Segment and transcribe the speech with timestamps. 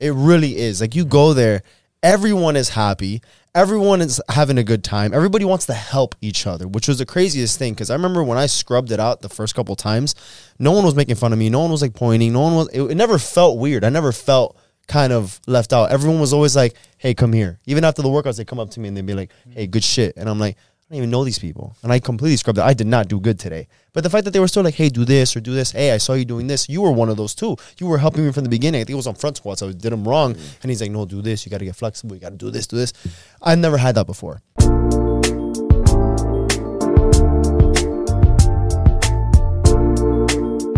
[0.00, 0.80] It really is.
[0.80, 1.62] Like you go there,
[2.02, 3.22] everyone is happy,
[3.54, 5.12] everyone is having a good time.
[5.12, 7.74] Everybody wants to help each other, which was the craziest thing.
[7.74, 10.14] Because I remember when I scrubbed it out the first couple times,
[10.58, 11.50] no one was making fun of me.
[11.50, 12.32] No one was like pointing.
[12.32, 12.68] No one was.
[12.68, 13.84] It, it never felt weird.
[13.84, 14.56] I never felt
[14.88, 15.92] kind of left out.
[15.92, 18.80] Everyone was always like, "Hey, come here." Even after the workouts, they come up to
[18.80, 20.56] me and they'd be like, "Hey, good shit," and I'm like.
[20.90, 21.76] I don't even know these people.
[21.84, 22.62] And I completely scrubbed it.
[22.64, 23.68] I did not do good today.
[23.92, 25.70] But the fact that they were still like, hey, do this or do this.
[25.70, 26.68] Hey, I saw you doing this.
[26.68, 27.56] You were one of those too.
[27.78, 28.80] You were helping me from the beginning.
[28.80, 29.62] I think it was on front squats.
[29.62, 30.32] I did them wrong.
[30.62, 31.46] And he's like, no, do this.
[31.46, 32.16] You got to get flexible.
[32.16, 32.92] You got to do this, do this.
[33.40, 34.42] I've never had that before.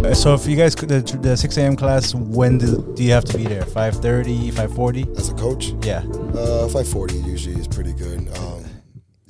[0.05, 1.77] Uh, So if you guys could, the, the 6 a.m.
[1.77, 3.63] class, when do, do you have to be there?
[3.63, 5.17] 5.30, 5.40?
[5.19, 5.99] As a coach, Yeah.
[6.39, 8.19] uh, 540 usually is pretty good.
[8.39, 8.62] Um,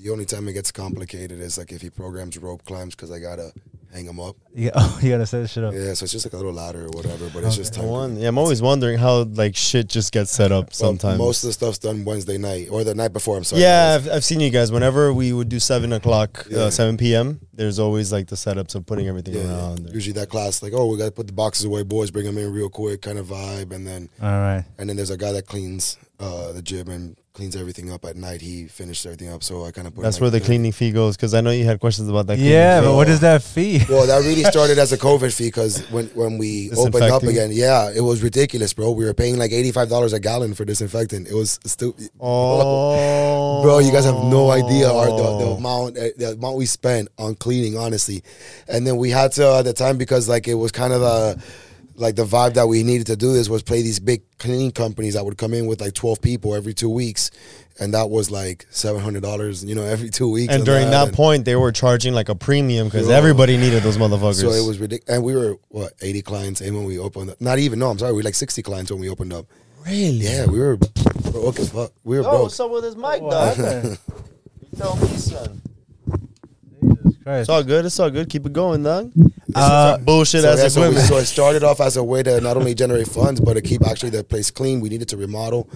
[0.03, 3.19] the only time it gets complicated is like if he programs rope climbs because I
[3.19, 3.53] gotta
[3.93, 4.37] hang him up.
[4.55, 5.75] You, oh, you gotta set shit up.
[5.75, 7.87] Yeah, so it's just like a little ladder or whatever, but it's just time.
[7.87, 11.19] One, yeah, I'm always wondering how like shit just gets set up Well, sometimes.
[11.19, 13.37] most of the stuff's done Wednesday night or the night before.
[13.37, 13.63] I'm sorry.
[13.63, 14.73] yeah, I've, I've seen you guys.
[14.73, 16.59] Whenever we would do seven o'clock, Yeah.
[16.63, 17.41] uh, seven p.m.
[17.55, 19.79] There's always like the setups of putting everything Yeah, around.
[19.87, 19.95] there.
[19.95, 22.51] usually that class like oh we gotta put the boxes away, boys, bring them in
[22.53, 24.65] real quick, kind of vibe, and then All right.
[24.79, 28.17] and then there's a guy that cleans uh, the gym and cleans everything up at
[28.17, 28.41] night.
[28.41, 30.03] He finished everything up, so I kind of put.
[30.03, 32.27] That's like, where the you cleaning fee goes because I know you had questions about
[32.27, 32.37] that.
[32.37, 32.87] cleaning Yeah, fee.
[32.87, 33.81] but what is that fee?
[33.89, 37.51] Well, that really started as a COVID fee because when, when we opened up again,
[37.53, 38.93] yeah, it was ridiculous, bro.
[38.93, 41.29] We were paying like eighty five dollars a gallon for disinfectant.
[41.29, 42.11] It was stupid.
[42.21, 46.67] Oh, Bro, you guys have no idea our, the, the amount uh, the amount we
[46.67, 48.23] spent on cleaning, honestly.
[48.69, 51.39] And then we had to at the time because like it was kind of a
[51.97, 55.15] like the vibe that we needed to do this was play these big cleaning companies
[55.15, 57.31] that would come in with like twelve people every two weeks,
[57.79, 60.53] and that was like seven hundred dollars, you know, every two weeks.
[60.53, 63.99] And during that and- point, they were charging like a premium because everybody needed those
[63.99, 64.41] motherfuckers.
[64.41, 65.15] So it was ridiculous.
[65.17, 67.41] And we were, what, 80 clients and when we opened up.
[67.41, 68.13] Not even, no, I'm sorry.
[68.13, 69.47] We were like 60 clients when we opened up.
[69.85, 70.11] really.
[70.25, 71.93] Yeah, we were broke as fuck.
[72.05, 72.43] We were Yo, broke.
[72.45, 73.99] what's up with his mic, What dog?
[74.73, 75.61] You tell me, son.
[76.83, 77.41] Jesus Christ.
[77.41, 77.85] It's all good.
[77.87, 78.29] It's all good.
[78.29, 79.13] Keep it going, dog.
[79.55, 81.03] Uh, Bullshit So, as yeah, a so, women.
[81.03, 83.87] so it started off as a way to not only generate funds, but to keep
[83.87, 84.81] actually the place clean.
[84.81, 85.69] We needed to remodel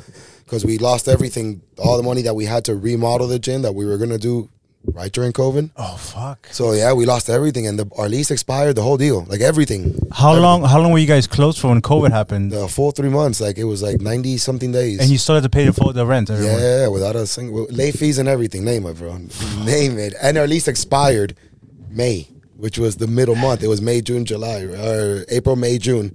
[0.45, 3.75] because we lost everything, all the money that we had to remodel the gym that
[3.75, 4.49] we were going to do
[4.93, 5.71] right during COVID.
[5.77, 6.49] oh, fuck.
[6.51, 9.99] So yeah, we lost everything and the, our lease expired, the whole deal, like everything.
[10.13, 12.53] How long How long were you guys closed for when COVID happened?
[12.53, 15.01] The full three months, like it was like 90 something days.
[15.01, 16.31] And you still had to pay the, full, the rent?
[16.31, 16.61] every month?
[16.61, 18.65] Yeah, without a single late fees and everything.
[18.65, 19.19] Name it, bro.
[19.65, 20.15] Name it.
[20.23, 21.37] And our lease expired
[21.91, 23.63] May, which was the middle month.
[23.63, 26.13] It was May, June, July, or April, May, June.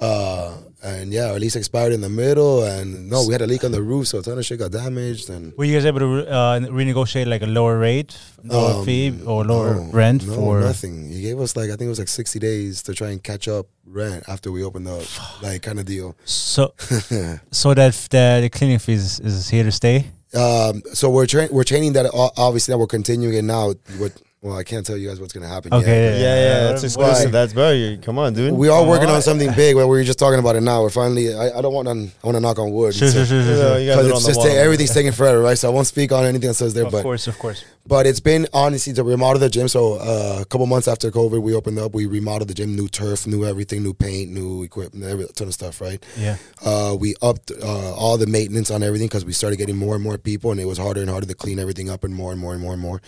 [0.00, 2.62] Uh, and yeah, our lease expired in the middle.
[2.64, 4.70] And no, we had a leak on the roof, so a ton of shit got
[4.72, 5.30] damaged.
[5.30, 9.12] And Were you guys able to uh, renegotiate like a lower rate, lower Um, fee,
[9.24, 10.60] or lower no, rent no, for?
[10.60, 11.08] nothing.
[11.10, 13.48] He gave us like I think it was like sixty days to try and catch
[13.48, 15.02] up rent after we opened up,
[15.42, 16.14] like kind of deal.
[16.24, 16.74] So,
[17.50, 20.06] so that the, the cleaning fees is, is here to stay.
[20.34, 22.06] Um, so we're tra- we're training that
[22.36, 23.74] obviously that we're continuing it now.
[23.98, 25.72] With, well, I can't tell you guys what's gonna happen.
[25.74, 27.04] Okay, but- yeah, yeah, that's Why?
[27.08, 27.32] exclusive.
[27.32, 27.70] That's bro.
[27.72, 28.52] You, come on, dude.
[28.54, 29.16] We are working Alright.
[29.16, 30.82] on something big, but we were just talking about it now.
[30.82, 31.34] We're finally.
[31.34, 31.92] I, I don't want to.
[32.22, 32.94] I want to knock on wood.
[32.94, 33.52] Sure, sure, sure, sure.
[33.52, 33.78] Yeah, sure.
[33.80, 34.46] you gotta Because do it it's on just wall.
[34.48, 35.58] ta- everything's taking forever, right?
[35.58, 36.86] So I won't speak on anything that says there.
[36.86, 37.64] Of but course, of course.
[37.86, 39.68] But it's been honestly to remodel the gym.
[39.68, 41.94] So uh, a couple months after COVID, we opened up.
[41.94, 45.54] We remodeled the gym, new turf, new everything, new paint, new equipment, every ton of
[45.54, 45.80] stuff.
[45.80, 46.04] Right.
[46.18, 46.36] Yeah.
[46.64, 50.02] Uh, we upped uh, all the maintenance on everything because we started getting more and
[50.02, 52.40] more people, and it was harder and harder to clean everything up, and more and
[52.40, 53.00] more and more and more.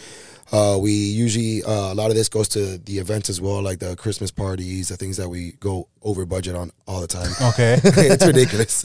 [0.51, 3.81] Uh, we usually uh, a lot of this goes to the events as well, like
[3.81, 7.31] the Christmas parties, the things that we go over budget on all the time.
[7.51, 7.79] Okay.
[7.85, 8.85] it's ridiculous.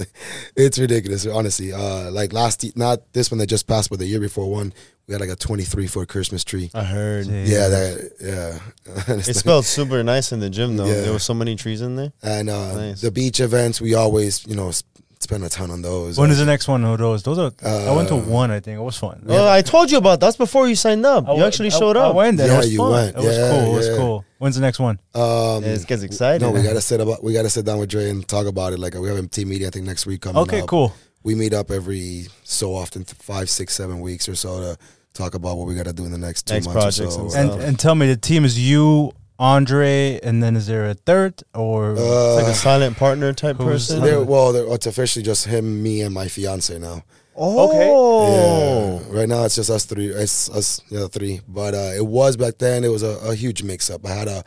[0.55, 1.71] It's ridiculous, honestly.
[1.73, 4.73] Uh, like last, ye- not this one that just passed, but the year before one,
[5.07, 6.71] we had like a 23 foot Christmas tree.
[6.73, 7.27] I heard.
[7.27, 9.13] Yeah, that yeah.
[9.27, 10.85] It smelled super nice in the gym though.
[10.85, 11.01] Yeah.
[11.01, 12.13] There was so many trees in there.
[12.23, 13.01] and uh, Nice.
[13.01, 14.87] the beach events, we always you know sp-
[15.23, 16.17] spend a ton on those.
[16.17, 17.23] when is the next one of those?
[17.23, 17.51] Those are.
[17.65, 18.51] I went to Uh, one.
[18.51, 19.23] I think it was fun.
[19.25, 21.27] Well, I told you about that's before you signed up.
[21.27, 22.15] I you went- actually I- showed I up.
[22.15, 22.39] went.
[22.39, 22.91] and Yeah, it was you fun.
[22.91, 23.15] went.
[23.17, 23.73] It was Yeah, cool.
[23.73, 24.25] It was cool.
[24.37, 24.99] When's the next one?
[25.15, 26.41] Um, Yeah, it gets excited.
[26.45, 27.23] no, we gotta sit about.
[27.23, 28.79] We gotta sit down with Dre and talk about it.
[28.79, 29.67] Like we have a team meeting.
[29.67, 30.41] I think next week coming.
[30.43, 30.67] Okay, up.
[30.67, 30.93] cool.
[31.23, 34.77] We meet up every so often, five, six, seven weeks or so to
[35.13, 37.37] talk about what we gotta do in the next two Next months projects or so.
[37.39, 37.61] And stuff.
[37.63, 41.95] and tell me, the team is you, Andre, and then is there a third or?
[41.97, 44.01] Uh, like a silent partner type person.
[44.01, 47.03] They're- well, they're, it's officially just him, me, and my fiance now.
[47.35, 49.19] oh, Yeah.
[49.19, 50.07] Right now it's just us three.
[50.07, 51.41] It's us, yeah, three.
[51.47, 52.83] But uh, it was back then.
[52.85, 54.05] It was a, a huge mix up.
[54.05, 54.43] I had a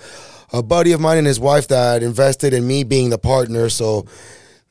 [0.53, 3.69] a buddy of mine and his wife that invested in me being the partner.
[3.69, 4.07] So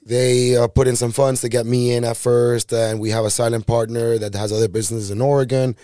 [0.05, 3.25] they uh, put in some funds to get me in at first, and we have
[3.25, 5.75] a silent partner that has other businesses in Oregon.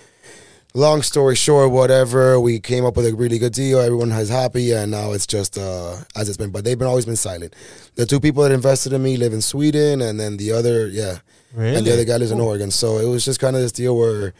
[0.73, 3.79] Long story short, whatever, we came up with a really good deal.
[3.79, 6.49] Everyone is happy, and now it's just uh, as it's been.
[6.49, 7.53] But they've been always been silent.
[7.95, 11.17] The two people that invested in me live in Sweden, and then the other, yeah,
[11.53, 11.75] really?
[11.75, 12.71] and the other guy lives in Oregon.
[12.71, 14.33] So it was just kind of this deal where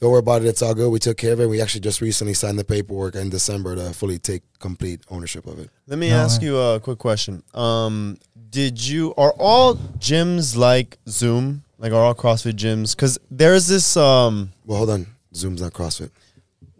[0.00, 0.88] don't worry about it, it's all good.
[0.90, 1.48] We took care of it.
[1.50, 5.58] We actually just recently signed the paperwork in December to fully take complete ownership of
[5.58, 5.68] it.
[5.86, 6.46] Let me No ask way.
[6.46, 7.42] you a quick question.
[7.52, 8.16] Um,
[8.48, 11.62] did you are all gyms like Zoom?
[11.78, 12.96] Like are all CrossFit gyms?
[12.96, 13.98] Because there's this.
[13.98, 15.06] Um, Well, hold on.
[15.34, 16.10] Zoom's not CrossFit.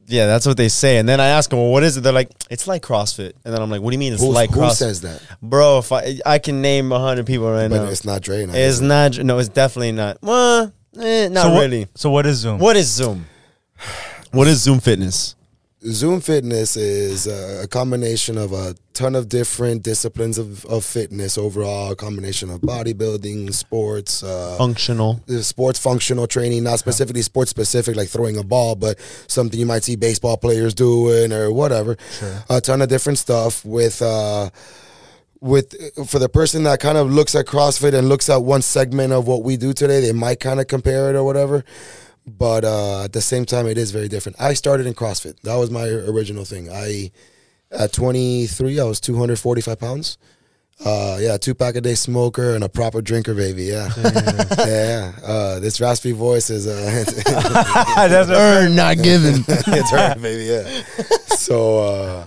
[0.07, 0.99] yeah, that's what they say.
[0.99, 2.03] And then I ask them, well, what is it?
[2.03, 3.33] They're like, it's like CrossFit.
[3.45, 4.73] And then I'm like, what do you mean it's Who, like who CrossFit?
[4.75, 5.23] says that?
[5.43, 7.77] Bro, if I I can name a hundred people right now.
[7.79, 8.45] But now, it's not Dre.
[8.47, 8.85] Now, it's is it?
[8.85, 9.19] not.
[9.19, 10.19] No, it's definitely not.
[10.23, 11.89] Well, eh, not so what, really.
[11.95, 12.59] So what is Zoom?
[12.59, 13.27] What is Zoom?
[14.31, 15.37] What is Zoom Fitness?
[15.87, 21.93] Zoom Fitness is a combination of a ton of different disciplines of, of fitness overall,
[21.93, 25.21] a combination of bodybuilding, sports, uh, Functional.
[25.43, 29.85] sports functional training, not specifically sports specific like throwing a ball, but something you might
[29.85, 31.97] see baseball players doing or whatever.
[32.49, 34.49] A ton of different stuff with uh
[35.41, 35.75] with
[36.09, 39.27] for the person that kind of looks at CrossFit and looks at one segment of
[39.27, 41.63] what we do today, they might kind of compare it or whatever.
[42.27, 44.41] But uh, at the same time, it is very different.
[44.41, 45.41] I started in CrossFit.
[45.43, 46.71] That was my original thing.
[46.71, 47.11] I
[47.71, 50.17] at 23, I was 245 pounds.
[50.85, 53.65] Uh, yeah, two pack a day smoker and a proper drinker, baby.
[53.65, 54.53] Yeah, yeah.
[54.59, 55.13] yeah.
[55.25, 57.05] Uh, this raspy voice is uh,
[58.09, 59.45] That's a- Earn, not given.
[59.47, 60.45] it's her, baby.
[60.45, 60.83] Yeah.
[61.37, 62.27] So, uh,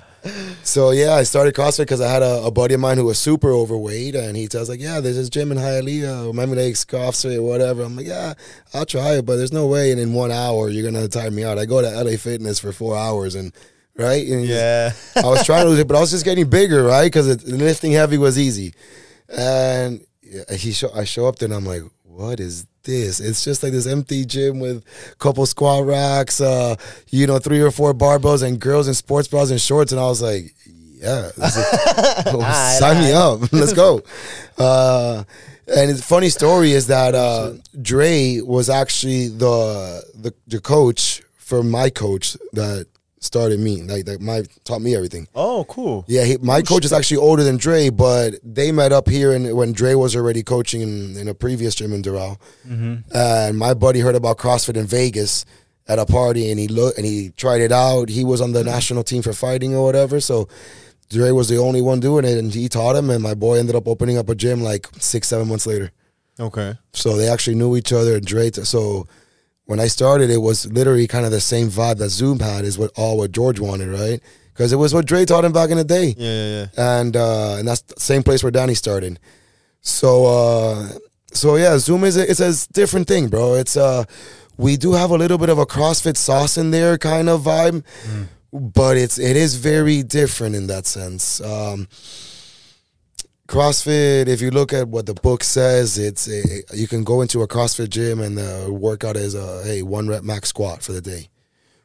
[0.64, 3.20] so yeah, I started CrossFit because I had a, a buddy of mine who was
[3.20, 7.42] super overweight, and he tells like, "Yeah, there's this gym in Hialeah, Miami Lakes CrossFit,
[7.42, 8.34] whatever." I'm like, "Yeah,
[8.74, 11.44] I'll try it, but there's no way, and in one hour you're gonna tire me
[11.44, 13.54] out." I go to LA Fitness for four hours, and
[13.96, 14.94] right, and yeah.
[15.16, 17.06] I was trying to lose it, but I was just getting bigger, right?
[17.06, 18.74] Because lifting heavy was easy.
[19.30, 20.06] And
[20.52, 21.84] he show, I show up there and I'm like,
[22.18, 23.20] what is this?
[23.20, 26.76] It's just like this empty gym with a couple squat racks, uh,
[27.10, 29.92] you know, three or four barbells and girls in sports bras and shorts.
[29.92, 33.42] And I was like, yeah, this is- sign me up.
[33.54, 34.02] Let's go.
[34.58, 35.24] Uh,
[35.68, 41.62] and the funny story is that uh, Dre was actually the, the the coach for
[41.62, 42.88] my coach that
[43.20, 45.28] started me, like that my taught me everything.
[45.34, 46.06] Oh, cool.
[46.08, 49.34] Yeah, he, my oh, coach is actually older than Dre, but they met up here
[49.34, 52.40] and when Dre was already coaching in, in a previous gym in Doral.
[52.68, 52.96] Mm-hmm.
[53.16, 55.46] And my buddy heard about CrossFit in Vegas
[55.88, 58.10] at a party, and he looked and he tried it out.
[58.10, 58.70] He was on the mm-hmm.
[58.70, 60.48] national team for fighting or whatever, so.
[61.10, 63.10] Dre was the only one doing it, and he taught him.
[63.10, 65.94] And my boy ended up opening up a gym like six, seven months later.
[66.38, 66.78] Okay.
[66.92, 68.16] So they actually knew each other.
[68.18, 69.08] And Dre, so
[69.68, 72.66] when I started, it was literally kind of the same vibe that Zoom had.
[72.66, 74.20] Is what all what George wanted, right?
[74.54, 77.00] Because it was what Dre taught him back in the day Yeah, yeah, yeah.
[77.02, 79.20] and uh, and that's the same place where Danny started.
[79.82, 80.90] So uh,
[81.32, 83.54] so yeah, Zoom is a, it's a different thing, bro.
[83.54, 84.06] It's uh
[84.58, 87.84] we do have a little bit of a CrossFit sauce in there kind of vibe,
[88.52, 91.40] but it's it is very different in that sense.
[91.42, 91.88] Um,
[93.48, 97.42] CrossFit, if you look at what the book says, it's a, you can go into
[97.42, 101.02] a CrossFit gym and the workout is a hey one rep max squat for the
[101.02, 101.30] day,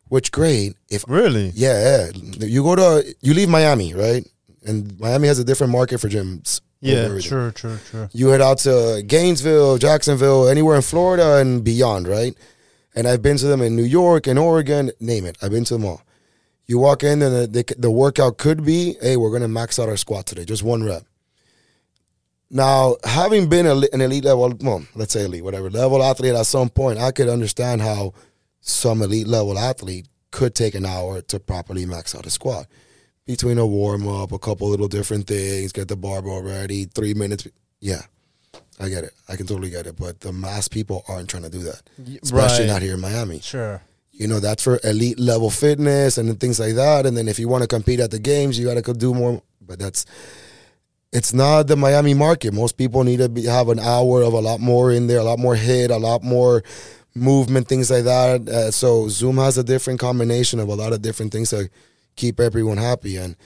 [0.08, 1.52] which great if Really?
[1.54, 2.46] yeah, yeah.
[2.46, 4.26] You go to you leave Miami, right?
[4.66, 6.60] And Miami has a different market for gyms.
[6.80, 7.16] Yeah.
[7.20, 8.08] Sure, sure, sure.
[8.12, 12.36] You head out to Gainesville, Jacksonville, anywhere in Florida and beyond, right?
[12.94, 15.38] and I've been to them in New York and Oregon, name it.
[15.40, 16.02] I've been to them all.
[16.66, 19.88] You walk in and the, the, the workout could be, hey, we're gonna max out
[19.88, 21.04] our squat today, just one rep.
[22.54, 26.68] Now, having been an elite level, well, let's say elite, whatever level athlete at some
[26.68, 28.12] point, I could understand how
[28.60, 32.66] some elite level athlete could take an hour to properly max out a squat
[33.26, 37.48] between a warm up, a couple little different things, get the barbell ready, three minutes.
[37.80, 38.02] Yeah,
[38.78, 39.14] I get it.
[39.30, 39.96] I can totally get it.
[39.98, 41.82] But the mass people aren't trying to do that,
[42.22, 42.72] especially right.
[42.72, 43.40] not here in Miami.
[43.40, 43.80] Sure.
[44.10, 47.06] You know, that's for elite level fitness and things like that.
[47.06, 49.42] And then if you want to compete at the games, you got to do more.
[49.62, 50.04] But that's
[51.12, 52.54] it's not the Miami market.
[52.54, 55.24] Most people need to be, have an hour of a lot more in there, a
[55.24, 56.62] lot more hit, a lot more
[57.14, 58.48] movement, things like that.
[58.48, 61.68] Uh, so Zoom has a different combination of a lot of different things to
[62.16, 63.16] keep everyone happy.
[63.16, 63.36] And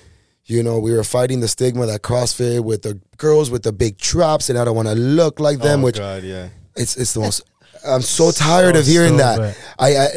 [0.45, 3.99] you know, we were fighting the stigma that CrossFit with the girls with the big
[3.99, 5.81] traps, and I don't want to look like them.
[5.81, 6.49] oh which God, yeah.
[6.77, 7.43] it's it's the most.
[7.87, 9.57] I'm so tired of hearing so that.
[9.79, 10.09] I, I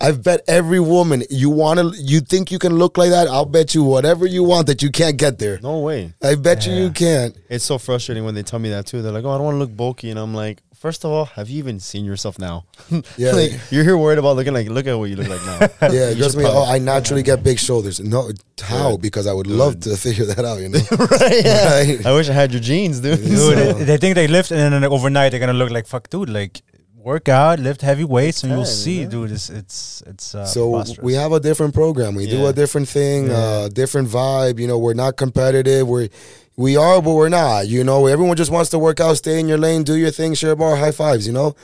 [0.08, 3.28] I've bet every woman you want to you think you can look like that.
[3.28, 5.58] I'll bet you whatever you want that you can't get there.
[5.62, 6.12] No way.
[6.22, 6.80] I bet you Yeah.
[6.80, 7.36] you can't.
[7.48, 9.02] It's so frustrating when they tell me that too.
[9.02, 11.24] They're like, "Oh, I don't want to look bulky," and I'm like, first of all,
[11.24, 12.64] have you even seen yourself now?
[13.16, 13.32] Yeah.
[13.32, 15.58] like you're here worried about looking like, look at what you look like now.
[15.92, 16.42] Yeah, You just me.
[16.44, 17.98] probably- Oh, I naturally get big shoulders.
[18.00, 18.30] No,
[18.62, 18.92] how?
[18.92, 19.02] Good.
[19.02, 20.58] Because I would love to figure that out.
[20.60, 20.80] You know,
[21.20, 21.44] right?
[21.44, 21.78] Yeah.
[21.80, 22.06] Right.
[22.06, 23.18] I wish I had your genes, dude.
[23.24, 26.10] Dude, So- they, they think they lift and then overnight they're gonna look like fuck,
[26.10, 26.28] dude.
[26.28, 26.60] Like
[27.06, 29.10] work out, lift heavy weights, and you'll see, man.
[29.10, 29.30] dude.
[29.30, 30.34] It's it's it's.
[30.34, 31.04] Uh, so preposterous.
[31.04, 32.16] we have a different program.
[32.16, 33.34] We do a different thing, Yeah.
[33.36, 34.58] uh, different vibe.
[34.58, 35.86] You know, we're not competitive.
[35.86, 36.08] We're
[36.56, 37.68] we are, but we're not.
[37.68, 40.34] You know, everyone just wants to work out, stay in your lane, do your thing,
[40.34, 41.26] share bar, high fives.
[41.28, 41.54] You know,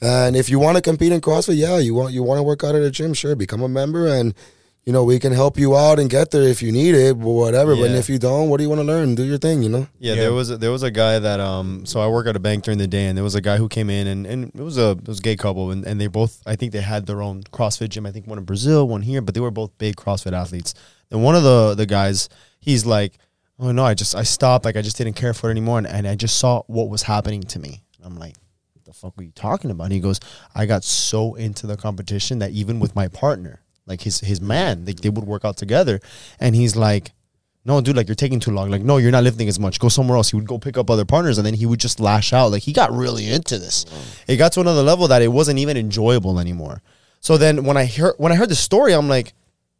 [0.00, 2.64] and if you want to compete in CrossFit, yeah, you want you want to work
[2.64, 4.34] out at a gym, sure, become a member, and
[4.86, 7.28] you know we can help you out and get there if you need it, but
[7.28, 7.74] whatever.
[7.74, 9.14] But if you don't, what do you want to learn?
[9.14, 9.62] Do your thing.
[9.62, 9.88] You know.
[9.98, 10.20] Yeah, Yeah.
[10.22, 12.64] there was a, there was a guy that um so I work at a bank
[12.64, 14.76] during the day and there was a guy who came in and, and it was
[14.78, 17.22] a it was a gay couple and, and they both I think they had their
[17.22, 19.96] own CrossFit gym I think one in Brazil one here but they were both big
[19.96, 20.74] CrossFit athletes
[21.10, 22.28] and one of the the guys
[22.60, 23.18] he's like
[23.58, 25.86] oh no I just I stopped like I just didn't care for it anymore and,
[25.86, 28.34] and I just saw what was happening to me I'm like
[28.74, 30.20] what the fuck were you talking about and he goes
[30.54, 34.84] I got so into the competition that even with my partner like his his man
[34.84, 36.00] they, they would work out together
[36.40, 37.12] and he's like
[37.66, 38.70] no, dude, like you're taking too long.
[38.70, 39.80] Like, no, you're not lifting as much.
[39.80, 40.30] Go somewhere else.
[40.30, 42.52] He would go pick up other partners and then he would just lash out.
[42.52, 43.86] Like he got really into this.
[43.86, 44.24] Mm.
[44.28, 46.82] It got to another level that it wasn't even enjoyable anymore.
[47.20, 49.32] So then when I heard when I heard the story, I'm like,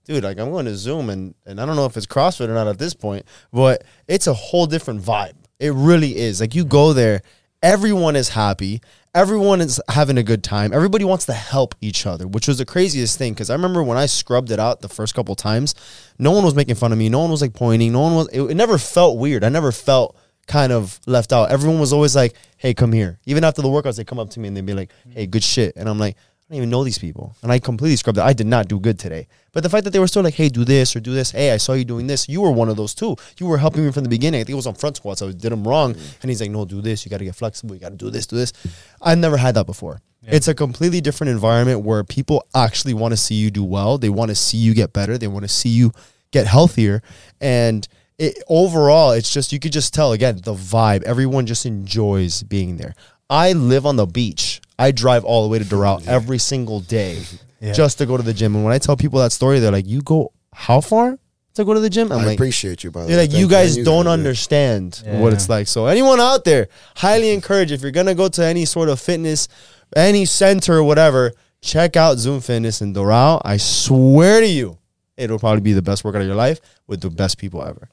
[0.06, 2.54] dude, like I'm going to Zoom and and I don't know if it's CrossFit or
[2.54, 5.34] not at this point, but it's a whole different vibe.
[5.58, 6.40] It really is.
[6.40, 7.20] Like you go there,
[7.62, 8.80] everyone is happy.
[9.14, 10.72] Everyone is having a good time.
[10.72, 13.32] Everybody wants to help each other, which was the craziest thing.
[13.32, 15.74] Because I remember when I scrubbed it out the first couple times,
[16.18, 17.08] no one was making fun of me.
[17.08, 17.92] No one was like pointing.
[17.92, 18.28] No one was.
[18.32, 19.44] It, it never felt weird.
[19.44, 20.16] I never felt
[20.48, 21.52] kind of left out.
[21.52, 24.40] Everyone was always like, "Hey, come here." Even after the workouts, they come up to
[24.40, 26.16] me and they'd be like, "Hey, good shit," and I'm like.
[26.44, 27.34] I don't even know these people.
[27.42, 28.22] And I completely scrubbed it.
[28.22, 29.28] I did not do good today.
[29.52, 31.30] But the fact that they were still like, hey, do this or do this.
[31.30, 32.28] Hey, I saw you doing this.
[32.28, 33.16] You were one of those too.
[33.38, 34.40] You were helping me from the beginning.
[34.40, 35.22] I think it was on front squats.
[35.22, 35.94] I did them wrong.
[35.94, 36.22] Mm.
[36.22, 37.04] And he's like, no, do this.
[37.04, 37.74] You got to get flexible.
[37.74, 38.52] You got to do this, do this.
[39.00, 40.02] I've never had that before.
[40.26, 43.98] It's a completely different environment where people actually want to see you do well.
[43.98, 45.18] They want to see you get better.
[45.18, 45.92] They want to see you
[46.30, 47.02] get healthier.
[47.42, 47.86] And
[48.18, 51.02] it, overall, it's just, you could just tell again, the vibe.
[51.02, 52.94] Everyone just enjoys being there.
[53.30, 54.60] I live on the beach.
[54.78, 57.22] I drive all the way to Doral every single day
[57.60, 57.72] Yeah.
[57.72, 58.54] just to go to the gym.
[58.54, 61.18] And when I tell people that story, they're like, "You go how far
[61.54, 63.16] to go to the gym?" I'm I like, appreciate you, by the way.
[63.16, 65.20] like, Thank you guys and don't understand Yeah.
[65.20, 68.64] what it's like." So anyone out there, highly encourage if you're gonna go to any
[68.64, 69.48] sort of fitness,
[69.96, 73.40] any center or whatever, check out Zoom Fitness in Doral.
[73.44, 74.78] I swear to you,
[75.16, 77.88] it'll probably be the best workout of your life with the best people ever.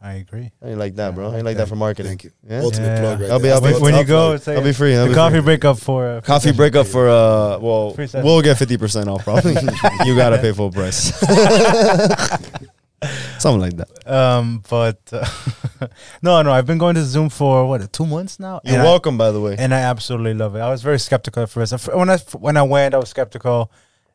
[0.00, 0.50] I agree.
[0.62, 1.24] I ain't like that, bro.
[1.24, 1.68] I like ain't like that that.
[1.68, 2.10] for marketing.
[2.10, 2.30] Thank you.
[2.48, 2.60] Yeah?
[2.60, 3.00] Ultimate Yeah.
[3.00, 3.54] plug right I'll be- there.
[3.54, 4.34] I'll be- That's when you go, plug.
[4.36, 4.90] it's like That'll be free.
[4.92, 5.40] That'll the be coffee free.
[5.42, 6.56] breakup for uh, free Coffee session.
[6.56, 9.52] breakup for uh well we'll get fifty percent off probably.
[10.04, 11.12] you gotta pay full price.
[13.38, 14.10] Something like that.
[14.10, 15.26] Um, but uh,
[16.22, 18.60] no, no, I've been going to Zoom for what two months now.
[18.64, 19.54] You're and I- welcome, by the way.
[19.58, 20.60] and I absolutely love it.
[20.60, 21.72] I was very skeptical at first.
[21.88, 23.70] When I when I went, I was skeptical.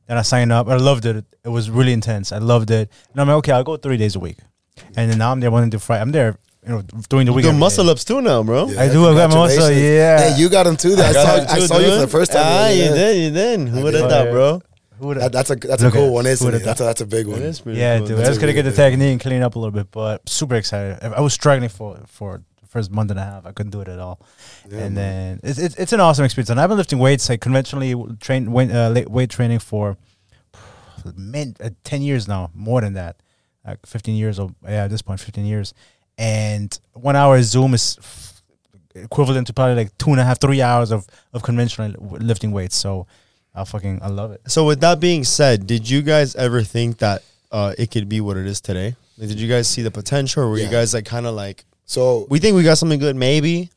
[0.08, 0.68] Then I signed up.
[0.68, 1.24] I loved it.
[1.46, 2.32] It was really intense.
[2.32, 2.90] I loved it.
[3.12, 4.38] And I'm like, okay, I'll go three days a week.
[4.96, 6.00] And then now I'm there wanting to fight.
[6.02, 7.46] I'm there, you know, during the You week.
[7.46, 7.92] do muscle day.
[7.92, 8.68] ups too now, bro.
[8.68, 9.08] Yeah, I do.
[9.08, 9.48] I got muscle.
[9.48, 9.82] congratulations.
[9.84, 10.30] Yeah.
[10.34, 10.94] Hey, you got them too.
[10.94, 12.42] I, got saw, him I saw you for the first time.
[12.46, 12.74] Ah, yeah.
[12.90, 13.70] you did, you did.
[13.70, 14.02] Who would did.
[14.02, 14.62] have thought, bro?
[15.00, 16.60] Who would've- That, that's a that's a cool at- one, isn't it?
[16.64, 17.40] That's a, that's a big one.
[17.40, 18.08] It is pretty yeah, cool.
[18.08, 18.18] dude.
[18.18, 18.90] That's I was gonna really get the big one.
[18.92, 21.00] technique and clean up a little bit, but super excited.
[21.02, 23.46] I I was struggling for for the first month and a half.
[23.48, 24.20] I couldn't do it at all.
[24.70, 25.40] Yeah, and man.
[25.42, 26.52] then it's, it's it's an awesome experience.
[26.52, 29.98] And I've been lifting weights like conventionally train weight, uh, weight training for
[31.16, 33.16] min, uh, ten years now, more than that,
[33.66, 34.40] like fifteen years.
[34.40, 35.74] Or yeah, at this point, fifteen years.
[36.18, 38.42] And one hour Zoom is f-
[38.96, 42.76] equivalent to probably like two and a half, three hours of of conventional lifting weights.
[42.76, 43.08] So
[43.56, 44.42] I fucking I love it.
[44.48, 48.22] So with that being said, did you guys ever think that uh, it could be
[48.22, 48.96] what it is today?
[49.18, 51.66] Like, did you guys see the potential, or were you guys like kind of like,
[51.86, 53.70] So we think we got something good, maybe?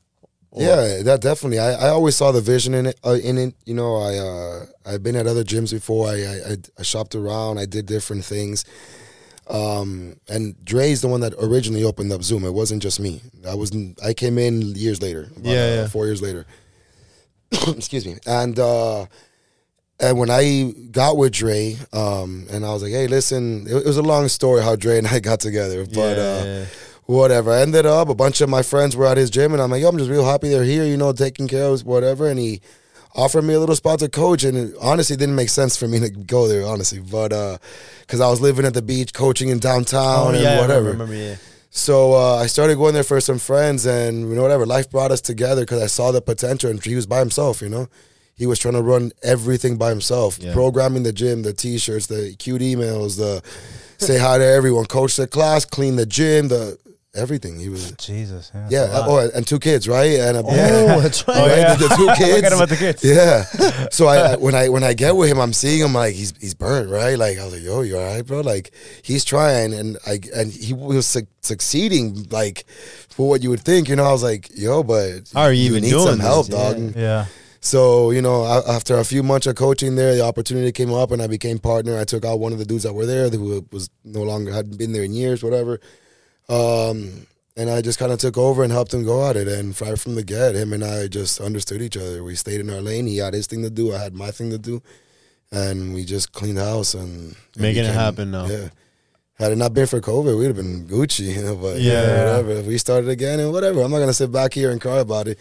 [0.51, 1.59] Or- Yeah, that definitely.
[1.59, 3.01] I, I always saw the vision in it.
[3.05, 6.09] Uh, in it, you know, I uh, I've been at other gyms before.
[6.09, 7.59] I, I I I shopped around.
[7.59, 8.65] I did different things.
[9.49, 12.45] Um, and Dre's the one that originally opened up Zoom.
[12.45, 13.21] It wasn't just me.
[13.47, 13.73] I was
[14.03, 15.29] I came in years later.
[15.37, 16.47] about, Yeah, uh, four years later.
[17.69, 18.17] Excuse me.
[18.27, 19.07] And uh,
[20.01, 23.87] and when I got with Dre, um, and I was like, hey, listen, it, it
[23.87, 26.19] was a long story how Dre and I got together, but.
[26.19, 26.65] Uh, Yeah.
[27.07, 27.53] whatever.
[27.53, 29.83] I ended up, a bunch of my friends were at his gym, and I'm like,
[29.83, 32.29] yo, I'm just real happy they're here, you know, taking care of us, whatever.
[32.29, 32.63] And he
[33.15, 36.01] offered me a little spot to coach, and it honestly didn't make sense for me
[36.01, 37.29] to go there, honestly, but
[38.01, 40.91] because I was living at the beach, coaching in downtown, and Oh, yeah, I whatever.
[40.91, 41.37] remember, yeah.
[41.71, 44.65] So uh, I started going there for some friends, and you know whatever.
[44.67, 47.61] Life brought us together because I saw the potential, and he was by himself.
[47.63, 47.89] You know,
[48.37, 50.53] he was trying to run everything by himself, Yeah.
[50.53, 53.43] programming the gym, the t-shirts, the cute emails, the
[53.99, 56.79] say hi to everyone, coach the class, clean the gym, the
[57.15, 57.59] everything.
[57.59, 58.51] He was oh, Jesus.
[58.55, 58.67] Yeah.
[58.71, 58.87] yeah.
[58.87, 59.25] that's a lot.
[59.25, 60.19] Oh, and two kids, right?
[60.21, 61.37] And a, Oh, that's right.
[61.39, 61.59] Oh, right?
[61.59, 61.75] yeah.
[61.75, 62.53] The, the two kids.
[62.53, 63.05] About the kids.
[63.05, 63.45] Yeah.
[63.91, 66.33] So I I- when I when I get with him, I'm seeing him like he's
[66.41, 67.17] he's burnt, right?
[67.19, 68.41] Like I was like, yo, you all right, bro?
[68.41, 72.65] Like he's trying, and I and he was su- succeeding, like
[73.09, 74.05] for what you would think, you know.
[74.05, 76.27] I was like, yo, but How are you even need doing some this?
[76.27, 76.57] help, Yeah.
[76.57, 76.97] dog?
[76.97, 77.27] Yeah.
[77.61, 81.23] So you know, after a few months of coaching there, the opportunity came up, and
[81.23, 81.99] I became partner.
[81.99, 84.77] I took out one of the dudes that were there, who was no longer hadn't
[84.77, 85.81] been there in years, whatever.
[86.49, 89.47] Um, and I just kind of took over and helped him go at it.
[89.49, 92.23] And right from the get, him and I just understood each other.
[92.25, 93.07] We stayed in our lane.
[93.07, 93.95] He had his thing to do.
[93.95, 94.83] I had my thing to do,
[95.53, 98.47] and we just cleaned house and and Making it happen now.
[98.47, 98.69] Yeah.
[99.37, 101.57] Had it not been for COVID, we'd have been Gucci, you know.
[101.57, 102.19] But yeah, Yeah.
[102.39, 102.51] whatever.
[102.61, 105.27] If we started again and whatever, I'm not gonna sit back here and cry about
[105.29, 105.39] it.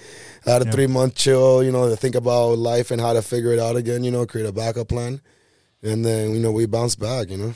[0.47, 0.71] I had a Yeah.
[0.71, 3.75] three month chill, you know, to think about life and how to figure it out
[3.75, 4.03] again.
[4.03, 5.21] You know, create a backup plan,
[5.83, 7.29] and then you know we bounce back.
[7.29, 7.53] You know,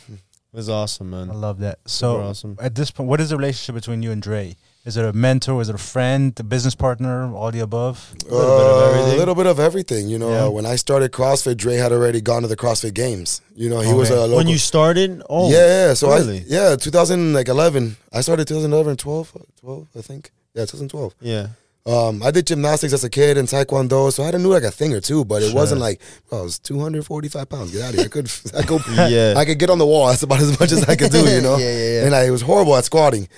[0.58, 1.30] was awesome, man.
[1.30, 1.80] I love that.
[1.86, 2.58] So awesome.
[2.60, 4.56] at this point, what is the relationship between you and Dre?
[4.86, 5.62] Is it a mentor?
[5.62, 6.34] Is it a friend?
[6.40, 7.34] A business partner?
[7.36, 8.16] All the above?
[8.30, 9.14] A little bit of Uh, everything.
[9.14, 10.08] A little bit of everything.
[10.08, 10.46] You know, Yeah.
[10.46, 13.42] uh, when I started CrossFit, Dre had already gone to the CrossFit Games.
[13.56, 14.38] You know, he was a local.
[14.38, 15.94] When you started, oh, yeah, yeah.
[15.94, 16.40] So really?
[16.40, 17.98] I yeah, 2011.
[18.13, 20.32] I started 2011, 12, 12, I think.
[20.54, 21.13] Yeah, 2012.
[21.22, 21.48] yeah.
[21.88, 24.63] Um, I did gymnastics as a kid and taekwondo, so I had to know like
[24.63, 25.56] a thing or two, but it Sure.
[25.56, 26.02] wasn't like
[26.34, 27.71] oh, I was 245 pounds.
[27.71, 28.06] Get out of here.
[28.06, 29.36] I could, I could, Yeah.
[29.38, 30.08] I could get on the wall.
[30.08, 31.56] That's about as much as I could do, you know.
[31.58, 32.06] Yeah, yeah, yeah.
[32.06, 33.30] And I was horrible at squatting.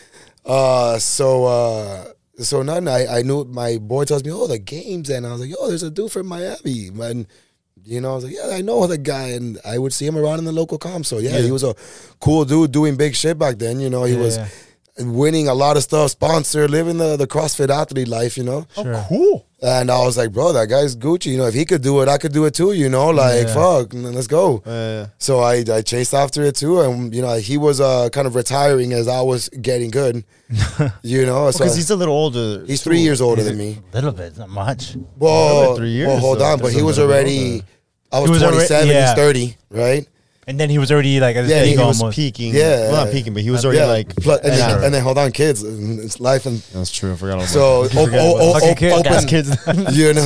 [0.46, 2.06] Uh, so, uh,
[2.40, 2.88] so nothing.
[2.88, 5.68] I, I knew my boy tells me, oh, the games, and I was like, yo,
[5.68, 7.28] there's a dude from Miami, and
[7.86, 10.18] you know, I was like, yeah, I know the guy, and I would see him
[10.18, 11.06] around in the local comp.
[11.06, 11.42] So yeah, Yeah.
[11.44, 11.76] he was a
[12.20, 13.80] cool dude doing big shit back then.
[13.80, 14.40] You know, he Yeah, was.
[15.00, 18.38] Winning a lot of stuff, sponsor, living the the CrossFit athlete life.
[18.38, 18.66] You know.
[18.76, 19.06] Sure.
[19.08, 19.46] Cool.
[19.62, 21.26] And I was like, bro, that guy's Gucci.
[21.34, 22.72] You know, if he could do it, I could do it too.
[22.72, 23.54] You know, like Yeah.
[23.54, 24.60] fuck, let's go.
[24.60, 28.26] Uh, So I, I chased after it too, and you know, he was uh, kind
[28.26, 30.24] of retiring as I was getting good.
[31.04, 32.64] you know, so because he's a little older.
[32.66, 32.90] he's too.
[32.92, 33.80] three years older than me.
[33.92, 34.96] A little bit, not much.
[35.18, 36.46] Well, three years, well, hold though.
[36.54, 37.64] on, but he was matter about already.
[38.12, 38.88] I was, He was already- 27.
[38.88, 39.08] yeah.
[39.10, 40.08] He's 30, right?
[40.50, 42.56] And then he was already like at his Yeah, peak he was peaking.
[42.56, 42.90] Yeah.
[42.92, 44.16] well, not peaking, but he was already yeah, like.
[44.16, 47.14] Plus- and, then, and then hold on, kids, it's life and That's true.
[47.14, 48.20] I forgot all so about o- that.
[48.20, 49.50] o- o- Fucking o- kid, open Gas kids.
[49.96, 50.26] You know,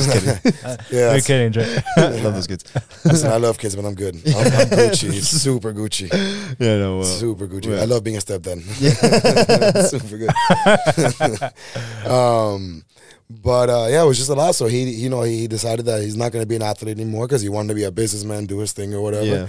[0.90, 1.12] yeah.
[1.12, 1.64] You're kidding, Dre.
[1.98, 2.64] I love those kids.
[3.04, 4.14] Listen, I love kids, but I'm good.
[4.14, 6.08] I'm, I'm Gucci, super Gucci.
[6.58, 6.96] Yeah, no.
[7.00, 7.66] Well, Super Gucci.
[7.76, 7.82] yeah.
[7.82, 8.64] I love being a stepdad.
[8.80, 9.82] Yeah.
[9.82, 12.10] Super good.
[12.10, 12.82] um,
[13.28, 14.54] but uh, yeah, it was just a lot.
[14.54, 17.26] So he, you know, he decided that he's not going to be an athlete anymore
[17.26, 19.24] because he wanted to be a businessman, do his thing or whatever.
[19.26, 19.48] Yeah.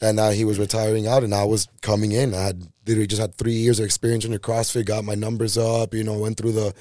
[0.00, 2.32] And now he was retiring out, and I was coming in.
[2.34, 5.58] I had literally just had three years of experience in the CrossFit, got my numbers
[5.58, 5.92] up.
[5.94, 6.72] You know, went through the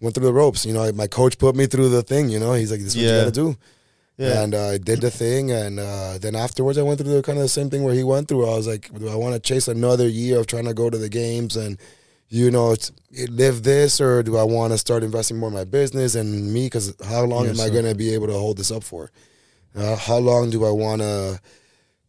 [0.00, 0.64] went through the ropes.
[0.64, 2.30] You know, my coach put me through the thing.
[2.30, 3.18] You know, he's like, "This is what Yeah.
[3.18, 3.56] you got to do."
[4.18, 4.42] Yeah.
[4.42, 7.38] And uh, I did the thing, and uh, then afterwards, I went through the kind
[7.38, 8.46] of the same thing where he went through.
[8.46, 10.98] I was like, do I want to chase another year of trying to go to
[10.98, 11.78] the games and,
[12.28, 12.76] you know,
[13.30, 16.66] live this, or do I want to start investing more in my business and me?
[16.66, 19.10] Because how long am I going to be able to hold this up for?
[19.74, 21.40] Uh, how long do I want to?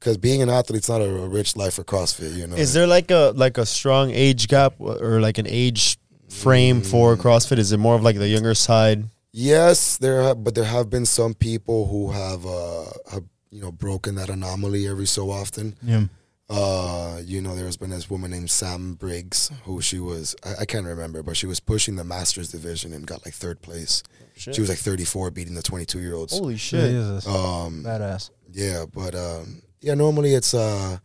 [0.04, 2.58] Because being an athlete's not a, a rich life for CrossFit, you know.
[2.58, 6.86] Is there like a like a strong age gap or like an age frame Mm.
[6.86, 7.58] for CrossFit?
[7.58, 9.06] Is it more of like the younger side?
[9.32, 13.72] Yes, there have, but there have been some people who have, uh, have you know,
[13.72, 15.76] broken that anomaly every so often.
[15.82, 16.04] Yeah.
[16.50, 20.66] Uh, you know, there's been this woman named Sam Briggs who she was I, I
[20.66, 24.04] can't remember, but she was pushing the masters division and got like third place.
[24.36, 26.38] She was like 34, beating the 22 year olds.
[26.38, 26.92] Holy shit!
[26.92, 27.26] Jesus.
[27.26, 28.32] Um, Badass.
[28.52, 30.98] yeah, but um, yeah, normally it's uh,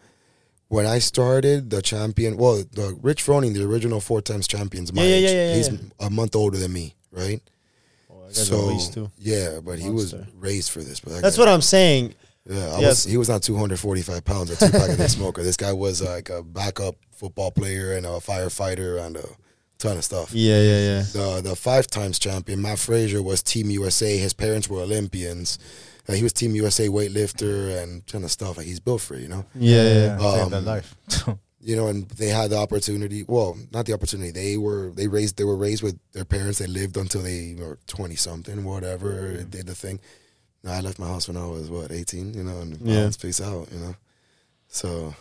[0.68, 2.36] when I started the champion.
[2.36, 5.54] Well, the Rich Froning, the original four times champions, my Yeah, yeah, age, yeah, yeah,
[5.56, 5.78] he's yeah.
[6.06, 7.40] a month older than me, right?
[8.10, 9.10] Oh, a beast, too.
[9.18, 11.00] yeah, but he was raised for this.
[11.00, 12.14] But that That's guy- what I'm saying.
[12.48, 13.04] Yeah, I Yes.
[13.04, 15.42] was, he was not 245 pounds, a two pack a day smoker.
[15.42, 19.24] This guy was like a backup football player and a firefighter and a
[19.78, 20.32] ton of stuff.
[20.32, 21.02] Yeah, yeah, yeah.
[21.12, 24.16] The the five times champion Mat Fraser was Team USA.
[24.16, 25.58] His parents were Olympians.
[26.08, 28.56] Uh, he was Team USA weightlifter and kind of stuff.
[28.56, 29.44] Like he's built for it, you know.
[29.54, 30.18] Yeah, yeah.
[30.18, 30.94] Save Um, that life.
[31.60, 33.24] You know, and they had the opportunity.
[33.26, 34.30] Well, not the opportunity.
[34.30, 36.60] They were they raised they were raised with their parents.
[36.60, 39.42] They lived until they were twenty something, whatever.
[39.42, 39.98] Did the thing.
[40.62, 42.32] No, I left my house when I was what eighteen.
[42.32, 43.02] You know, and Yeah.
[43.02, 43.10] yeah.
[43.20, 43.68] peace out.
[43.72, 43.96] You know,
[44.68, 45.14] so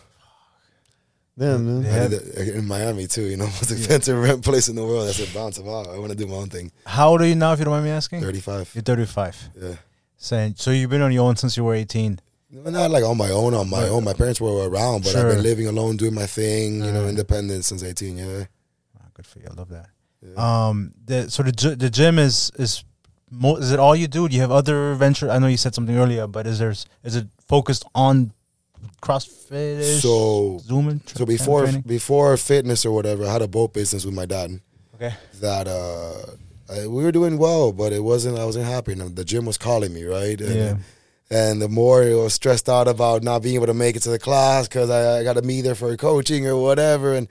[1.36, 1.84] Yeah, man.
[1.84, 2.22] I did
[2.56, 3.22] in Miami too.
[3.24, 5.08] You know, most expensive rent place in the world.
[5.08, 5.88] I said, bounce them out.
[5.88, 6.70] I want to do my own thing.
[6.86, 8.20] How old are you now, if you don't mind me asking?
[8.22, 8.70] Thirty five.
[8.74, 9.50] You're 35.
[9.60, 9.74] Yeah.
[10.18, 12.18] Saying so you've been on your own since you were 18.
[12.50, 14.04] Not like on my own, on my own.
[14.04, 15.28] My parents were around, but Sure.
[15.28, 18.44] I've been living alone, doing my thing, you know, independent since 18, yeah.
[18.98, 19.46] Ah, good for you.
[19.50, 19.86] I love that.
[20.22, 20.34] Yeah.
[20.68, 22.84] Um, the so the the gym is is
[23.30, 24.28] mo- is it all you do?
[24.28, 25.30] Do you have other venture?
[25.30, 28.32] I know you said something earlier, but is there is it focused on
[29.02, 30.00] CrossFit?
[30.00, 31.00] So- Zooming.
[31.14, 34.60] So before before fitness or whatever, I had a boat business with my dad
[34.94, 36.32] okay, that uh,
[36.70, 38.38] I, we were doing well, but it wasn't.
[38.38, 38.92] I wasn't happy.
[38.92, 40.40] And the gym was calling me, right?
[40.40, 40.76] And, yeah,
[41.30, 44.10] And the more I was stressed out about not being able to make it to
[44.10, 47.28] the class because I, I got to be there for coaching or whatever, and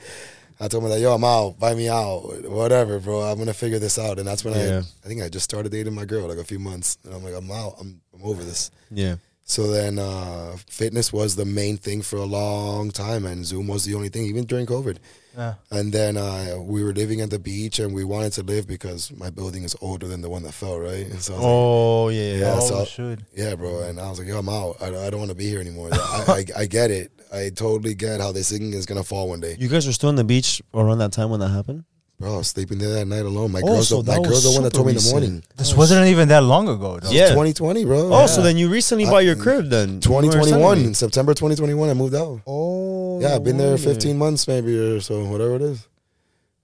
[0.60, 3.21] I told him that, yo, I'm out, buy me out, whatever, bro.
[3.21, 4.17] I'm gonna figure this out.
[4.17, 4.78] And that's when Yeah.
[5.04, 7.23] I, I think I just started dating my girl like a few months, and I'm
[7.23, 8.71] like, I'm out, I'm, I'm over this.
[8.89, 9.17] Yeah.
[9.49, 13.86] So then, uh, fitness was the main thing for a long time, and Zoom was
[13.86, 14.97] the only thing, even during COVID.
[15.38, 15.53] yeah.
[15.71, 19.10] And then uh, we were living at the beach, and we wanted to live because
[19.13, 21.05] my building is older than the one that fell, right?
[21.07, 22.55] And so I was like, Oh, yeah, yeah.
[22.57, 23.25] Oh, so- should.
[23.33, 23.83] yeah, bro.
[23.83, 24.75] And I was like, yo, I'm out.
[24.81, 25.89] I, I don't want to be here anymore.
[25.93, 26.25] I,
[26.57, 27.12] I, I get it.
[27.33, 30.07] I totally get how this thing is gonna fall one day, You guys were still
[30.10, 31.83] on the beach around that time when that happened?
[32.19, 32.34] Bro.
[32.34, 33.51] I was sleeping there that night alone.
[33.51, 35.10] My Oh, girl's so the, my that girl's the one that told me in the
[35.12, 35.43] morning.
[35.56, 36.99] This wasn't even that long ago.
[36.99, 37.10] Though.
[37.12, 37.30] Yeah.
[37.30, 38.10] 2020, bro.
[38.13, 39.89] Oh, so then you recently I- bought your crib then?
[39.89, 40.93] You were telling 2021, me.
[40.93, 42.41] September 2021, I moved out.
[42.47, 43.19] Oh.
[43.21, 45.88] Yeah, I've been there no 15 months maybe or so, whatever it is.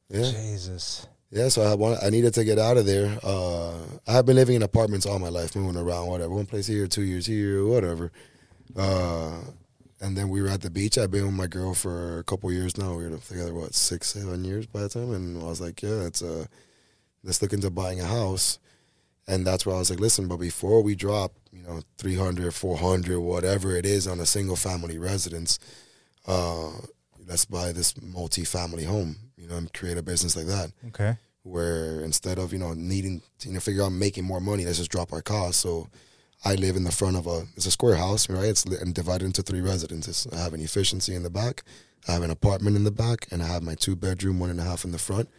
[0.10, 0.24] Yeah.
[0.30, 1.08] Jesus.
[1.32, 3.18] Yeah, so I want, I needed to get out of there.
[3.24, 3.72] Uh,
[4.08, 6.30] I have been living in apartments all my life, moving around, whatever.
[6.32, 8.12] One place here, two years here, whatever.
[8.76, 9.40] Uh,
[10.04, 10.98] and then we were at the beach.
[10.98, 12.94] I've been with my girl for a couple years now.
[12.96, 15.12] We were together what six, seven years by the time.
[15.12, 16.46] And I was like, yeah, it's uh,
[17.24, 18.60] let's look into buying a house.
[19.26, 23.22] And that's where I was like, listen, but before we drop, you know, 300, 400,
[23.22, 25.58] whatever it is on a single family residence,
[26.28, 26.72] uh,
[27.26, 31.16] let's buy this multi-family home, you know, and create a business like that Okay.
[31.44, 34.80] where instead of you know needing to you know figure out making more money, let's
[34.80, 35.62] just drop our costs.
[35.62, 35.88] So
[36.46, 38.46] I live in the front of a it's a square house, right?
[38.46, 40.28] It's li- and divided into three residences.
[40.34, 41.64] I have an efficiency in the back,
[42.08, 44.60] I have an apartment in the back, and I have my two bedroom, one and
[44.60, 45.30] a half in the front,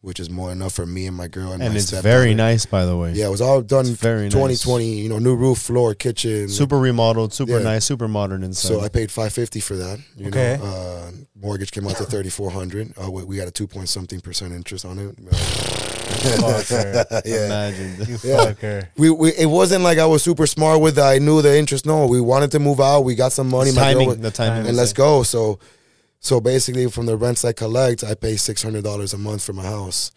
[0.00, 2.08] which is more enough for me and my girl and, And my it's stepdaughter.
[2.16, 3.12] very nice, by the way.
[3.12, 4.32] Yeah, it was all done It's very nice.
[4.32, 4.94] 2020.
[5.02, 6.48] You know, new roof, floor, kitchen.
[6.48, 7.64] Super remodeled, super Yeah.
[7.64, 8.68] nice, super modern inside.
[8.68, 9.98] So I paid five fifty for that.
[10.16, 10.56] You Okay.
[10.58, 12.94] know, uh, mortgage came out to thirty four hundred.
[12.98, 15.14] Uh, we, we got a two point something percent interest on it.
[15.30, 15.85] Uh,
[16.26, 17.22] Fucker.
[17.24, 17.46] yeah.
[17.46, 17.96] Imagine.
[18.08, 18.44] You Yeah.
[18.52, 18.88] fucker.
[18.96, 21.02] we, we it wasn't like I was super smart with it.
[21.02, 21.86] I knew the interest.
[21.86, 23.00] No, we wanted to move out.
[23.00, 23.68] We got some money.
[23.70, 24.08] It's my timing.
[24.08, 24.58] was- The timing.
[24.60, 25.04] And and let's there.
[25.04, 25.22] go.
[25.22, 25.58] So,
[26.20, 29.52] so basically, from the rents I collect, I pay six hundred dollars a month for
[29.52, 30.10] my house,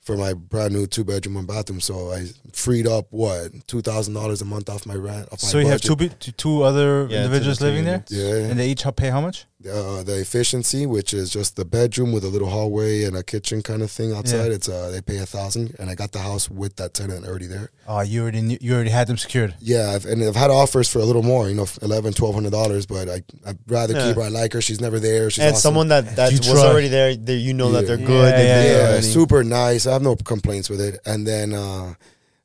[0.00, 1.80] for my brand new two bedroom one bathroom.
[1.80, 5.28] So I freed up what two thousand dollars a month off my rent.
[5.32, 6.18] Off my So you have two budget.
[6.18, 8.04] be- two two other Yeah, individuals two to two living there.
[8.08, 9.46] Yeah, and they each pay how much?
[9.66, 13.62] Uh, the efficiency, which is just the bedroom with a little hallway and a kitchen
[13.62, 14.52] kind of thing outside.
[14.52, 17.46] It's uh, they pay a thousand, and I got the house with that tenant already
[17.46, 17.70] there.
[17.88, 19.54] Oh, you already knew, you already had them secured.
[19.60, 22.52] Yeah, I've, and I've had offers for a little more, you know, eleven, twelve hundred
[22.52, 24.06] dollars, but I I'd rather Yeah.
[24.08, 24.22] keep her.
[24.22, 24.60] I like her.
[24.60, 25.30] She's never there.
[25.30, 25.60] She's and awesome.
[25.62, 26.64] someone that, that You was trust.
[26.64, 28.30] already there, they, you know that they're good.
[28.32, 29.86] Yeah, they yeah, did yeah, super nice.
[29.86, 31.00] I have no complaints with it.
[31.06, 31.94] And then uh,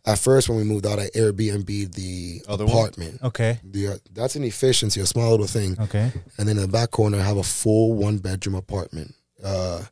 [0.05, 2.75] at first, when we moved out, I Airbnb the Other one?
[2.75, 3.21] apartment.
[3.23, 3.59] Okay.
[3.63, 5.77] The, uh, that's an efficiency, a small little thing.
[5.79, 6.11] Okay.
[6.37, 9.13] And then in the back corner, I have a full one bedroom apartment.
[9.43, 9.83] Uh,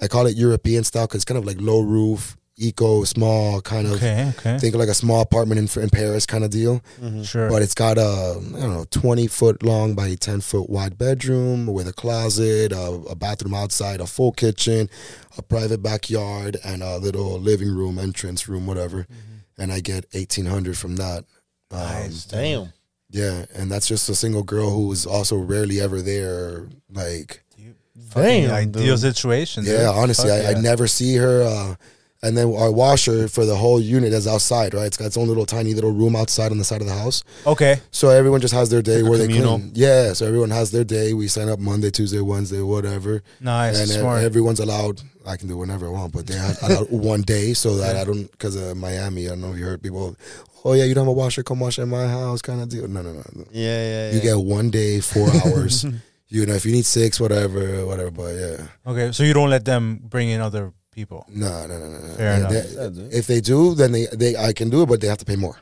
[0.00, 3.86] I call it European style because it's kind of like low roof, eco, small kind
[3.86, 3.94] of.
[3.94, 4.32] Okay.
[4.38, 4.58] Okay.
[4.58, 6.80] Think of like a small apartment in, in Paris kind of deal.
[7.00, 7.26] Mhm.
[7.26, 7.50] Sure.
[7.50, 8.02] But it's got a
[8.38, 12.92] I don't know twenty foot long by ten foot wide bedroom with a closet, a,
[13.10, 14.88] a bathroom outside, a full kitchen,
[15.36, 19.06] a private backyard, and a little living room, entrance room, whatever.
[19.60, 21.24] And I get eighteen hundred from that.
[21.70, 22.24] Um, Nice.
[22.24, 22.72] Damn.
[23.10, 26.68] Yeah, and that's just a single girl who is also rarely ever there.
[26.92, 27.44] Like,
[28.10, 28.98] Fucking Damn, ideal dude.
[29.00, 29.64] situation.
[29.64, 29.78] dude.
[29.78, 31.42] yeah, honestly, Fuck I, I never see her.
[31.42, 31.74] Uh,
[32.22, 34.86] and then our washer for the whole unit is outside, right?
[34.86, 37.22] It's got its own little tiny little room outside on the side of the house.
[37.46, 37.80] Okay.
[37.92, 39.58] So everyone just has their day Like where they communal.
[39.58, 39.72] clean.
[39.74, 41.14] Yeah, so everyone has their day.
[41.14, 43.78] We sign up Monday, Tuesday, Wednesday, whatever, Nice.
[43.80, 44.22] and smart.
[44.22, 45.00] everyone's allowed.
[45.26, 48.04] I can do whenever I want, but they have allowed one day so that I
[48.04, 49.26] don't because of Miami.
[49.26, 50.16] I don't know if you heard people.
[50.64, 52.88] oh yeah, you don't have a washer, come wash at my house, kind of deal.
[52.88, 53.22] No, no, no.
[53.34, 53.44] no.
[53.52, 54.14] Yeah, yeah, yeah.
[54.14, 55.84] You get one day, four hours.
[56.28, 58.10] You know, if you need six, whatever, whatever.
[58.10, 61.26] But yeah, Okay, so you don't let them bring in other people.
[61.28, 61.98] no, no, no, no.
[61.98, 62.14] no.
[62.14, 62.94] Fair They- enough.
[62.94, 65.24] they- if they do, then they, they I can do it, but they have to
[65.24, 65.56] pay more,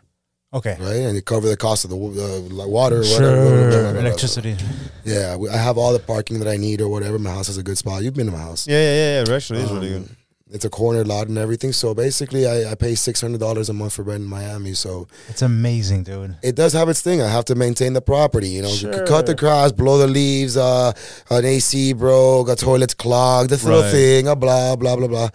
[0.52, 0.76] Okay.
[0.80, 0.96] right?
[0.96, 3.20] And they cover the cost of the uh, water, Sure.
[3.20, 4.00] whatever, blah, blah, blah, blah, blah.
[4.00, 4.56] Electricity.
[5.04, 7.18] Yeah, we- I have all the parking that I need or whatever.
[7.18, 8.02] My house has a good spot.
[8.02, 8.66] You've been to my house.
[8.66, 9.24] Yeah, yeah, yeah.
[9.28, 9.34] yeah.
[9.36, 10.08] Actually, it's really Um, good.
[10.50, 11.74] It's a corner lot and everything.
[11.74, 14.72] So basically, I, I pay six hundred dollars a month for rent in Miami.
[14.72, 16.36] So It's amazing, dude.
[16.42, 17.20] it does have its thing.
[17.20, 18.48] I have to maintain the property.
[18.48, 19.06] You know, c- Sure.
[19.06, 20.92] cut the grass, blow the leaves, uh,
[21.28, 25.28] an AC broke, a toilet's clogged, this little thing, a blah blah blah blah.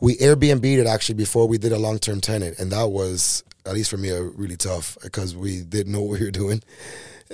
[0.00, 3.74] We Airbnb'd it actually before we did a long term tenant, and that was at
[3.74, 6.62] least for me uh, really tough because we didn't know what we were doing.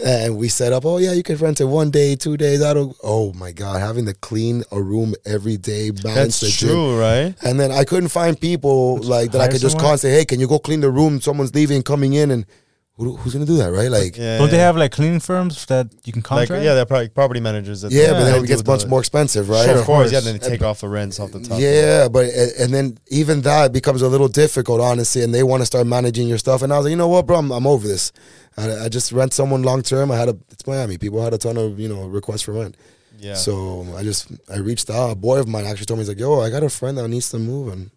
[0.02, 2.62] And we set up, oh yeah, you can rent it one day, two days.
[2.62, 2.96] I don't.
[3.02, 6.68] Oh my god, having to clean a room every day, That's the gym.
[6.70, 7.34] true, right?
[7.42, 9.80] And then I couldn't find people like that I could just someone?
[9.82, 11.20] call and say, "Hey, can you go clean the room?
[11.20, 12.46] Someone's leaving, coming in, and
[12.96, 14.38] who, who's gonna do that, right?" Like, yeah, Yeah.
[14.38, 16.64] Don't they have like cleaning firms that you can like contract?
[16.64, 17.80] yeah, they're probably property managers.
[17.82, 19.64] That Yeah but then it gets much the- more expensive, right?
[19.64, 20.10] Sure, of course.
[20.10, 20.12] course.
[20.12, 21.58] Yeah, then they take off the rents off the top.
[21.60, 25.22] Yeah, but and then even that becomes a little difficult, honestly.
[25.22, 26.62] And they want to start managing your stuff.
[26.62, 28.12] And I was like, you know what, bro, I'm, I'm over this.
[28.56, 30.10] I, I just rent someone long term.
[30.10, 30.98] I had a it's Miami.
[30.98, 32.76] People had a ton of you know requests for rent.
[33.18, 33.34] yeah.
[33.34, 35.10] So I just I reached out.
[35.10, 37.08] A boy of mine actually told me he's like, yo, I got a friend that
[37.08, 37.90] needs to move, and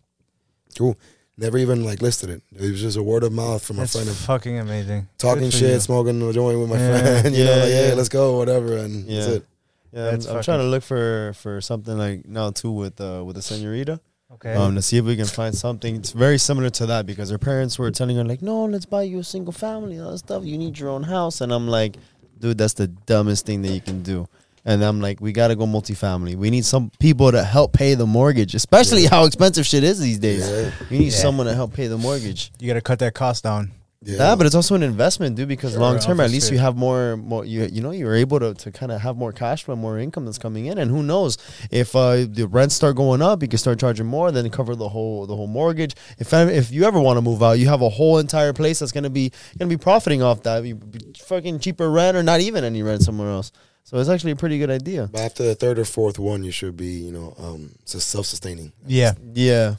[0.78, 0.98] cool.
[1.38, 2.42] Never even like listed it.
[2.56, 5.08] It was just a word of mouth from a That's friend of fucking amazing.
[5.18, 5.80] talking shit, you.
[5.82, 7.22] smoking a joint with my Yeah.
[7.22, 7.36] friend.
[7.38, 7.94] You know, Yeah, hey, yeah.
[7.94, 9.20] let's go, whatever, and Yeah.
[9.20, 9.46] that's it.
[9.92, 13.36] Yeah, I'm, I'm trying to look for for something like now too with uh, with
[13.36, 14.00] the senorita.
[14.34, 14.54] Okay.
[14.54, 15.96] Um, to see if we can find something.
[15.96, 19.04] It's very similar to that because her parents were telling her like, "No, let's buy
[19.04, 20.44] you a single family, all that stuff.
[20.44, 21.96] You need your own house." And I'm like,
[22.40, 24.28] "Dude, that's the dumbest thing that you can do."
[24.66, 26.36] And I'm like, "We gotta go multifamily.
[26.36, 29.10] We need some people to help pay the mortgage, especially Yeah.
[29.12, 30.50] how expensive shit is these days.
[30.50, 30.72] Yeah.
[30.90, 31.20] You need Yeah.
[31.20, 33.72] someone to help pay the mortgage." you got to cut that cost down.
[34.04, 34.18] Yeah.
[34.18, 35.48] Yeah, but it's also an investment, dude.
[35.48, 37.44] Because Sure, long term, at least you have more, more.
[37.44, 40.26] You you know, you're able to, to kind of have more cash flow, more income
[40.26, 41.38] that's coming in, and who knows
[41.72, 44.90] if uh, the rents start going up, you can start charging more, then cover the
[44.90, 45.96] whole the whole mortgage.
[46.20, 48.92] If if you ever want to move out, you have a whole entire place that's
[48.92, 50.64] gonna be gonna be profiting off that.
[50.66, 50.78] You
[51.24, 53.52] fucking cheaper rent or not even any rent somewhere else.
[53.86, 55.08] So it's actually a pretty good idea.
[55.12, 58.72] But after the third or fourth one, you should be, you know, um, just self-sustaining.
[58.88, 59.14] Yeah.
[59.34, 59.76] Yeah.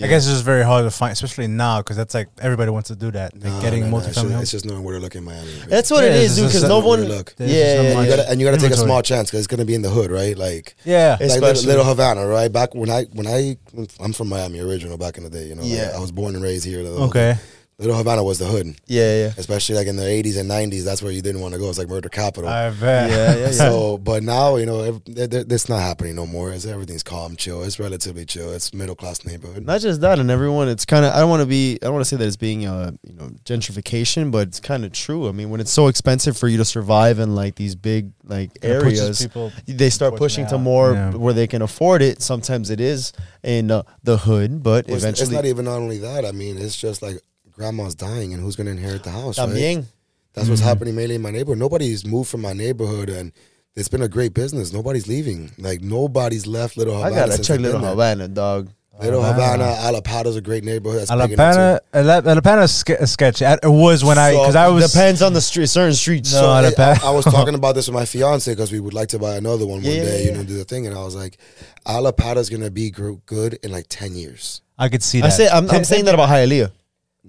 [0.00, 2.88] I guess it's just very hard to find, especially now, because that's like everybody wants
[2.88, 3.34] to do that.
[3.34, 4.42] Like No, getting no, no, it's, just, homes.
[4.42, 5.50] it's just knowing where to look in Miami.
[5.66, 6.46] That's what Yeah, it's dude.
[6.48, 6.98] Because a- no Where one.
[7.00, 7.34] to look.
[7.36, 9.46] There's Yeah, yeah, And you gotta, and you gotta take a small chance because it's
[9.48, 10.36] gonna be in the hood, right?
[10.38, 11.14] Like, yeah.
[11.14, 12.52] It's- like little, Especially- little Havana, right?
[12.52, 13.56] Back when I when I
[13.98, 15.46] I'm from Miami original back in the day.
[15.46, 15.92] You know, like, Yeah.
[15.96, 16.82] I was born and raised here.
[16.82, 17.36] Little, Okay.
[17.80, 19.32] Little Havana was the hood, Yeah, yeah.
[19.36, 20.82] especially like in the 80s and 90s.
[20.84, 21.68] That's where you didn't want to go.
[21.68, 22.50] It's like murder capital.
[22.50, 23.08] I bet.
[23.08, 23.50] Yeah, yeah, yeah.
[23.52, 26.50] So, but now you know ev- th- th- that's not happening no more.
[26.50, 27.62] It's, everything's calm, chill.
[27.62, 28.52] It's relatively chill.
[28.52, 29.64] It's middle class neighborhood.
[29.64, 30.68] Not just that, and everyone.
[30.68, 31.12] It's kind of.
[31.14, 31.74] I don't want to be.
[31.80, 34.84] I don't want to say that it's being, uh, you know, gentrification, but it's kind
[34.84, 35.28] of true.
[35.28, 38.50] I mean, when it's so expensive for you to survive in like these big like
[38.56, 40.94] It areas, people- they start pushing to more.
[40.94, 41.10] Yeah.
[41.12, 42.22] where they can afford it.
[42.22, 43.12] Sometimes it is
[43.44, 46.24] in uh, the hood, but Well, it's, it's eventually, not even not only that.
[46.24, 47.20] I mean, it's just like
[47.58, 49.38] grandma's dying, and who's going to inherit the house?
[49.38, 49.48] Right?
[49.48, 49.84] también.
[50.32, 50.68] That's what's mm-hmm.
[50.68, 51.58] happening mainly in my neighborhood.
[51.58, 53.32] Nobody's moved from my neighborhood, and
[53.74, 54.72] it's been a great business.
[54.72, 55.50] Nobody's leaving.
[55.58, 57.16] Like nobody's left Little I Havana.
[57.16, 57.90] gotta since check I've Little been there.
[57.90, 58.70] Havana, dog.
[59.00, 59.74] Little Havana.
[59.74, 61.06] Havana, Allapattah's a great neighborhood.
[61.06, 63.44] That's big enough Allapattah, Allapattah's ske- sketchy.
[63.44, 64.92] It was when I, because I was.
[64.92, 66.32] Depends on the street, certain streets.
[66.32, 67.04] No, So Allapattah.
[67.04, 69.36] I, I was talking about this with my fiance because we would like to buy
[69.36, 70.30] another one Yeah, one day, yeah.
[70.30, 70.86] you know, do the thing.
[70.86, 71.38] And I was like,
[71.86, 74.62] Allapattah's gonna be gr- good in like ten years.
[74.76, 75.26] I could see that.
[75.26, 76.70] I say I'm, I'm saying that about Hialeah.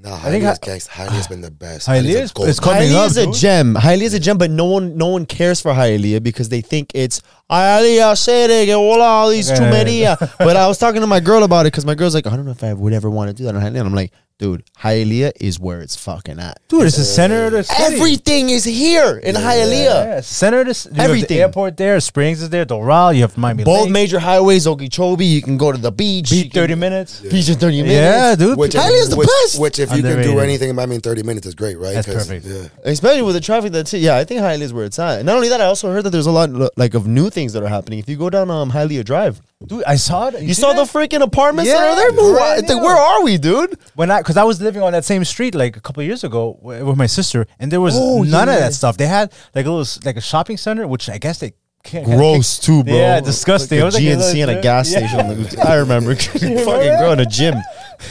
[0.01, 0.87] Nah, I think Hialeah's I- gangsta.
[0.89, 1.87] Hialeah's been the best.
[1.87, 2.95] Hialeah Hialeah's is- gold it's coming mine.
[3.01, 3.35] up, is a dude.
[3.35, 3.75] gem.
[3.75, 6.91] Hialeah is a gem, but no one no one cares for Hialeah because they think
[6.93, 9.59] it's Hialeah Sere, que hola, all these Okay.
[9.59, 10.17] chumeria.
[10.37, 12.45] but I was talking to my girl about it because my girl's like, I don't
[12.45, 13.79] know if I would ever want to do that in Hialeah.
[13.79, 16.59] And I'm like, dude, Hialeah is where it's fucking at.
[16.69, 17.95] Dude, it's the center of the city.
[17.95, 19.69] Everything is here in Hialeah.
[19.69, 21.37] Yeah, center of the c- you have Everything.
[21.37, 25.25] the airport there, Springs is there, Doral, you have Miami Both Lake, major highways, Okeechobee.
[25.25, 26.31] You can go to the beach.
[26.31, 27.19] you beat can- 30 minutes.
[27.19, 27.93] Beach in 30 minutes.
[27.93, 28.57] Yeah, dude.
[28.57, 29.59] Which, Hialeah's the which, best.
[29.59, 31.93] Which, if you can do anything in Miami in thirty minutes, is great, right?
[31.93, 32.45] That's 'Cause, perfect.
[32.45, 32.67] Yeah.
[32.91, 33.99] Especially with the traffic that's here.
[33.99, 35.23] yeah, I think Hialeah is where it's at.
[35.25, 37.61] Not only that, I also heard that there's a lot like of new things that
[37.63, 37.99] are happening.
[37.99, 40.41] If you go down um Hialeah Drive, Dude, I saw it.
[40.41, 42.13] you, saw the freaking apartments that are there.
[42.13, 42.85] Bro, brand I think, new.
[42.87, 43.77] where are we, dude?
[43.95, 46.23] when I because I was living on that same street like a couple of years
[46.23, 48.53] ago wi- with my sister, and there was Oh, none yeah.
[48.53, 48.95] of that stuff.
[48.95, 52.59] They had like a little like a shopping center, which I guess they can't Gross
[52.59, 52.93] too, bro.
[52.93, 53.79] Yeah, disgusting.
[53.79, 54.61] Like It a was like GNC little and a gym.
[54.69, 54.99] gas Yeah.
[55.07, 55.59] station.
[55.65, 56.15] I remember
[56.67, 57.55] fucking growing a gym,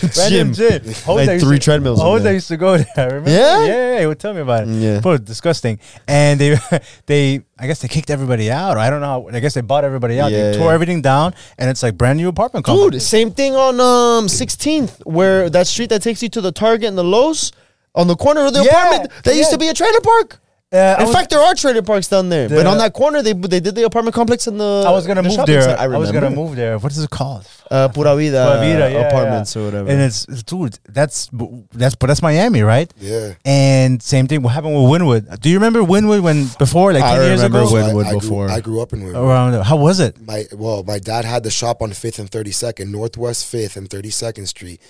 [0.18, 0.82] Random gym.
[0.84, 2.00] Jose like three to- treadmills.
[2.00, 3.08] Jose used to go there.
[3.08, 3.30] Remember?
[3.30, 3.66] Yeah?
[3.66, 4.00] yeah, yeah.
[4.00, 4.68] He would tell me about it.
[4.70, 5.00] Yeah.
[5.00, 5.78] Bro, disgusting.
[6.06, 6.56] And they,
[7.06, 8.76] they, I guess they kicked everybody out.
[8.76, 9.06] Or I don't know.
[9.06, 10.30] How, I guess they bought everybody out.
[10.30, 10.74] Yeah, they tore yeah.
[10.74, 12.84] everything down, and it's like brand new apartment complex.
[12.84, 13.04] Dude, complex.
[13.04, 16.98] same thing on um 16th, where that street that takes you to the Target and
[16.98, 17.52] the Lowe's.
[17.94, 19.10] on the corner of the apartment.
[19.24, 20.40] That used to be a trailer park.
[20.70, 22.46] Uh, In was- fact, there are trailer parks down there.
[22.46, 24.84] but on that corner, they they did the apartment complex and the.
[24.86, 25.62] I was gonna the move there.
[25.62, 25.80] center.
[25.80, 26.78] I, was gonna move there.
[26.78, 27.46] What is it called?
[27.70, 29.62] Uh, Pura Vida, Pura Vida, yeah, apartments yeah.
[29.62, 29.88] or whatever.
[29.88, 31.30] And it's it's- dude, that's
[31.72, 32.92] that's but that's Miami, right?
[32.98, 33.32] Yeah.
[33.46, 34.42] And same thing.
[34.42, 35.40] What happened with Wynwood?
[35.40, 37.60] Do you remember Wynwood when before like I ten years ago?
[37.60, 38.50] Win- So I- Wynwood I, grew, before.
[38.50, 39.24] I grew up in Wynwood.
[39.26, 40.20] Around how was it?
[40.20, 43.88] my well, my dad had the shop on Fifth and Thirty Second, Northwest Fifth and
[43.88, 44.82] Thirty Second Street.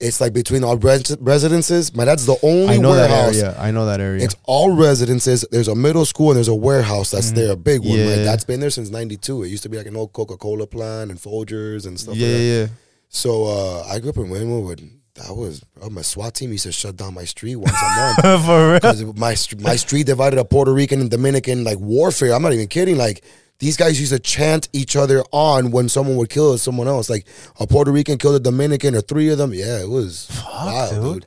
[0.00, 1.94] It's like between all res- residences.
[1.94, 3.36] My dad's the only I know that warehouse.
[3.36, 3.56] area.
[3.58, 4.24] I know that area.
[4.24, 5.44] It's all residences.
[5.50, 7.90] There's a middle school and there's a warehouse that's there, a big one.
[7.98, 8.14] My.
[8.14, 8.24] Yeah.
[8.24, 9.42] dad's been there since '92.
[9.44, 12.16] It used to be like an old Coca Cola plant and Folgers and stuff.
[12.16, 12.42] yeah, like that.
[12.42, 12.66] yeah.
[13.10, 14.88] So uh, I grew up in Wynwood.
[15.14, 18.44] That was oh, my SWAT team used to shut down my street once a month.
[18.46, 19.12] For real?
[19.14, 22.32] My my street divided a Puerto Rican and Dominican like warfare.
[22.32, 22.96] I'm not even kidding.
[22.96, 23.22] Like
[23.60, 27.08] these guys used to chant each other on when someone would kill someone else.
[27.08, 27.26] Like
[27.60, 29.54] a Puerto Rican killed a Dominican or three of them.
[29.54, 31.02] Yeah, it was wild, dude.
[31.22, 31.26] dude.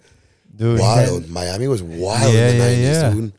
[0.56, 1.30] Dude, Wild.
[1.30, 3.10] Miami was wild Yeah, in the yeah, 90s, yeah.
[3.14, 3.34] dude.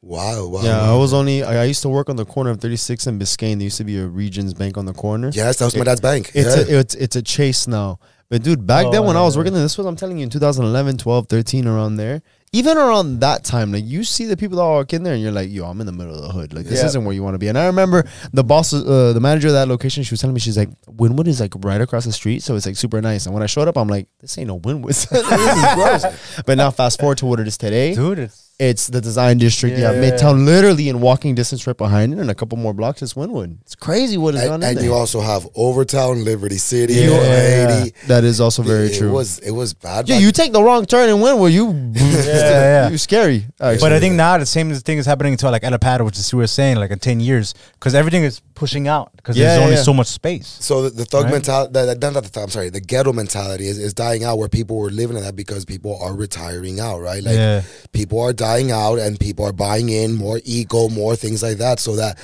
[0.00, 0.64] Wild, wild.
[0.64, 1.42] Yeah, I was only.
[1.42, 3.56] I, I used to work on the corner of 36 and Biscayne.
[3.56, 5.30] There used to be a Regions Bank on the corner.
[5.34, 6.30] Yes, that was my dad's bank.
[6.34, 6.76] It's yeah.
[6.76, 7.98] a, it's it's a chase now.
[8.30, 10.18] But dude, back Oh, then when I yeah, was working there, this was I'm telling
[10.18, 12.22] you in 2011, 12, 13 around there.
[12.52, 15.32] Even around that time, like you see the people that walk in there and you're
[15.32, 16.54] like, yo, I'm in the middle of the hood.
[16.54, 16.86] Like this Yeah.
[16.86, 17.48] isn't where you want to be.
[17.48, 20.40] And I remember the boss, uh, the manager of that location, she was telling me
[20.40, 23.26] she's like, Wynwood is like right across the street, so it's like super nice.
[23.26, 24.86] And when I showed up, I'm like, this ain't no Wynwood.
[25.10, 26.42] this is gross.
[26.46, 27.94] But now fast forward to what it is today.
[27.94, 29.78] dude, it's It's the design district.
[29.78, 30.02] Yeah, Yeah.
[30.10, 33.56] Midtown, literally in walking distance right behind it, and a couple more blocks is Wynwood.
[33.62, 34.84] It's crazy what is and, on in and there.
[34.84, 37.68] you also have Overtown, Liberty City, Yeah.
[37.82, 37.92] Haiti.
[38.08, 39.10] that is also very it, true.
[39.10, 40.08] It was it was bad.
[40.08, 42.88] yeah, you take the wrong turn and Wynwood, you yeah.
[42.90, 43.46] you scary.
[43.60, 43.78] Actually.
[43.80, 46.38] But I think now the same thing is happening to like Allapattah, which is what
[46.38, 49.58] we were saying, like in ten years, because everything is pushing out because Yeah, there's
[49.58, 49.82] yeah, only yeah.
[49.82, 50.48] so much space.
[50.60, 51.34] So the, the thug Right.
[51.34, 54.36] mentality, the, the, not the thug, I'm sorry, the ghetto mentality is, is dying out
[54.38, 57.22] where people were living in that because people are retiring out, right?
[57.22, 57.62] Like Yeah.
[57.92, 61.78] people are dying out and people are buying in more eco, more things like that.
[61.80, 62.18] So that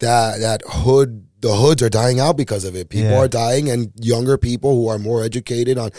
[0.00, 2.88] that that hood the hoods are dying out because of it.
[2.88, 3.18] People Yeah.
[3.18, 5.90] are dying and younger people who are more educated on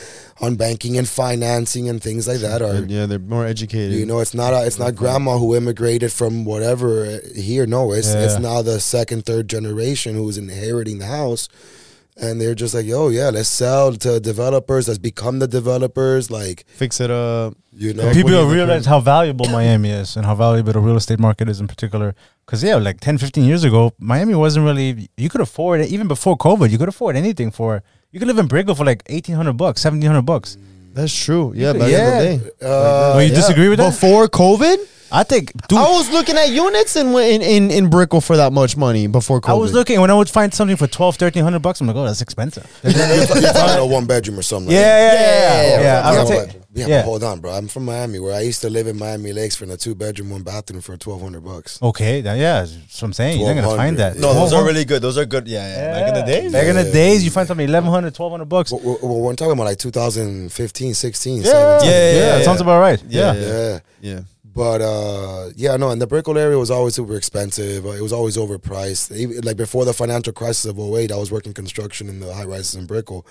[0.42, 3.94] on banking and financing and things like that are yeah, they're more educated.
[4.00, 7.66] you know, it's not a, it's not grandma who immigrated from whatever uh, here.
[7.68, 11.48] No, it's it's now the second, third generation who's inheriting the house,
[12.20, 14.88] and they're just like, yo, yeah, let's sell to developers.
[14.88, 16.32] Let's become the developers.
[16.32, 17.56] Like, Fix it up.
[17.74, 20.98] you know, People when you realize how valuable Miami is and how valuable the real
[20.98, 22.16] estate market is in particular.
[22.46, 26.08] Because, yeah, like 10, 15 years ago, Miami wasn't really, you could afford it, even
[26.08, 29.54] before COVID, you could afford anything for, you could live in Brickell for like 1800
[29.54, 30.58] bucks, 1700 bucks.
[30.98, 31.54] That's true.
[31.56, 32.22] Yeah, could- back yeah.
[32.22, 32.52] in the day.
[32.68, 33.92] uh, no, you disagree with that?
[33.92, 34.78] Before COVID,
[35.12, 38.52] I think, dude, I was looking at units in in in, in Brickell for that
[38.52, 39.50] much money before COVID.
[39.50, 41.80] I was looking when I would find something for 12, 1300 bucks.
[41.80, 42.66] I'm like, oh, that's expensive.
[42.84, 44.72] you're talking a one bedroom or something.
[44.74, 45.64] yeah, like yeah, that.
[45.64, 45.82] yeah, yeah.
[45.82, 47.02] yeah, I Yeah, would but, take- yeah, yeah.
[47.02, 47.52] but hold on, bro.
[47.52, 50.30] I'm from Miami, where I used to live in Miami Lakes for a two bedroom,
[50.30, 51.82] one bathroom for twelve hundred bucks.
[51.82, 53.40] Okay, that, yeah, that's what I'm saying.
[53.40, 54.18] You're not gonna find that.
[54.18, 55.02] no, those are really good.
[55.02, 55.48] Those are good.
[55.48, 55.92] Yeah, yeah.
[56.00, 56.52] Back in the days.
[56.52, 58.72] Back in the days, you find something 1100, 1200 bucks.
[58.72, 61.90] We're, we're, we're talking about like 2015, 16, Yeah, 17.
[61.90, 62.38] yeah, yeah, yeah.
[62.38, 63.04] that sounds about right.
[63.08, 63.80] Yeah, Yeah, yeah.
[64.00, 64.20] Yeah.
[64.56, 67.86] But uh, yeah, no, and the Brickell area was always super expensive.
[67.86, 69.16] Uh, it was always overpriced.
[69.16, 72.46] Even, like before the financial crisis of 08, I was working construction in the high
[72.46, 73.24] rises in Brickell.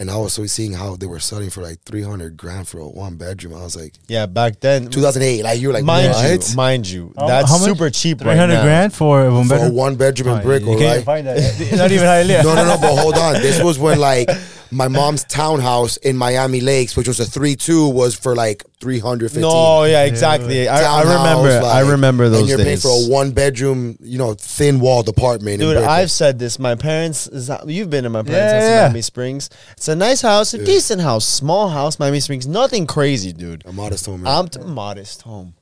[0.00, 2.88] And I was so seeing how they were selling for like 300 grand for a
[2.88, 3.54] one bedroom.
[3.54, 4.88] I was like, Yeah, back then.
[4.90, 6.48] 2008, like you were like, mind what?
[6.50, 8.62] you, mind you, How- that's how super cheap 300 now.
[8.62, 9.74] grand for a one For a bedroom.
[9.74, 11.04] one bedroom in Brickell, you can't right?
[11.04, 11.36] find that.
[11.76, 13.34] Not even how no, no, no, but hold on.
[13.34, 14.28] This was when like
[14.70, 19.40] my mom's townhouse in Miami Lakes, which was a 3-2, was for like 315.
[19.40, 20.68] No, yeah, exactly.
[20.68, 21.66] I, I Townhouse, remember.
[21.66, 25.60] I remember those And you're paying for a one bedroom, you know, thin walled apartment.
[25.60, 25.88] Dude, Brickell.
[25.90, 26.58] I've said this.
[26.58, 28.82] My parents, is you've been in my parents' Yeah, house in yeah.
[28.82, 29.50] Miami Springs.
[29.72, 32.46] It's a nice house, a decent house, small house, Miami Springs.
[32.46, 33.64] Nothing crazy, dude.
[33.66, 34.26] a modest home.
[34.26, 35.54] I'm t- modest home,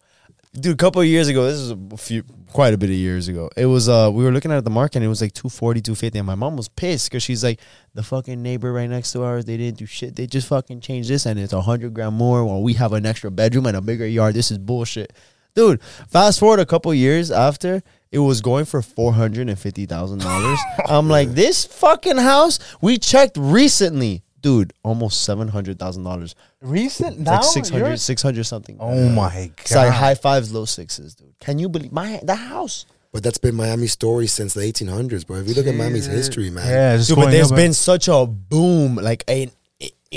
[0.54, 0.74] dude.
[0.74, 3.50] A couple of years ago, this is a few, quite a bit of years ago.
[3.56, 6.18] It was uh, we were looking at the market, and it was like 240, 250,
[6.18, 7.60] and my mom was pissed because she's like,
[7.94, 10.16] the fucking neighbor right next to ours, they didn't do shit.
[10.16, 12.44] They just fucking changed this, and it's a hundred grand more.
[12.44, 15.12] While we have an extra bedroom and a bigger yard, this is bullshit,
[15.54, 15.82] dude.
[15.82, 17.82] Fast forward a couple years after.
[18.12, 20.58] It was going for four hundred and fifty thousand dollars.
[20.88, 22.58] I'm like, this fucking house.
[22.80, 24.72] We checked recently, dude.
[24.82, 26.34] Almost seven hundred thousand dollars.
[26.62, 27.32] Recent It's now?
[27.36, 28.76] like 600, 600 something.
[28.80, 29.60] Oh my god!
[29.60, 31.34] It's like high fives, low sixes, dude.
[31.40, 32.86] Can you believe my the house?
[33.12, 35.38] but that's been Miami's story since the 1800s, bro.
[35.38, 36.66] If you look at Miami's history, man.
[36.68, 39.50] Yeah, just Dude, but going there's up, been such a boom, like in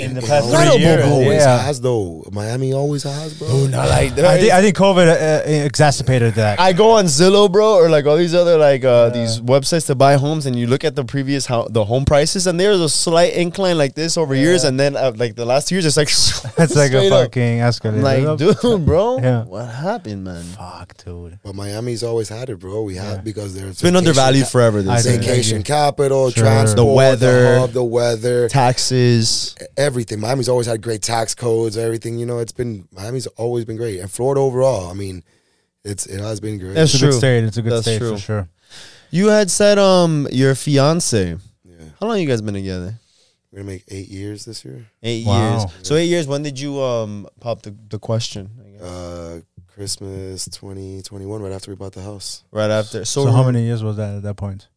[0.00, 1.02] in the past three years.
[1.02, 1.12] goals.
[1.12, 1.58] always Yeah.
[1.58, 2.24] has though.
[2.32, 3.48] Miami always has, bro.
[3.48, 4.24] Dude, not like that.
[4.24, 6.58] I think, I think COVID uh, exacerbated that.
[6.60, 9.94] I go on Zillow, bro, or like all these other like uh, these websites to
[9.94, 12.88] buy homes, and you look at the previous ho- the home prices, and there's a
[12.88, 15.96] slight incline like this over years, and then uh, like the last two years, it's
[15.96, 16.08] like
[16.58, 17.24] It's like a up.
[17.26, 18.02] fucking escalator.
[18.02, 19.44] Like, dude, bro, Yeah.
[19.44, 20.42] what happened, man?
[20.42, 21.38] fuck, dude.
[21.42, 22.82] But Miami's always had it, bro.
[22.82, 23.20] We have Yeah.
[23.22, 24.82] because there's It's been undervalued forever.
[24.82, 25.12] This I thing.
[25.20, 26.42] think- Vacation capital, Sure.
[26.44, 27.58] transport, The weather.
[27.58, 29.54] hub, the weather, taxes.
[29.90, 30.20] Everything.
[30.20, 32.18] Miami's always had great tax codes, everything.
[32.18, 34.88] You know, it's been Miami's always been great, and Florida overall.
[34.90, 35.22] I mean,
[35.84, 36.74] it's it has been great.
[36.74, 37.18] That's It's a good true.
[37.18, 37.44] state.
[37.44, 38.12] It's a good That's state true.
[38.14, 38.48] for sure.
[39.10, 41.36] You had said um your fiance.
[41.64, 42.94] yeah, How long you guys been together?
[43.50, 44.86] we're gonna make eight years this year.
[45.02, 45.58] Eight Wow.
[45.58, 45.64] years.
[45.82, 46.26] So eight years.
[46.28, 48.48] When did you um pop the, the question?
[48.64, 48.82] I guess?
[48.82, 49.40] Uh,
[49.74, 52.44] Christmas 2021, right after we bought the house.
[52.52, 53.04] right after.
[53.04, 54.68] So, So, how many years was that at that point?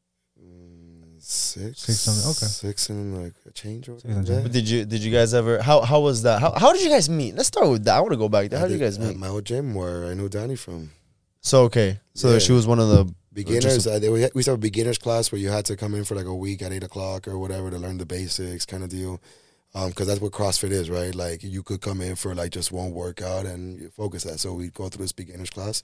[1.26, 2.46] Six, Six something, okay.
[2.48, 4.42] six and like a change or Six and whatever.
[4.42, 4.54] change.
[4.54, 5.62] Did you did you guys ever?
[5.62, 6.42] How how was that?
[6.42, 7.36] How how did you guys meet?
[7.36, 7.96] Let's start with that.
[7.96, 8.60] I want to go back there.
[8.60, 9.18] How I did you guys meet?
[9.18, 10.92] my old gym where I knew Danny from.
[11.42, 12.40] So okay, so Yeah.
[12.40, 15.00] she was one of the Beginners, Just uh, they, we used to have a beginners
[15.00, 17.40] class where you had to come in for like a week at eight o'clock or
[17.40, 19.20] whatever to learn the basics, kind of deal.
[19.74, 21.16] Um because that's what CrossFit is, right?
[21.16, 24.40] Like you could come in for like just one workout and focus that.
[24.40, 25.82] So we go through this beginners class,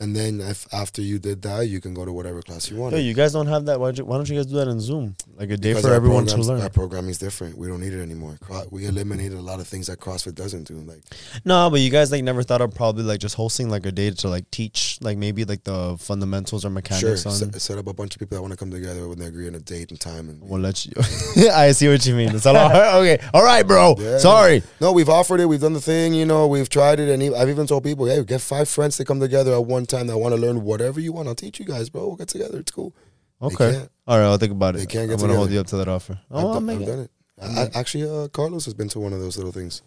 [0.00, 2.94] and then if after you did that, you can go to whatever class you want.
[2.94, 3.80] Yo, you guys don't have that.
[3.80, 5.16] Why, don't you- why don't you guys do that in Zoom?
[5.36, 6.60] Like a day Because for everyone to learn.
[6.60, 7.58] Our programming is different.
[7.58, 8.38] We don't need it anymore.
[8.70, 10.74] We eliminated a lot of things that CrossFit doesn't do.
[10.74, 11.02] Like
[11.44, 14.10] No, but you guys like never thought of probably like just hosting like a day
[14.10, 17.32] to like teach like maybe like the fundamentals or sure, mechanics on.
[17.32, 19.48] set, set up a bunch of people that want to come together when they agree
[19.48, 20.28] on a date and time.
[20.28, 20.92] And We'll let you.
[21.52, 22.34] I see what you mean.
[22.36, 22.74] It's a lot.
[23.00, 23.96] okay, all right, bro.
[23.98, 24.18] Yeah.
[24.18, 24.62] Sorry.
[24.80, 25.46] No, we've offered it.
[25.46, 26.14] We've done the thing.
[26.14, 29.04] You know, we've tried it, and I've even told people, "Hey, get five friends to
[29.04, 31.28] come together at one time that I want to learn whatever you want.
[31.28, 32.06] I'll teach you guys, bro.
[32.06, 32.58] We'll get together.
[32.58, 32.94] It's cool."
[33.40, 33.86] Okay.
[34.06, 34.78] All right, I'll think about it.
[34.78, 36.14] They can't get I'm gonna hold you up to that offer.
[36.30, 36.86] I've, Oh, I'll done, make I've it.
[36.86, 37.10] done it.
[37.40, 39.82] I, I- actually, uh, Carlos has been to one of those little things.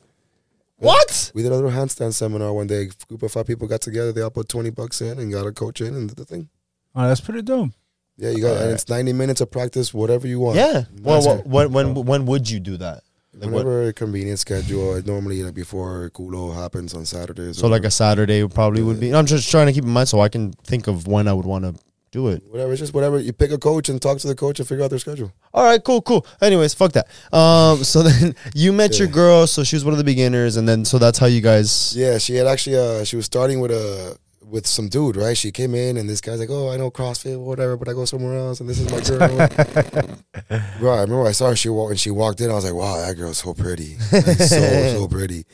[0.78, 1.32] What?
[1.36, 2.84] We did a little handstand seminar one day.
[2.89, 4.12] A group of five people got together.
[4.12, 6.49] They all put twenty bucks in and got a coach in and did the thing.
[6.95, 7.70] Oh, that's pretty dope.
[8.18, 10.58] Yeah, you got, and it's ninety minutes of practice, whatever you want.
[10.58, 10.86] Yeah.
[11.02, 13.04] Well, That's well, when when when would you do that?
[13.42, 13.66] Like what?
[13.66, 17.58] A convenient schedule, normally like before Kulo happens on Saturdays.
[17.58, 19.14] So like a Saturday probably would be.
[19.14, 21.46] I'm just trying to keep in mind so I can think of when I would
[21.46, 21.76] want to
[22.12, 22.44] do it.
[22.50, 22.72] whatever.
[22.74, 23.20] It's just whatever.
[23.20, 25.32] You pick a coach and talk to the coach and figure out their schedule.
[25.54, 26.26] All right, cool, cool.
[26.42, 27.08] Anyways, fuck that.
[27.34, 30.68] Um, so then you met your girl, so she was one of the beginners, and
[30.68, 31.96] then so that's how you guys.
[31.96, 34.18] Yeah, she had actually uh she was starting with a
[34.52, 35.38] with some dude, right?
[35.38, 38.06] She came in and this guy's like, Oh, I know CrossFit, whatever, but I go
[38.06, 40.60] somewhere else and this is my girl.
[40.80, 42.74] Bro, I remember I saw her she walked when she walked in, I was like,
[42.74, 43.95] Wow, that girl's so pretty.
[44.12, 45.45] Like, so, so pretty.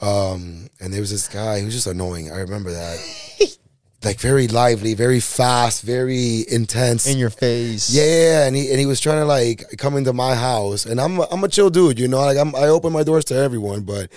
[0.00, 2.30] Um, and there was this guy who was just annoying.
[2.30, 2.98] I remember that.
[4.04, 7.06] like very lively, very fast, very intense.
[7.06, 7.92] In your face.
[7.92, 10.86] Yeah, yeah, yeah, and he and he was trying to like come into my house,
[10.86, 13.26] and I'm a, I'm a chill dude, you know, like I'm I open my doors
[13.26, 14.10] to everyone, but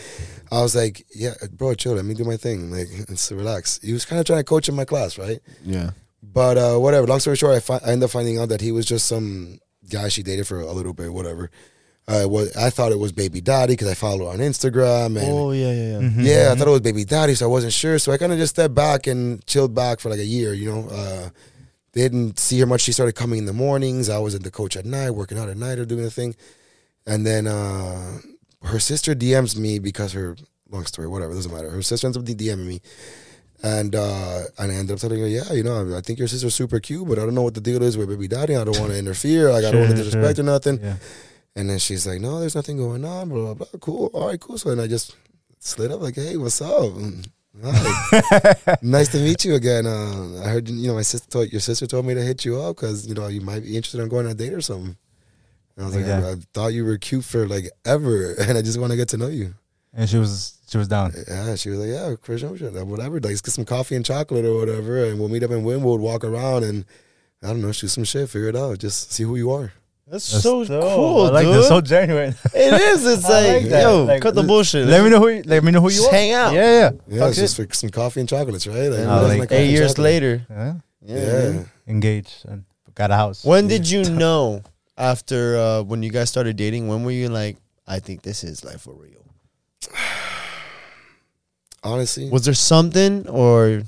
[0.53, 3.79] I was like, yeah, bro, chill, let me do my thing, like it's relax.
[3.81, 5.39] He was kind of trying to coach in my class, right?
[5.63, 5.91] Yeah.
[6.21, 7.07] But uh, whatever.
[7.07, 9.59] Long story short, I, fi- I ended up finding out that he was just some
[9.89, 11.49] guy she dated for a little bit, whatever.
[12.07, 15.27] Uh, what I thought it was baby daddy because I follow her on Instagram and
[15.31, 15.99] Oh yeah, yeah, yeah.
[15.99, 16.21] Mm-hmm.
[16.21, 17.97] yeah, I thought it was baby daddy, so I wasn't sure.
[17.97, 20.69] So I kind of just stepped back and chilled back for like a year, you
[20.69, 20.89] know.
[20.89, 21.29] Uh,
[21.93, 22.81] didn't see her much.
[22.81, 24.09] She started coming in the mornings.
[24.09, 26.35] I was at the coach at night, working out at night or doing the thing.
[27.05, 28.19] And then uh,
[28.63, 30.35] her sister DMs me because her
[30.69, 31.69] long story, whatever, doesn't matter.
[31.69, 32.81] Her sister ends up DMing me.
[33.61, 36.53] And uh, and I ended up telling her, yeah, you know, I think your sister's
[36.53, 38.57] super cute, but I don't know what the deal is with baby daddy.
[38.57, 39.51] I don't want to interfere.
[39.51, 40.43] Like I don't want to disrespect sure.
[40.43, 40.79] or nothing.
[40.81, 40.95] Yeah.
[41.55, 43.79] And then she's like, no, there's nothing going on, blah, blah, blah.
[43.79, 44.09] Cool.
[44.13, 44.57] All right, cool.
[44.57, 45.15] So then I just
[45.59, 46.71] slid up like, hey, what's up?
[46.71, 47.25] Mm,
[48.81, 49.85] nice to meet you again.
[49.85, 52.59] Uh, I heard, you know, my sister told, your sister told me to hit you
[52.59, 54.97] up because, you know, you might be interested in going on a date or something.
[55.75, 56.25] And I was like, Yeah.
[56.27, 58.33] I, I thought you were cute for like ever.
[58.39, 59.53] And I just want to get to know you.
[59.93, 61.13] And she was she was down.
[61.27, 63.15] Yeah, she was like, yeah, Chris Ocean, uh, whatever.
[63.15, 65.05] Like, let's get some coffee and chocolate or whatever.
[65.05, 66.83] And we'll meet up in Wynwood, walk around and,
[67.43, 68.79] I don't know, shoot some shit, figure it out.
[68.79, 69.71] Just see who you are.
[70.07, 70.95] That's, That's so dope.
[70.95, 71.55] cool, I like dude.
[71.57, 71.67] this.
[71.67, 72.29] So genuine.
[72.55, 73.05] it is.
[73.05, 74.87] It's like, like yo, Like, cut the bullshit.
[74.87, 75.29] Let me know who.
[75.29, 76.11] You, let me know who you Just are.
[76.15, 76.53] hang out.
[76.53, 76.91] Yeah, yeah.
[77.07, 77.41] Yeah, Fuck it's it.
[77.41, 78.87] just for some coffee and chocolates, right?
[78.89, 80.03] Like, And who I doesn't like like eight years chocolate?
[80.03, 80.45] later.
[80.49, 80.73] Yeah.
[81.05, 81.17] Yeah.
[81.53, 81.63] Yeah.
[81.87, 82.63] Engaged and
[82.95, 83.45] got a house.
[83.45, 84.61] When did you know
[84.97, 86.87] after uh, when you guys started dating?
[86.87, 89.25] When were you like, I think this is like for real?
[91.83, 93.83] Honestly, Was there something, or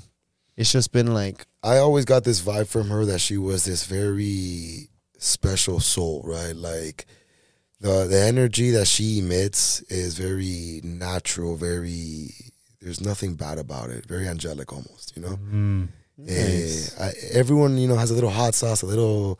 [0.56, 3.86] it's just been like, I always got this vibe from her that she was this
[3.86, 6.54] very special soul, right?
[6.54, 7.06] Like
[7.80, 12.30] the the energy that she emits is very natural, very
[12.80, 15.38] there's nothing bad about it, very angelic almost, you know.
[15.50, 15.88] Mm.
[16.18, 16.98] Nice.
[16.98, 19.38] Eh, I, everyone, you know, has a little hot sauce, a little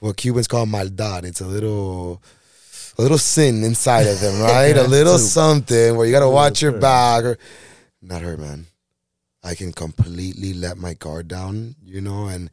[0.00, 1.24] what Cubans call maldad.
[1.24, 2.22] It's a little
[2.98, 4.76] a little sin inside of him, right?
[4.76, 7.24] a little something where you got to watch your back.
[7.24, 7.38] Or
[8.02, 8.66] not her, man.
[9.42, 12.50] I can completely let my guard down, you know, and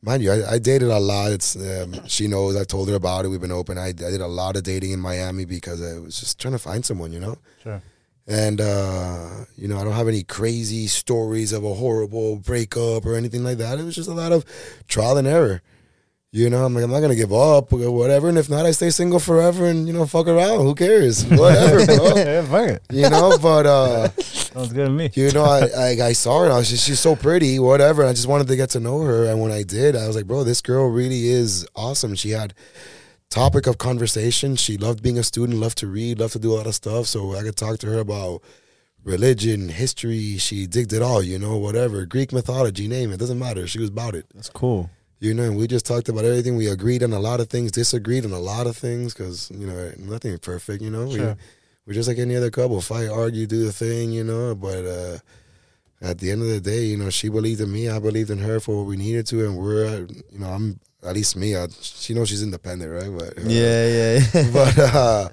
[0.00, 1.32] mind you, I, I dated a lot.
[1.32, 2.56] It's um, she knows.
[2.56, 3.28] I told her about it.
[3.28, 3.78] We've been open.
[3.78, 6.58] I, I did a lot of dating in Miami because I was just trying to
[6.58, 7.36] find someone, you know.
[7.62, 7.82] Sure.
[8.26, 13.16] And uh, you know, I don't have any crazy stories of a horrible breakup or
[13.16, 13.78] anything like that.
[13.78, 14.44] It was just a lot of
[14.88, 15.62] trial and error.
[16.36, 18.28] You know, I'm like, I'm not gonna give up or whatever.
[18.28, 20.62] And if not, I stay single forever and you know, fuck around.
[20.62, 21.24] Who cares?
[21.26, 22.12] Whatever, bro.
[22.16, 22.82] yeah, fuck it.
[22.90, 25.10] You know, but uh, Sounds good to me.
[25.14, 26.46] you know, I, I I saw her.
[26.46, 28.02] And I was just, she's so pretty, whatever.
[28.02, 29.26] And I just wanted to get to know her.
[29.26, 32.16] And when I did, I was like, bro, this girl really is awesome.
[32.16, 32.52] She had
[33.30, 34.56] topic of conversation.
[34.56, 37.06] She loved being a student, loved to read, loved to do a lot of stuff.
[37.06, 38.42] So I could talk to her about
[39.04, 40.36] religion, history.
[40.38, 42.04] She digged it all, you know, whatever.
[42.06, 43.18] Greek mythology, name it.
[43.18, 43.68] Doesn't matter.
[43.68, 44.26] She was about it.
[44.34, 44.90] That's cool.
[45.24, 46.54] You know, and we just talked about everything.
[46.54, 49.66] We agreed on a lot of things, disagreed on a lot of things because, you
[49.66, 51.10] know, nothing perfect, you know.
[51.10, 51.28] Sure.
[51.28, 51.34] We,
[51.86, 52.78] we're just like any other couple.
[52.82, 54.54] Fight, argue, do the thing, you know.
[54.54, 55.18] But uh,
[56.02, 57.88] at the end of the day, you know, she believed in me.
[57.88, 59.46] I believed in her for what we needed to.
[59.46, 59.98] And we're, uh,
[60.30, 63.18] you know, I'm, at least me, I, she knows she's independent, right?
[63.18, 64.50] But, uh, Yeah, yeah, yeah.
[64.52, 65.28] but uh,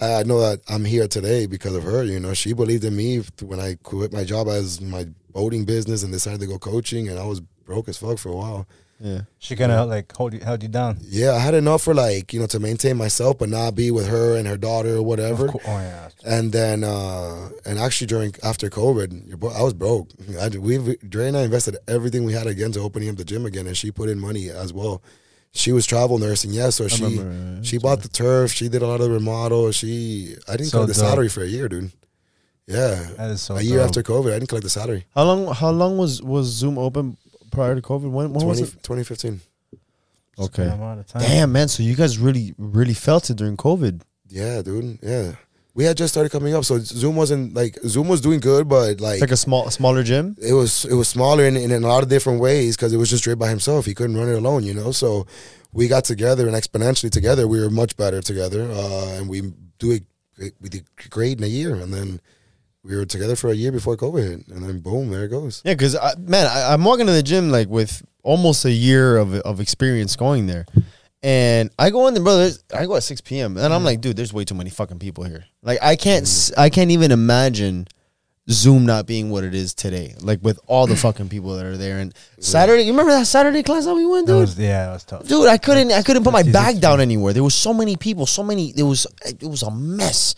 [0.00, 2.04] I know that I'm here today because of her.
[2.04, 6.02] You know, she believed in me when I quit my job as my boating business
[6.02, 8.66] and decided to go coaching, and I was broke as fuck for a while.
[9.00, 9.20] Yeah.
[9.38, 10.98] She kind of like hold you, held you down.
[11.02, 14.08] Yeah, I had enough for like you know to maintain myself, but not be with
[14.08, 15.48] her and her daughter or whatever.
[15.52, 16.08] Oh yeah.
[16.24, 20.08] And then, uh, and actually during after COVID, boy- I was broke.
[20.40, 23.44] I, we Dre and I invested everything we had again to opening up the gym
[23.46, 25.02] again, and she put in money as well.
[25.52, 26.70] She was travel nursing, yeah.
[26.70, 28.52] So she remember, she bought the turf.
[28.52, 29.72] She did a lot of the remodel.
[29.72, 31.10] She I didn't So collect the dope.
[31.10, 31.92] salary for a year, dude.
[32.66, 35.06] Yeah, That is so a year after COVID, I didn't collect the salary.
[35.14, 35.54] How long?
[35.54, 37.16] How long was was Zoom open
[37.50, 38.02] prior to COVID?
[38.10, 38.82] When, when 20, was it?
[38.82, 39.40] 2015.
[40.38, 40.66] Okay.
[40.66, 41.22] Spend of time.
[41.22, 41.68] Damn, man.
[41.68, 44.02] So you guys really, really felt it during COVID.
[44.28, 44.98] Yeah, dude.
[45.02, 45.32] Yeah,
[45.74, 49.00] we had just started coming up, so Zoom wasn't like Zoom was doing good, but
[49.00, 50.36] like It's like a small, smaller gym.
[50.40, 53.08] it was it was smaller in, in a lot of different ways because it was
[53.08, 53.86] just Dre by himself.
[53.86, 54.90] He couldn't run it alone, you know.
[54.90, 55.26] So
[55.72, 59.92] we got together and exponentially together, we were much better together, uh, and we do
[59.92, 60.02] it.
[60.60, 62.20] We did great in a year, and then
[62.86, 65.62] we were together for a year before COVID hit, and then boom, there it goes.
[65.64, 69.34] Yeah, because man, I, I'm walking to the gym like with almost a year of
[69.34, 70.66] of experience going there,
[71.22, 72.50] and I go in there, brother.
[72.72, 73.56] I go at 6 p.m.
[73.56, 75.44] and I'm like, dude, there's way too many fucking people here.
[75.62, 76.52] Like, I can't, mm.
[76.56, 77.88] I can't even imagine
[78.48, 80.14] Zoom not being what it is today.
[80.20, 81.98] Like with all the fucking people that are there.
[81.98, 84.40] And Saturday, you remember that Saturday class that we went, That dude?
[84.42, 85.26] was, yeah, that was tough.
[85.26, 87.32] Dude, I couldn't, I couldn't put my That's easy bag down anywhere.
[87.32, 88.72] There was so many people, so many.
[88.76, 90.36] It was, it was a mess.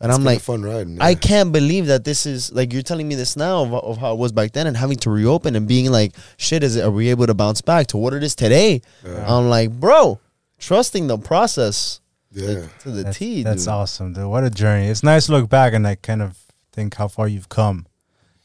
[0.00, 0.88] And It's I'm been a like, fun ride.
[0.88, 1.02] yeah.
[1.02, 4.12] I can't believe that this is like you're telling me this now of, of how
[4.12, 6.90] it was back then and having to reopen and being like, shit, is it, are
[6.90, 8.82] we able to bounce back to what it is today?
[9.04, 10.20] I'm like, bro,
[10.58, 12.66] trusting the process yeah.
[12.80, 13.72] to the That's, T, that's dude.
[13.72, 14.26] awesome, dude.
[14.26, 14.88] What a journey.
[14.88, 16.36] It's nice to look back and like kind of
[16.72, 17.86] think how far you've come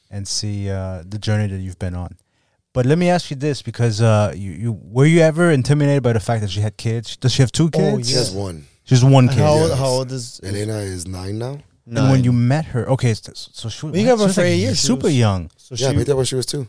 [0.10, 2.16] and see uh, the journey that you've been on.
[2.74, 6.14] But let me ask you this because uh, you, you were you ever intimidated by
[6.14, 7.18] the fact that she had kids?
[7.18, 8.08] Does she have two kids?
[8.10, 8.66] She has one.
[8.84, 9.38] She has one kid.
[9.38, 9.78] How, old, Yes.
[9.80, 11.60] how old is Elena is nine now.
[11.88, 14.42] And when you met her, okay, so, so she, We got she her was for
[14.42, 14.76] like a year.
[14.76, 15.50] She super was- young.
[15.58, 16.66] So Yeah, I she, met her when she was two.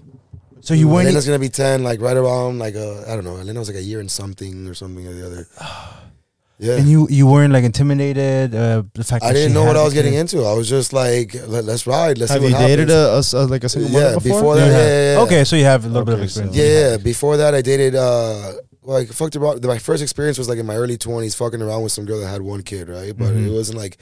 [0.61, 1.07] So you weren't.
[1.07, 3.37] Elena's gonna be ten, like right around like uh, I don't know.
[3.37, 5.49] Elena was like a year and something or something or the other.
[6.59, 6.77] Yeah.
[6.77, 8.55] and you you weren't like intimidated.
[8.55, 10.21] Uh, the fact I that didn't she know what I the was getting kid?
[10.21, 10.45] into.
[10.45, 12.19] I was just like, Let, us ride.
[12.19, 12.93] Let's have see you what dated happens.
[12.93, 14.39] a, a s- a- like a single mother Yeah, before?
[14.41, 15.21] before that, You yeah, yeah, yeah.
[15.25, 16.57] Okay, so you have a little bit of Okay, so- experience.
[16.57, 17.97] Yeah, before that, I dated.
[17.97, 18.53] uh
[18.83, 19.65] Well, I fucked around.
[19.65, 22.27] My first experience was like in my early twenties, fucking around with some girl that
[22.29, 23.17] had one kid, right?
[23.17, 23.47] But Mhm.
[23.47, 23.97] it wasn't like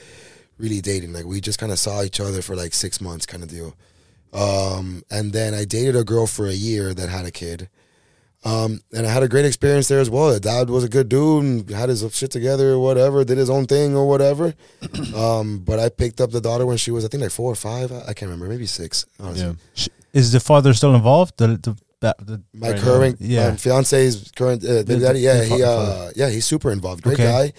[0.59, 1.13] really dating.
[1.13, 3.75] Like we just kind of saw each other for like six months, kind of deal.
[4.33, 7.69] Um, and then I dated a girl for a year that had a kid.
[8.43, 10.33] Um, and I had a great experience there as well.
[10.33, 13.51] The dad was a good dude and had his shit together or whatever, did his
[13.51, 14.55] own thing or whatever.
[15.15, 17.57] um, but I picked up the daughter when she was, I think, like four or
[17.57, 17.93] five.
[17.93, 19.05] I I can't remember, maybe six.
[19.19, 19.57] Honestly.
[19.75, 19.87] Yeah.
[20.15, 21.35] Is the father still involved?
[21.37, 22.83] The the, the, the My Right now.
[22.83, 23.51] current, Yeah.
[23.51, 25.21] my fiance's current uh, baby daddy.
[25.21, 27.03] Yeah, he, uh, yeah, he's super involved.
[27.03, 27.25] Great Okay.
[27.25, 27.53] guy.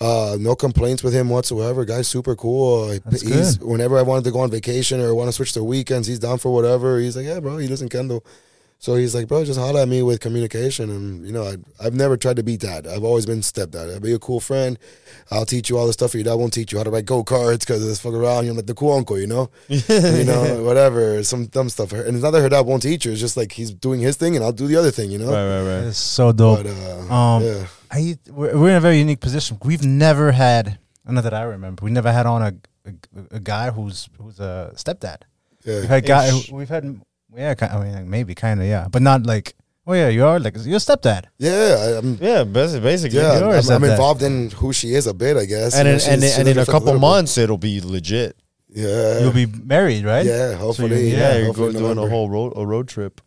[0.00, 1.84] Uh, no complaints with him whatsoever.
[1.84, 2.90] Guy's super cool.
[3.10, 3.62] He's good.
[3.68, 6.38] whenever I wanted to go on vacation or want to switch to weekends, he's down
[6.38, 6.98] for whatever.
[6.98, 7.58] He's like, yeah, bro.
[7.58, 8.24] He lives in Kendall,
[8.82, 10.90] so he's like, bro, just holler at me with communication.
[10.90, 12.88] And you know, I, I've never tried to be dad.
[12.88, 13.94] I've always been stepdad.
[13.94, 14.76] I'll be a cool friend.
[15.30, 17.22] I'll teach you all the stuff your dad won't teach you how to ride go
[17.22, 18.44] karts because it's fuck around.
[18.44, 21.92] You're like the cool uncle, you know you know, whatever, some dumb stuff.
[21.92, 23.12] And it's not that her dad won't teach her.
[23.12, 25.26] It's just like he's doing his thing and I'll do the other thing, you know.
[25.26, 25.84] Right, right, That right.
[25.84, 26.64] is so dope.
[26.64, 29.58] But uh, Um, yeah, I we're, we're in a very unique position.
[29.62, 32.52] We've never had, not that I remember, we never had on a
[32.84, 35.18] a, a guy who's who's a stepdad.
[35.64, 37.00] We've had guy, we've had
[37.36, 39.54] yeah, I mean like, maybe kind of yeah, but not like
[39.84, 41.24] Oh yeah, you are like you're stepdad.
[41.38, 42.14] Yeah, I, I'm.
[42.20, 43.18] Yeah, basi- basically.
[43.18, 45.74] Yeah, You are I'm, I'm involved in who she is a bit, I guess.
[45.74, 47.00] And You in, and, she's- in- she's and in a couple little bit.
[47.00, 48.36] months, it'll be legit.
[48.68, 50.24] Yeah, You'll be married, right?
[50.24, 51.08] Yeah, hopefully.
[51.10, 53.20] you- Yeah, Yeah, you're hopefully go, doing a whole road a road trip.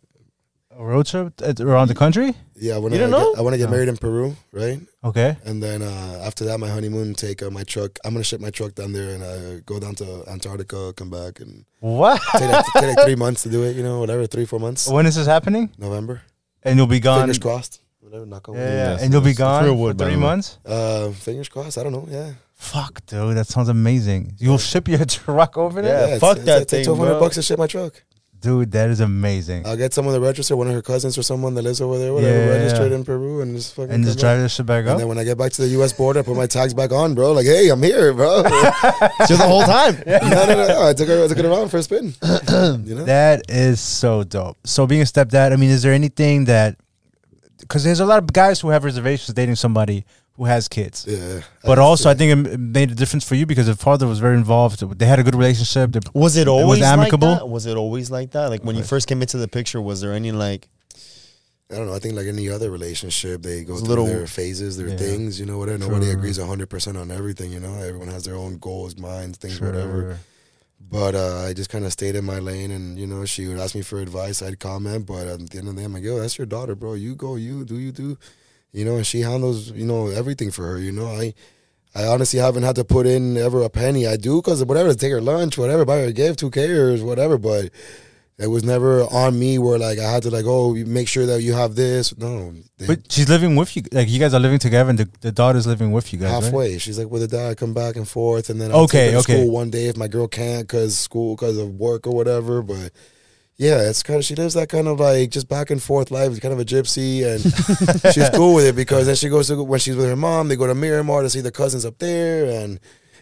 [0.78, 2.34] A road trip at- around the country.
[2.54, 3.04] Yeah, I want You to.
[3.08, 3.34] don't know?
[3.38, 3.70] I want to get No.
[3.70, 4.78] married in Peru, right?
[5.04, 5.36] Okay.
[5.44, 7.98] And then uh, after that, my honeymoon, take uh, my truck.
[8.04, 11.40] I'm gonna ship my truck down there and uh, go down to Antarctica, come back,
[11.40, 12.20] and What?
[12.32, 13.74] take like, take like three months to do it.
[13.76, 14.86] You know, whatever, three four months.
[14.88, 15.70] when is this happening?
[15.78, 16.20] November.
[16.62, 17.20] And you'll be gone.
[17.20, 17.80] Fingers crossed.
[18.00, 18.90] Whatever, knock on Yeah, yeah.
[18.92, 20.58] Yes, and you'll be gone Through for wood, by three months.
[20.64, 21.78] Uh, fingers crossed.
[21.78, 22.06] I don't know.
[22.08, 22.32] Yeah.
[22.54, 24.34] Fuck, dude, that sounds amazing.
[24.38, 27.20] You'll ship your truck over there, Yeah, fuck it's, that it's like thing, Twelve hundred
[27.20, 28.02] bucks to ship my truck.
[28.40, 28.72] Dude.
[28.72, 29.66] That is amazing.
[29.66, 32.12] I'll get someone to register, one of her cousins or someone that lives over there,
[32.12, 32.96] whatever, Yeah, yeah, registered yeah.
[32.98, 34.98] in Peru, and just fucking and just come drive this shit back And up.
[34.98, 35.92] then when I get back to the U.S.
[35.92, 37.32] border, I put my tags back on, bro.
[37.32, 38.42] Like, hey, I'm here, bro.
[38.42, 38.48] no,
[39.26, 40.02] So the whole time.
[40.06, 40.86] no, no, no.
[40.88, 42.14] I took it, I took it around for a spin.
[42.84, 43.04] you know.
[43.04, 44.58] That is so dope.
[44.64, 46.76] So being a stepdad, I mean, is there anything that
[47.60, 50.04] because there's a lot of guys who have reservations dating somebody
[50.36, 51.04] who has kids.
[51.08, 51.40] Yeah.
[51.64, 54.36] But also, I think it made a difference for you because the father was very
[54.36, 54.80] involved.
[54.98, 55.92] They had a good relationship.
[55.92, 57.28] They- Was it always amicable?
[57.28, 57.48] Like that?
[57.48, 58.46] Was it always like that?
[58.50, 60.68] Like when you first came into the picture, was there any like?
[61.72, 61.94] I don't know.
[61.94, 64.96] I think like any other relationship, they go through little- their phases, their Yeah.
[64.98, 65.40] things.
[65.40, 65.78] You know, whatever.
[65.78, 66.14] Nobody True.
[66.14, 67.50] agrees hundred percent on everything.
[67.50, 69.66] You know, everyone has their own goals, minds, things, Sure.
[69.72, 70.18] whatever.
[70.88, 73.58] But uh, I just kind of stayed in my lane, and you know, she would
[73.58, 74.42] ask me for advice.
[74.42, 76.76] I'd comment, but at the end of the day, I'm like, "Yo, that's your daughter,
[76.76, 76.94] bro.
[76.94, 78.16] You go, you do, you do."
[78.72, 80.78] You know, and she handles, you know, everything for her.
[80.78, 81.32] You know, I,
[81.94, 84.06] I honestly haven't had to put in ever a penny.
[84.06, 87.38] I do because whatever, take her lunch, whatever, buy her a gift, who cares, whatever.
[87.38, 87.70] But
[88.38, 91.40] it was never on me where like I had to like, oh, make sure that
[91.40, 92.14] you have this.
[92.18, 93.82] No, they, But she's living with you.
[93.92, 96.32] Like you guys are living together, and the, the daughter's living with you guys.
[96.32, 96.42] right?
[96.44, 96.76] halfway.
[96.76, 99.06] She's like with the dad, I come back and forth, and then I'll Okay, take
[99.06, 99.40] her to okay.
[99.40, 102.60] school one day if my girl can't because school, because of work or whatever.
[102.60, 102.90] But
[103.56, 106.30] yeah, it's kind of she lives that kind of like just back and forth life.
[106.30, 107.40] It's kind of a gypsy, and
[108.14, 110.56] she's cool with it because then she goes to when she's with her mom, they
[110.56, 112.78] go to Miramar to see the cousins up there, and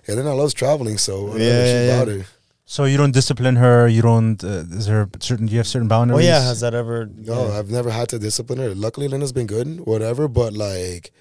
[0.07, 2.27] and then I loves traveling, so whatever, Yeah, she's yeah, about it.
[2.67, 3.87] So you don't discipline her.
[3.87, 4.43] You don't.
[4.43, 5.47] Uh, is there certain?
[5.47, 6.27] Do you have certain boundaries?
[6.27, 6.43] Oh boundaries?
[6.43, 7.07] yeah, has that ever?
[7.15, 7.59] No, yeah.
[7.59, 8.75] I've never had to discipline her.
[8.75, 10.29] Luckily, Lena's been good, whatever.
[10.29, 11.13] But like,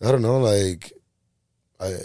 [0.00, 0.92] I don't know, like,
[1.80, 1.96] I.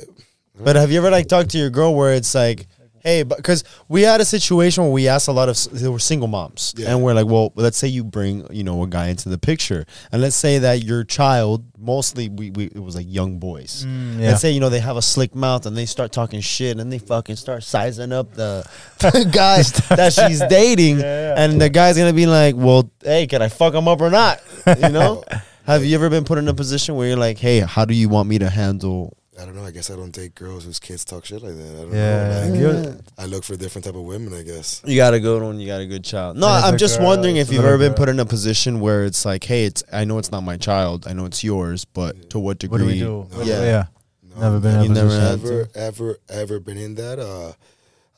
[0.59, 2.65] But have you ever like talked to your girl where it's like,
[3.07, 6.27] hey, because we had a situation where we asked a lot of they were single
[6.27, 6.91] moms, Yeah.
[6.91, 9.85] and we're like, well, let's say you bring you know a guy into the picture,
[10.11, 13.85] and let's say that your child mostly we, we it was like young boys.
[13.85, 14.27] Mm, yeah.
[14.29, 16.91] Let's say you know they have a slick mouth and they start talking shit and
[16.91, 18.67] they fucking start sizing up the,
[18.99, 19.61] the guy
[19.95, 23.87] that she's dating, and the guy's gonna be like, well, hey, can I fuck him
[23.87, 24.41] up or not?
[24.65, 25.23] You know.
[25.65, 28.07] Have you ever been put in a position where you're like, hey, how do you
[28.07, 29.63] want me to handle I don't know.
[29.63, 31.69] I guess I don't date girls whose kids talk shit like that.
[31.77, 32.47] I don't Yeah.
[32.49, 32.89] know.
[32.89, 34.33] Like, I look for different type of women.
[34.33, 34.81] I guess.
[34.85, 35.59] You got a good one.
[35.59, 36.37] You got a good child.
[36.37, 39.05] No, I'm just girl, wondering if you've another ever been put in a position where
[39.05, 41.07] it's like, hey, it's I know it's not my child.
[41.07, 42.71] I know it's yours, but to what degree?
[42.71, 43.27] what do we do?
[43.31, 43.43] No.
[43.43, 43.61] Yeah.
[43.61, 43.85] Yeah.
[44.35, 47.19] No, Never been in You never had ever, ever, ever been in that.
[47.19, 47.53] Uh,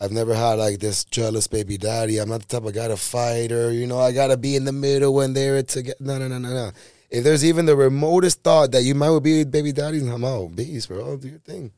[0.01, 2.19] I've never had like this jealous baby daddy.
[2.19, 4.63] I'm not the type of guy to fight or you know I gotta be in
[4.63, 5.97] the middle when they're together.
[5.99, 6.71] No, no, no, no, no.
[7.09, 10.55] If there's even the remotest thought that you might be with baby daddy, I'm out.
[10.55, 11.17] Beast, bro.
[11.17, 11.71] Do your thing.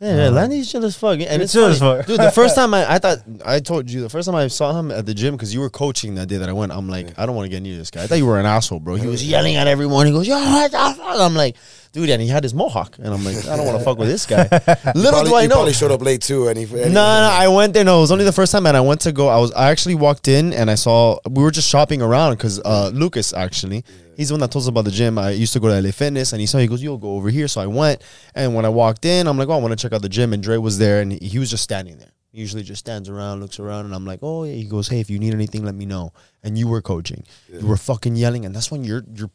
[0.00, 1.72] Yeah, yeah, Landy's chill as fuck, and You're it's chill funny.
[1.74, 2.06] as fuck.
[2.06, 2.20] dude.
[2.20, 4.92] The first time I, I thought I told you the first time I saw him
[4.92, 6.70] at the gym because you were coaching that day that I went.
[6.70, 8.04] I'm like, I don't want to get near this guy.
[8.04, 8.94] I thought you were an asshole, bro.
[8.94, 10.06] He was yelling at everyone.
[10.06, 11.20] He goes, yo, what the fuck?
[11.20, 11.56] I'm like,
[11.90, 14.06] dude, and he had his mohawk, and I'm like, I don't want to fuck with
[14.06, 14.42] this guy.
[14.94, 15.54] Little probably, do I you know.
[15.56, 16.64] probably showed up late too, and he.
[16.66, 17.00] No, no,
[17.32, 17.82] I went there.
[17.82, 19.26] No, it was only the first time, and I went to go.
[19.26, 22.60] I was, I actually walked in, and I saw we were just shopping around because
[22.64, 23.84] uh, Lucas actually,
[24.18, 25.16] he's the one that told us about the gym.
[25.16, 26.58] I used to go to LA Fitness, and he saw.
[26.58, 28.02] He goes, "You'll go over here." So I went,
[28.34, 30.34] and when I walked in, I'm like, "Oh, I want to check out the gym."
[30.34, 32.10] And Dre was there, and he, was just standing there.
[32.32, 35.00] He usually just stands around, looks around, and I'm like, "Oh yeah." He goes, "Hey,
[35.00, 36.12] if you need anything, let me know."
[36.42, 39.30] And you were coaching, you were fucking yelling, and that's when your your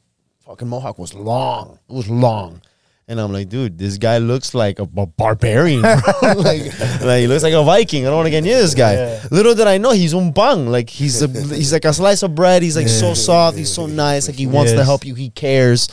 [0.45, 1.79] fucking mohawk was long.
[1.89, 2.61] It was long.
[3.07, 5.93] And I'm like, dude, this guy looks like a, a barbarian, bro.
[6.21, 8.05] like, like, he looks like a Viking.
[8.05, 9.19] I don't want to get near this guy.
[9.29, 10.67] Little did I know he's un bang.
[10.67, 12.63] Like he's a, he's like a slice of bread.
[12.63, 13.57] He's like so soft.
[13.57, 14.27] He's so nice.
[14.29, 15.15] Like he wants to help you.
[15.15, 15.89] He cares.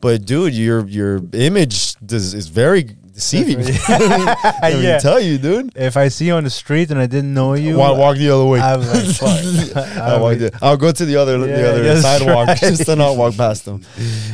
[0.00, 3.58] But dude, your your image does, is very deceiving.
[3.64, 3.68] Let
[4.74, 4.98] me Yeah.
[4.98, 5.72] tell you, dude.
[5.76, 8.28] If I see you on the street and I didn't know you, Walk, walk the
[8.30, 8.60] other way.
[8.60, 9.76] I'm like, fuck.
[9.96, 12.58] I'll, walk the, I'll go to the other Yeah, the other sidewalk right.
[12.58, 13.82] just to not walk past them.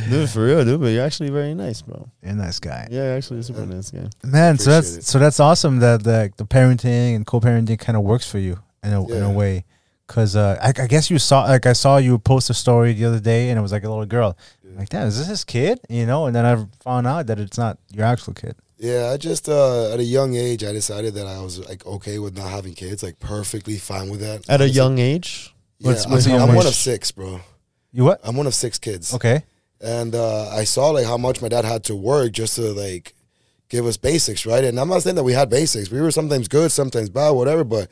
[0.09, 0.81] Dude, for real, dude.
[0.81, 2.09] But you're actually very nice, bro.
[2.21, 2.87] You're a nice guy.
[2.91, 4.09] Yeah, actually, a super nice guy.
[4.23, 5.03] Man, so that's it.
[5.05, 8.91] so that's awesome that the the parenting and co-parenting kind of works for you in
[8.93, 9.63] a in a way.
[10.07, 13.05] Cause uh, I, I guess you saw like I saw you post a story the
[13.05, 14.37] other day and it was like a little girl.
[14.67, 15.79] I'm like, damn, is this his kid?
[15.89, 18.55] You know, and then I found out that it's not your actual kid.
[18.81, 22.17] Yeah, I just uh, at a young age, I decided that I was like okay
[22.17, 24.39] with not having kids, like perfectly fine with that.
[24.49, 24.75] At a Honestly.
[24.75, 27.41] young age, Yeah, What's- I'm, I'm one of six, bro.
[27.93, 28.19] You what?
[28.23, 29.13] I'm one of six kids.
[29.13, 29.43] Okay.
[29.79, 33.13] and uh, I saw like how much my dad had to work just to like
[33.69, 34.63] give us basics, right?
[34.63, 35.91] And I'm not saying that we had basics.
[35.91, 37.63] We were sometimes good, sometimes bad, whatever.
[37.63, 37.87] But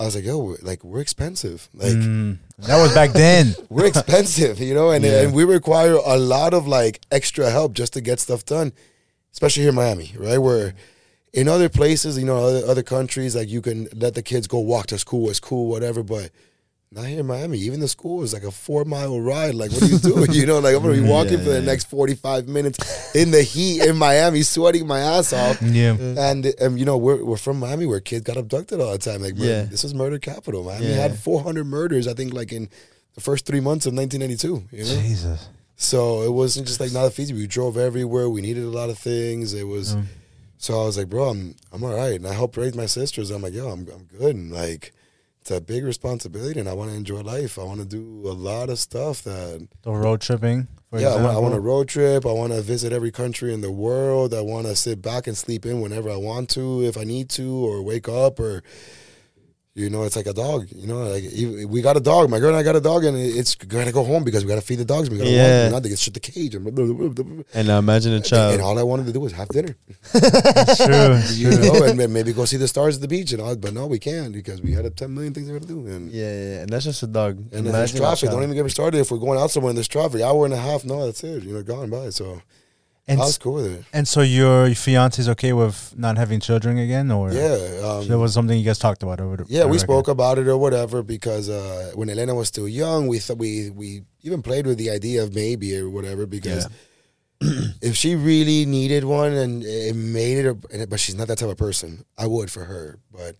[0.00, 1.68] I was like, yo, we're, like we're expensive.
[1.74, 3.54] Like Mm, that was back then.
[3.68, 7.92] we're expensive, you know, and and we require a lot of like extra help just
[7.94, 8.72] to get stuff done,
[9.34, 10.38] especially here in Miami, right?
[10.38, 10.72] Where
[11.34, 14.60] in other places, you know, other, other countries, like you can let the kids go
[14.60, 16.30] walk to school, it's cool, whatever, but.
[16.92, 17.58] Not here in Miami.
[17.58, 19.56] Even the school is like a four mile ride.
[19.56, 20.30] Like, what are you doing?
[20.32, 22.78] You know, like I'm gonna be walking for the next 45 minutes
[23.16, 25.60] in the heat in Miami, sweating my ass off.
[25.60, 25.96] Yeah.
[25.98, 29.22] And um, you know, we're we're from Miami where kids got abducted all the time.
[29.22, 29.46] Like, Yeah.
[29.46, 29.62] yeah.
[29.64, 30.62] this is murder capital.
[30.62, 30.94] Miami Yeah.
[30.94, 32.68] had 400 murders, I think, like in
[33.16, 34.76] the first three months of 1992.
[34.76, 35.48] You know, Jesus.
[35.76, 37.40] So it wasn't just like not a feasible.
[37.40, 38.28] We drove everywhere.
[38.28, 39.54] We needed a lot of things.
[39.54, 39.96] It was.
[39.96, 40.04] Mm.
[40.56, 43.30] So I was like, bro, I'm I'm all right, and I helped raise my sisters.
[43.30, 44.92] I'm like, yo, I'm I'm good, and like.
[45.40, 47.58] It's a big responsibility, and I want to enjoy life.
[47.58, 50.68] I want to do a lot of stuff that The road tripping.
[50.88, 52.24] For yeah, I want, I want a road trip.
[52.24, 54.32] I want to visit every country in the world.
[54.32, 57.28] I want to sit back and sleep in whenever I want to, if I need
[57.30, 58.62] to, or wake up, or
[59.76, 60.68] you know, it's like a dog.
[60.70, 61.24] You know, like
[61.68, 62.30] we got a dog.
[62.30, 64.60] My girl and I got a dog, and it's gotta go home because we gotta
[64.60, 65.10] feed the dogs.
[65.10, 65.64] We gotta Yeah.
[65.64, 65.72] walk.
[65.72, 66.54] Not to get shut the cage.
[66.54, 66.66] And,
[67.54, 68.54] And now imagine a child.
[68.54, 69.74] and all I wanted to do was have dinner,
[70.14, 71.18] It's true.
[71.50, 71.66] You true.
[71.72, 73.56] know, and maybe go see the stars at the beach and all.
[73.56, 75.86] But no, we can't because we had a ten million things we gotta do.
[75.86, 76.60] And Yeah, yeah.
[76.62, 77.38] And that's just a dog.
[77.52, 78.30] and if there's traffic.
[78.30, 78.98] Don't even get me started.
[78.98, 81.42] If we're going out somewhere and there's traffic, hour and a half, no, that's it.
[81.42, 82.10] You know, gone by.
[82.10, 82.40] So
[83.06, 83.84] And, I was cool with it.
[83.92, 88.18] and so your fiance is okay with not having children again, or Yeah, um, that
[88.18, 89.66] was something you guys talked about over the yeah.
[89.66, 93.36] We spoke about it or whatever because uh, when Elena was still young, we thought
[93.36, 96.66] we we even played with the idea of maybe or whatever because
[97.40, 101.50] if she really needed one and it made it, a, but she's not that type
[101.50, 103.00] of person, I would for her.
[103.12, 103.36] But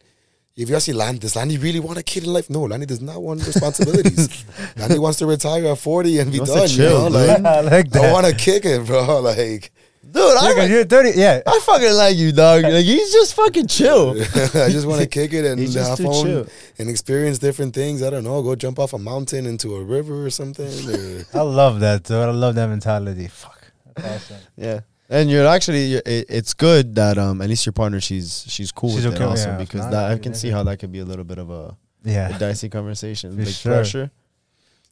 [0.56, 2.48] if you actually land, does Landy really want a kid in life?
[2.48, 4.44] No, Landy does not want responsibilities.
[4.76, 6.68] Landy wants to retire at forty and be done.
[6.68, 7.96] to you know, like I like.
[7.96, 9.20] I want to kick it, bro.
[9.22, 9.72] Like
[10.14, 11.18] Dude, I, you're 30.
[11.18, 11.40] Yeah.
[11.44, 12.62] I fucking like you, dog.
[12.62, 14.10] Like, he's just fucking chill.
[14.12, 16.46] I just want to kick it and have fun chill.
[16.78, 18.00] and experience different things.
[18.00, 20.66] I don't know, go jump off a mountain into a river or something.
[20.88, 22.16] or- I love that, dude.
[22.16, 23.26] I love that mentality.
[23.26, 23.72] Fuck.
[23.96, 24.36] Awesome.
[24.56, 24.80] Yeah.
[25.16, 28.70] And you're actually, you're, it, it's good that um at least your partner she's she's
[28.72, 30.38] cool She's with okay it also yeah, because not that I can yeah.
[30.42, 32.36] see how that could be a little bit of a, a Yeah.
[32.38, 33.72] dicey conversation, For big sure.
[33.72, 34.06] pressure.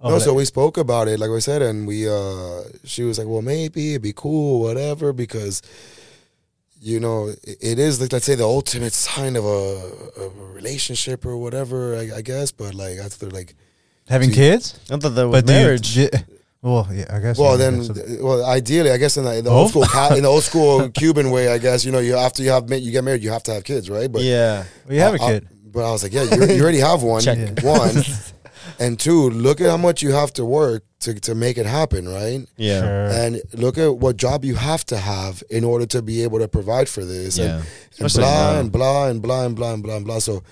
[0.04, 2.60] Oh, no, but- so we spoke about it, like I said, and we uh
[2.92, 5.62] she was like, Well maybe it'd be cool, whatever, because
[6.80, 7.18] you know,
[7.50, 9.58] it, it is like let's say the ultimate sign of a,
[10.24, 12.48] a relationship or whatever, I, I guess.
[12.60, 13.54] But like after like
[14.08, 14.64] having See- kids?
[14.90, 15.94] I thought that was do you- marriage.
[15.94, 16.10] di-
[16.62, 17.38] well, yeah, I guess.
[17.38, 17.80] well yeah, then
[18.20, 19.58] a- well ideally I guess in the, in the Oh.
[19.58, 19.82] old school
[20.16, 22.92] in the old school Cuban way, I guess, you know, you after you have you
[22.92, 24.10] get married, you have to have kids, right?
[24.10, 24.64] But yeah.
[24.86, 25.48] well, you have a I- I- kid.
[25.72, 27.20] but I was like, yeah, you, you already have one.
[27.22, 27.38] Check.
[27.62, 27.96] One.
[28.78, 32.08] and two, look at how much you have to work to, to make it happen,
[32.08, 32.46] right?
[32.56, 32.80] Yeah.
[32.80, 33.06] Sure.
[33.08, 36.46] And look at what job you have to have in order to be able to
[36.48, 37.38] provide for this.
[37.38, 37.62] Yeah.
[37.98, 40.18] And, and blah and blah and blah and blah and blah and blah.
[40.20, 40.42] So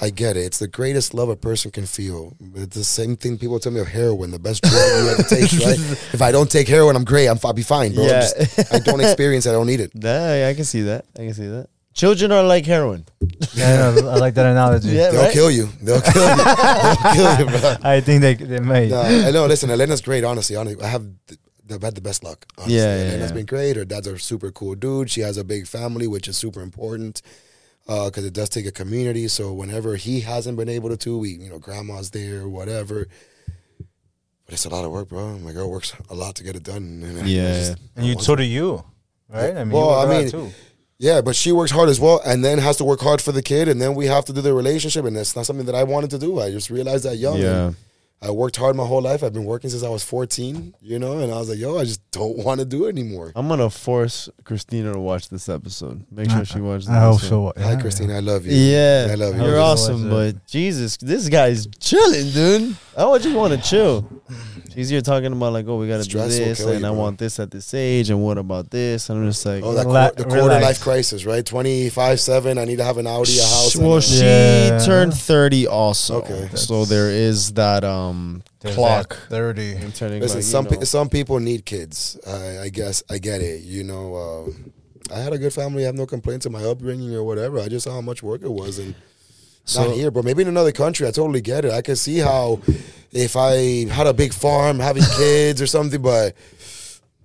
[0.00, 0.40] I get it.
[0.46, 2.36] It's the greatest love a person can feel.
[2.54, 5.50] It's the same thing people tell me of heroin, the best drug you ever take,
[5.66, 5.78] right?
[6.14, 7.26] If I don't take heroin, I'm great.
[7.26, 8.04] I'm, I'll be fine, bro.
[8.04, 8.20] I'm Yeah.
[8.20, 9.50] just- I don't experience it.
[9.50, 9.90] I don't need it.
[10.00, 11.04] That, I can see that.
[11.16, 11.68] I can see that.
[11.94, 13.06] Children are like heroin.
[13.54, 14.90] yeah, no, I like that analogy.
[14.90, 15.10] Yeah.
[15.10, 15.32] They'll right?
[15.32, 15.68] kill you.
[15.82, 16.44] They'll kill you.
[16.44, 17.76] They'll kill you, bro.
[17.82, 18.88] I think they they may.
[18.88, 19.46] No, I know.
[19.46, 20.22] Listen, Elena's great.
[20.22, 21.40] Honestly, honestly, I have th-
[21.72, 22.46] I've had the best luck.
[22.56, 22.76] Honestly.
[22.76, 23.34] Yeah, yeah, Elena's yeah.
[23.34, 23.74] been great.
[23.76, 25.10] Her dad's a super cool dude.
[25.10, 27.20] She has a big family, which is super important
[27.88, 29.26] Uh, because it does take a community.
[29.28, 33.06] So whenever he hasn't been able to, we you know, grandma's there, whatever.
[34.44, 35.38] But it's a lot of work, bro.
[35.38, 37.02] My girl works a lot to get it done.
[37.04, 37.58] And Yeah.
[37.58, 38.84] just- and you, I so do you,
[39.28, 39.56] right?
[39.56, 40.50] I mean, Well, you I mean, too.
[40.98, 43.42] Yeah, but she works hard as well, and then has to work hard for the
[43.42, 45.84] kid, and then we have to do the relationship, and that's not something that I
[45.84, 46.40] wanted to do.
[46.40, 47.38] I just realized that young.
[47.38, 47.66] Yeah.
[47.68, 47.76] and
[48.20, 49.22] I worked hard my whole life.
[49.22, 51.84] I've been working since I was 14, you know, and I was like, yo, I
[51.84, 53.32] just don't want to do it anymore.
[53.36, 56.04] I'm gonna force Christina to watch this episode.
[56.10, 56.88] Make sure she watches.
[56.88, 57.40] I hope this so.
[57.42, 57.52] one.
[57.56, 58.52] Hi, Yeah, Christine, I love you.
[58.56, 59.44] Yeah, I love you.
[59.44, 62.76] You're awesome, but Jesus, this guy's chilling, dude.
[62.96, 64.08] I would just want to chill.
[64.74, 67.18] She's here talking about like, oh, we gotta Stress do this, and you, I want
[67.18, 69.08] this at this age, and what about this?
[69.10, 70.64] And I'm just like, Oh, that Rela- quar- the quarter relax.
[70.64, 71.44] life crisis, right?
[71.46, 72.58] 25, 7.
[72.58, 73.76] I need to have an Audi, a house.
[73.76, 74.78] well, she Yeah.
[74.84, 76.18] turned 30 also.
[76.22, 76.48] Okay.
[76.54, 78.07] so there is that um
[78.60, 79.16] There's clock.
[79.28, 79.76] Thirty.
[79.76, 82.18] I'm turning Listen, like, some pe- some people need kids.
[82.26, 83.62] I, I guess I get it.
[83.62, 84.72] You know, um,
[85.14, 85.84] I had a good family.
[85.84, 87.58] I have no complaints of my upbringing or whatever.
[87.60, 88.94] I just saw how much work it was, and
[89.64, 91.06] So- not here, but maybe in another country.
[91.06, 91.72] I totally get it.
[91.72, 92.60] I can see how
[93.12, 96.34] if I had a big farm, having kids or something, but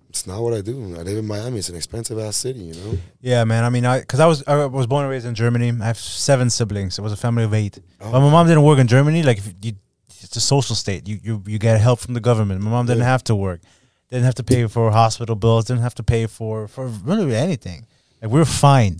[0.09, 0.79] it's not what I do.
[0.95, 1.57] I live in Miami.
[1.57, 2.97] It's an expensive ass city, you know.
[3.19, 3.63] Yeah, man.
[3.63, 5.73] I mean, I because I was I was born and raised in Germany.
[5.81, 6.99] I have seven siblings.
[6.99, 7.79] It was a family of eight.
[7.99, 8.11] Oh.
[8.11, 9.23] But my mom didn't work in Germany.
[9.23, 9.73] Like if you
[10.23, 11.07] it's a social state.
[11.07, 12.61] You you you get help from the government.
[12.61, 13.11] My mom didn't Yeah.
[13.15, 13.61] have to work,
[14.09, 17.85] didn't have to pay for hospital bills, didn't have to pay for for really anything.
[18.21, 18.99] Like we are fine.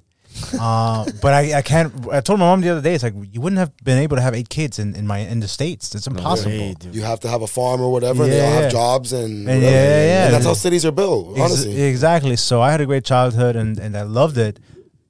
[0.59, 1.93] uh, but I, I can't.
[2.11, 4.21] I told my mom the other day, it's like you wouldn't have been able to
[4.21, 5.93] have eight kids in, in my in the states.
[5.95, 6.51] It's impossible.
[6.51, 6.75] way.
[6.91, 8.23] You have to have a farm or whatever.
[8.23, 10.25] and they all have jobs and, And yeah, yeah, yeah.
[10.25, 11.37] And that's how cities are built.
[11.37, 12.35] Ex- Honestly, exactly.
[12.35, 14.59] So I had a great childhood and, and I loved it.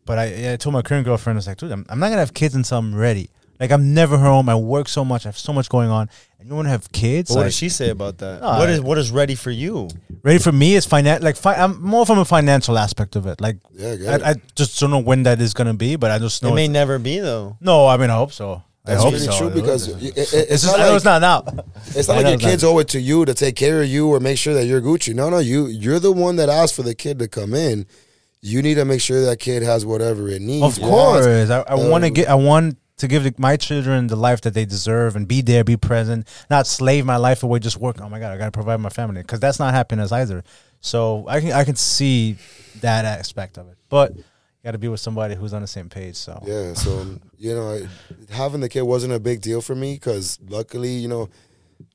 [0.06, 2.20] But I, I told my current girlfriend, I was like, dude, I'm, I'm not gonna
[2.20, 3.30] have kids until I'm ready.
[3.60, 4.50] Like I'm never home.
[4.50, 5.26] I work so much.
[5.26, 6.10] I have so much going on.
[6.40, 7.30] And you want to have kids?
[7.30, 8.42] But what like, does she say about that?
[8.42, 9.90] No, what is what is ready for you?
[10.24, 13.40] ready for me is finan like fi- I'm more from a financial aspect of it.
[13.40, 14.14] Like Yeah, I.
[14.14, 16.50] I, I just don't know when that is gonna be, but I just know.
[16.50, 17.58] It may never be though.
[17.62, 18.64] no, I mean I hope so.
[18.86, 19.38] I hope really so.
[19.38, 21.64] true because it, it- it's, it's not like, it's not now.
[21.96, 24.20] It's not like your kids owe it to you to take care of you or
[24.20, 25.14] make sure that you're Gucci.
[25.16, 27.86] No, no, you you're the one that asked for the kid to come in.
[28.42, 30.78] You need to make sure that kid has whatever it needs.
[30.78, 32.28] Of course, I, I want to Um, get.
[32.28, 35.78] I want to give my children the life that they deserve and be there, be
[35.78, 38.02] present, not slave my life away just working.
[38.02, 40.44] Oh my god, I got to provide my family because that's not happiness either.
[40.80, 42.38] So I can I can see
[42.82, 44.24] that aspect of it, but you
[44.64, 46.16] got to be with somebody who's on the same page.
[46.16, 49.76] So Yeah, so um, you know, I- having the kid wasn't a big deal for
[49.76, 51.30] me because luckily, you know,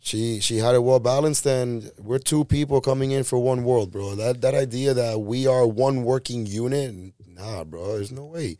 [0.00, 3.90] she she had it well balanced, and we're two people coming in for one world,
[3.90, 4.14] bro.
[4.14, 6.94] That that idea that we are one working unit,
[7.26, 7.94] nah, bro.
[7.94, 8.58] There's no way.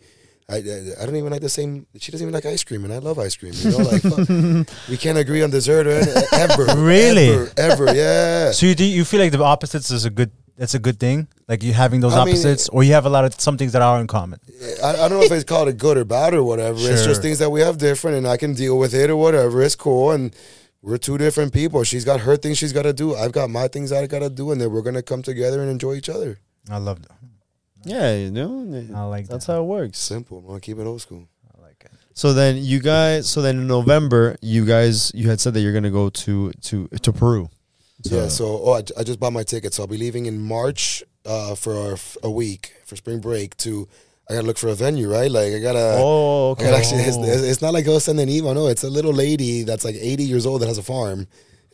[0.50, 1.86] I, I, I don't even like the same.
[1.98, 3.52] She doesn't even like ice cream, and I love ice cream.
[3.54, 4.02] You know, like
[4.88, 6.00] we can't agree on dessert or
[6.32, 6.66] ever.
[6.78, 7.28] Really?
[7.28, 8.52] ever, ever, yeah.
[8.52, 11.28] So you do you feel like the opposites is a good that's a good thing?
[11.48, 13.72] Like you having those I mean, opposites, or you have a lot of some things
[13.72, 14.40] that are in common.
[14.82, 16.78] I, I don't know if it's called it good or bad or whatever.
[16.80, 19.62] It's just things that we have different, and I can deal with it or whatever.
[19.62, 20.34] It's cool, and
[20.80, 21.84] we're two different people.
[21.84, 23.14] She's got her things she's got to do.
[23.14, 25.70] I've got my things I got to do, and then we're gonna come together and
[25.70, 26.38] enjoy each other.
[26.70, 27.18] I love that.
[27.88, 28.84] Yeah, you know.
[28.94, 29.52] I like That's that.
[29.54, 29.98] how it works.
[29.98, 30.42] Simple.
[30.42, 30.60] man.
[30.60, 31.26] keep it old school.
[31.56, 31.90] I like it.
[32.14, 33.28] So then you guys.
[33.28, 36.88] So then in November, you guys, you had said that you're gonna go to to
[36.88, 37.48] to Peru.
[38.02, 38.28] yeah.
[38.28, 41.54] So, oh, I, I just bought my ticket, so I'll be leaving in March uh,
[41.54, 43.56] for our, f- a week for spring break.
[43.58, 43.88] To
[44.28, 45.30] I gotta look for a venue, right?
[45.30, 45.94] Like I gotta.
[45.98, 46.64] oh, okay.
[46.64, 48.54] gotta actually, it's, it's not like go send an email.
[48.54, 51.26] No, it's a little lady that's like 80 years old that has a farm,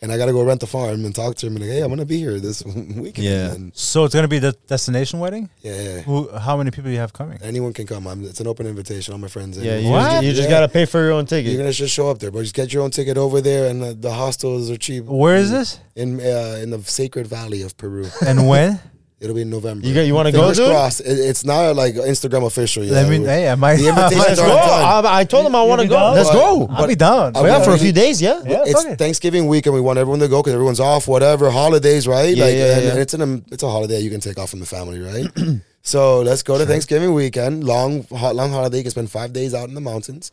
[0.05, 1.89] and I gotta go rent the farm and talk to him and like, hey, I'm
[1.89, 3.19] gonna be here this weekend.
[3.19, 3.53] Yeah.
[3.53, 5.49] And So it's gonna be the destination wedding.
[5.63, 6.03] yeah.
[6.03, 6.29] Who?
[6.37, 7.39] How many people do you have coming?
[7.43, 8.07] Anyone can come.
[8.07, 9.13] I'm, it's an open invitation.
[9.15, 9.59] All my friends.
[9.59, 10.11] Yeah, you, What?
[10.11, 10.51] just, you just Yeah.
[10.51, 11.51] gotta pay for your own ticket.
[11.51, 13.83] You're gonna just show up there, but just get your own ticket over there, and
[13.83, 15.05] the, the hostels are cheap.
[15.05, 18.07] Where is this In uh, in the Sacred Valley of Peru.
[18.27, 18.79] and when?
[19.25, 19.87] It'll be in November.
[19.87, 20.71] You you wanna go, Fingers dude?
[20.71, 21.01] crossed.
[21.01, 23.07] It, it's not like Instagram official yet.
[23.07, 23.77] I mean, hey, I might.
[23.77, 24.55] The invitations Let's are go.
[24.55, 25.07] done.
[25.07, 25.95] I, I told him I want to go.
[25.95, 26.15] down?
[26.15, 26.67] Let's go.
[26.71, 27.35] I'll be down.
[27.35, 28.21] I'm yeah, gonna for a few days.
[28.21, 28.43] Yeah.
[28.45, 28.99] Yeah, it's fuck it.
[28.99, 32.37] Thanksgiving week, and we want everyone to go because everyone's off, whatever holidays, right?
[32.37, 32.91] Yeah, like, yeah, and, yeah.
[32.91, 35.27] and it's an it's a holiday you can take off from the family, right?
[35.83, 38.77] so let's go to Thanksgiving weekend, long hot long holiday.
[38.77, 40.31] You can spend five days out in the mountains,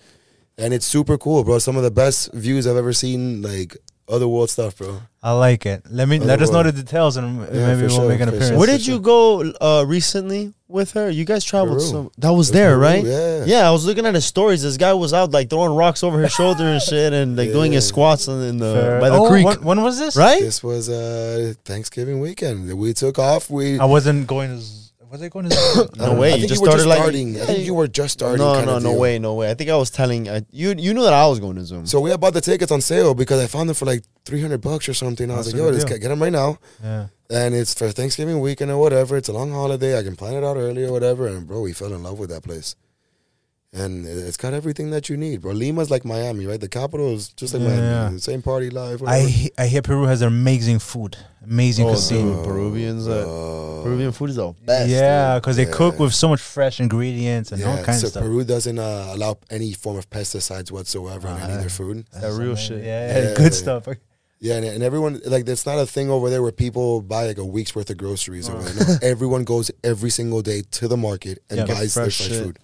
[0.57, 1.59] and it's super cool, bro.
[1.59, 3.77] Some of the best views I've ever seen, like
[4.12, 5.01] other world stuff, bro.
[5.24, 5.84] I like it.
[5.89, 8.30] Let me let us know the details and Yeah, maybe for we'll sure, make an
[8.30, 8.49] for appearance.
[8.49, 8.57] sure.
[8.57, 11.09] Where did you go uh, recently with her?
[11.09, 11.78] You guys traveled.
[11.80, 11.88] Peru.
[11.88, 13.03] So that was there, Peru, right?
[13.03, 13.45] yeah.
[13.45, 14.62] Yeah, I was looking at his stories.
[14.64, 17.72] This guy was out like throwing rocks over his shoulder and shit, and like doing
[17.72, 17.89] his Yeah.
[17.93, 18.99] squats in, in the Fair.
[18.99, 20.16] by the Oh, creek, When, when was this?
[20.16, 20.41] right?
[20.41, 22.72] This was uh Thanksgiving weekend.
[22.78, 23.49] We took off.
[23.49, 24.90] We I wasn't going as.
[25.12, 25.89] Was I going to as?
[25.97, 26.32] No way.
[26.32, 27.41] I You think just you were started like starting.
[27.41, 28.38] I think you were just starting.
[28.38, 28.99] No, kinda no, no deal.
[28.99, 29.51] way, no way.
[29.51, 30.70] I think I was telling I, you.
[30.78, 31.86] You knew that I was going to Zoom.
[31.86, 34.41] So we had bought the tickets on sale because I found them for like three
[34.41, 35.30] hundred bucks or something.
[35.30, 37.07] I was That's like, "Yo, let's get, get them right now." yeah.
[37.30, 39.18] And it's for Thanksgiving weekend or whatever.
[39.18, 39.97] It's a long holiday.
[39.99, 41.28] I can plan it out early or whatever.
[41.28, 42.76] And bro, we fell in love with that place.
[43.74, 45.53] And it- it's got everything that you need, bro.
[45.53, 46.59] Lima's like Miami, right?
[46.59, 47.69] The capital is just like Yeah.
[48.09, 48.19] Miami.
[48.19, 49.01] Same party life.
[49.05, 52.34] I he- I hear Peru has amazing food, amazing Oh, cuisine.
[52.36, 53.07] dude, Peruvians.
[53.07, 53.11] Uh,
[53.80, 54.89] Uh, Peruvian food is the best.
[54.89, 58.24] yeah, because they cook with so much fresh ingredients and all kinds so of stuff.
[58.24, 61.61] Peru doesn't uh, allow any form of pesticides whatsoever in any of Ah.
[61.61, 62.05] their food.
[62.13, 62.57] that real amazing.
[62.57, 62.84] shit.
[62.84, 63.34] Yeah, Yeah.
[63.36, 63.88] good stuff.
[64.41, 67.38] Yeah, and, and everyone like that's not a thing over there where people buy like
[67.38, 68.86] a week's worth of groceries over there.
[68.88, 71.67] No, everyone goes every single day to the market and Yeah.
[71.67, 72.43] Get buys their fresh fresh shit.
[72.43, 72.59] food.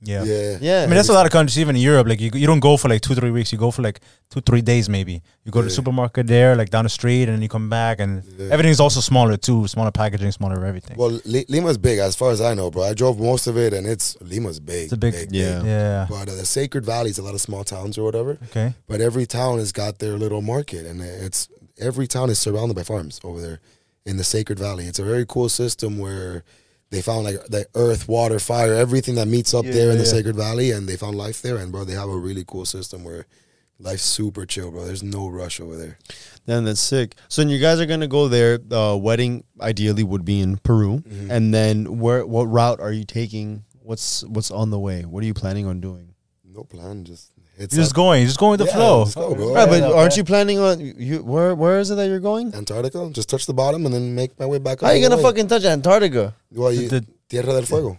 [0.00, 0.22] Yeah.
[0.22, 0.82] Yeah, Yeah.
[0.82, 2.06] I mean, that's a lot of countries, even in Europe.
[2.06, 3.50] Like, you, you don't go for like two, three weeks.
[3.52, 3.98] You go for like
[4.30, 5.22] two, three days, maybe.
[5.44, 7.98] You go to the supermarket there, like down the street, and then you come back,
[7.98, 8.48] and Yeah.
[8.52, 9.66] everything's also smaller too.
[9.66, 10.96] Smaller packaging, smaller everything.
[10.96, 12.84] Well, Li- Lima's big as far as I know, bro.
[12.84, 14.84] I drove most of it, and it's Lima's big.
[14.84, 15.62] It's a big- Yeah.
[15.64, 16.06] yeah.
[16.08, 18.38] But uh, the Sacred Valley is a lot of small towns or whatever.
[18.50, 18.74] Okay.
[18.86, 22.84] But every town has got their little market, and it's every town is surrounded by
[22.84, 23.58] farms over there
[24.06, 24.86] in the Sacred Valley.
[24.86, 26.44] It's a very cool system where
[26.90, 30.02] they found like the earth, water, fire, everything that meets up Yeah, there in yeah,
[30.02, 30.06] the.
[30.06, 31.56] Sacred Valley, and they found life there.
[31.58, 33.26] And bro, they have a really cool system where
[33.78, 34.84] life's super chill, bro.
[34.86, 35.98] There's no rush over there.
[36.46, 37.14] Then that's sick.
[37.28, 38.56] So you guys are gonna go there.
[38.58, 41.30] The wedding ideally would be in Peru, Mhm.
[41.30, 42.26] and then where?
[42.26, 43.64] What route are you taking?
[43.82, 45.04] What's what's on the way?
[45.04, 46.14] What are you planning on doing?
[46.44, 47.30] No plan, just
[47.60, 48.20] It's You're just going.
[48.22, 48.98] You're just going with the Yeah, flow.
[49.02, 49.54] let's go, bro.
[49.54, 50.16] Right, but Yeah, aren't yeah.
[50.18, 51.22] you planning on you?
[51.22, 52.54] Where where is it that you're going?
[52.54, 53.10] Antarctica.
[53.12, 54.80] Just touch the bottom and then make my way back.
[54.80, 55.22] How are you gonna way.
[55.28, 56.34] fucking touch Antarctica?
[56.52, 57.98] Well, you, The- Tierra del Fuego.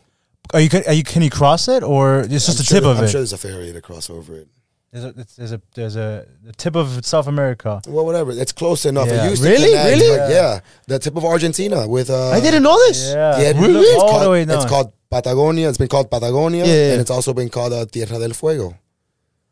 [0.53, 1.03] Are you, can, are you?
[1.03, 3.09] Can you cross it, or it's just I'm the sure tip that- of I'm it?
[3.09, 4.47] sure there's a ferry to cross over it.
[4.91, 7.79] There's a, there's a there's a the tip of South America.
[7.87, 8.31] Well, whatever.
[8.31, 9.07] It's close enough.
[9.07, 9.25] Yeah.
[9.25, 9.69] It used Really?
[9.69, 10.09] connect, Really?
[10.17, 10.59] like, yeah.
[10.87, 12.09] The tip of Argentina with.
[12.09, 13.11] Uh, I didn't know this.
[13.13, 15.69] Yeah, Yeah, look it's, called, it's called Patagonia.
[15.69, 16.91] It's been called Patagonia, Yeah, yeah.
[16.93, 18.73] and it's also been called uh, Tierra del Fuego,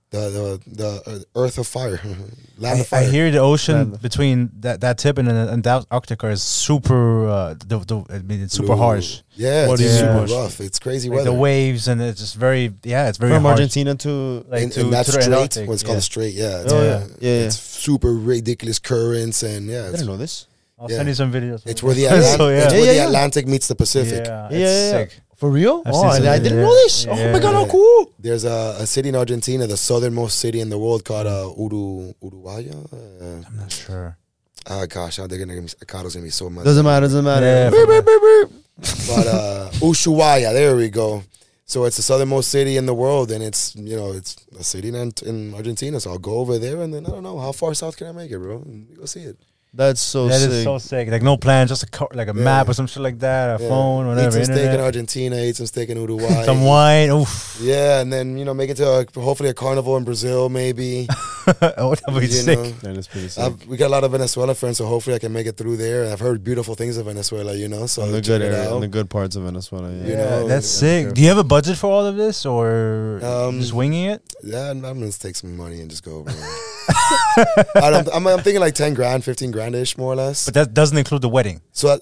[0.10, 0.90] the the the
[1.36, 2.00] uh, Earth of Fire,
[2.58, 3.02] land I, of fire.
[3.02, 4.02] I hear the ocean Land.
[4.02, 7.28] between that, that tip and and Antarctica is super.
[7.28, 8.78] Uh, the, the, I mean, it's super Blue.
[8.78, 9.22] harsh.
[9.36, 10.32] Yeah, What it's is super it?
[10.32, 10.62] rough.
[10.62, 11.32] It's crazy Like weather.
[11.32, 13.60] the waves and it's just very yeah, it's very From harsh.
[13.60, 15.88] Argentina to Like in, to, in that to the strait, Atlantic, what's yeah.
[15.88, 17.00] called a strait, yeah, it's, Oh, yeah.
[17.00, 17.46] Yeah, yeah.
[17.46, 20.48] it's super ridiculous currents, and yeah, I didn't know this.
[20.80, 20.98] I'll yeah.
[20.98, 21.64] send you some videos.
[21.66, 22.64] it's where the So, Atlantic, yeah.
[22.66, 23.06] it's where the.
[23.06, 24.24] Atlantic meets the Pacific.
[24.26, 25.06] Yeah, Yeah, it's yeah, yeah.
[25.08, 25.20] sick.
[25.38, 25.84] For real?
[25.86, 27.06] I've oh, seen I, some I didn't know this.
[27.08, 28.12] Oh my god, how cool!
[28.18, 32.12] There's a, a city in Argentina, the southernmost city in the world, called uh, Uru,
[32.24, 32.74] Uruguaya.
[32.92, 34.18] Uh, I'm not sure.
[34.68, 36.66] oh gosh, they're gonna give me Carlos gonna be so much.
[36.66, 37.06] Doesn't matter.
[37.06, 37.46] Doesn't matter.
[37.46, 38.64] Yeah, Beep, beep, beep, beep.
[39.08, 41.24] but uh, Ushuaia, there we go.
[41.66, 44.88] So it's the southernmost city in the world, and it's you know it's a city
[44.88, 46.00] in, in Argentina.
[46.00, 48.12] So I'll go over there, and then I don't know how far south can I
[48.12, 48.58] make it, bro.
[48.58, 49.38] And Go see it.
[49.74, 50.50] That's so That sick.
[50.50, 51.08] is so sick.
[51.10, 52.42] Like no plan, just a co- like a Yeah.
[52.44, 53.70] map or some shit like that, a Yeah.
[53.70, 54.32] phone, Eat whatever.
[54.32, 57.10] some steak in Argentina, eat some steak in Uruguay, Some wine.
[57.12, 57.60] Oof.
[57.62, 61.08] Yeah, and then you know make it to a, hopefully a carnival in Brazil, maybe.
[61.78, 62.58] oh, that would be sick.
[62.58, 62.72] know.
[62.82, 63.44] That is pretty sick.
[63.44, 65.78] I've, we got a lot of Venezuela friends, so hopefully I can make it through
[65.78, 66.12] there.
[66.12, 67.86] I've heard beautiful things of Venezuela, you know.
[67.86, 68.80] So on the good area, out.
[68.80, 69.92] the good parts of Venezuela.
[69.92, 70.04] Yeah.
[70.06, 71.14] You Yeah, know, that's yeah, sick.
[71.14, 74.22] Do you have a budget for all of this, or Um, just winging it?
[74.44, 76.24] Yeah, I'm, I'm gonna take some money and just go.
[76.24, 76.34] Bro.
[77.76, 80.46] I don't, I'm, I'm thinking like ten grand, fifteen grand ish, more or less.
[80.46, 81.62] But that doesn't include the wedding.
[81.72, 81.98] so uh,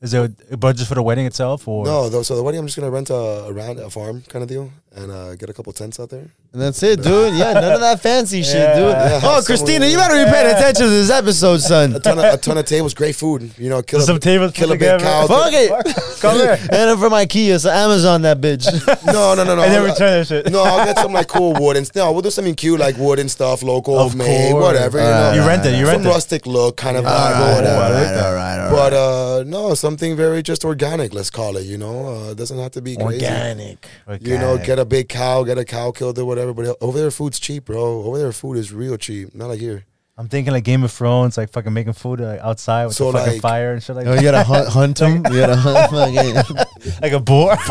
[0.00, 2.66] Is there a budget for the wedding itself, or no, though, so the wedding I'm
[2.66, 5.52] just gonna rent a, a round a farm kind of deal and uh, get a
[5.52, 6.26] couple tents out there.
[6.52, 7.34] And that's it, dude.
[7.34, 8.90] Yeah, none of that fancy shit, dude.
[8.90, 11.94] Yeah, oh, have Christina, someone- you better be paying attention to this episode, son.
[11.94, 13.50] A ton of, a ton of tables, great food.
[13.58, 15.04] You know, kill Some a, tables kill put a big together.
[15.04, 15.26] cow.
[15.26, 16.20] Fuck it.
[16.20, 18.66] come here, and then from IKEA, so Amazon that bitch.
[19.08, 19.62] No, no, no, no.
[19.62, 20.50] and then I'll- return that shit.
[20.50, 23.18] No, I'll get some like cool wood and no, we'll do something cute like wood
[23.18, 24.62] and stuff, local, Of made, course.
[24.62, 24.98] whatever.
[24.98, 25.70] You Alright, know, You rent it.
[25.78, 26.08] You some rent it.
[26.08, 27.82] rustic look kind of vibe or Alright, whatever.
[27.82, 28.16] alright.
[28.24, 31.12] all right, all But uh, no, something very just organic.
[31.14, 31.64] Let's call it.
[31.66, 33.24] You know, uh, it doesn't have to be crazy.
[33.26, 33.86] Organic.
[34.20, 36.52] You know, get a big cow, get a cow killed or whatever.
[36.54, 38.02] But over there, food's cheap, bro.
[38.02, 39.34] Over there, food is real cheap.
[39.34, 39.84] Not like here.
[40.16, 43.18] I'm thinking like Game of Thrones, like fucking making food like, outside with So, the
[43.18, 44.16] fucking like- fire and shit like Oh, that.
[44.22, 45.16] you gotta hunt, hunt them.
[45.32, 46.96] You gotta hunt fucking.
[47.02, 47.56] like a boar.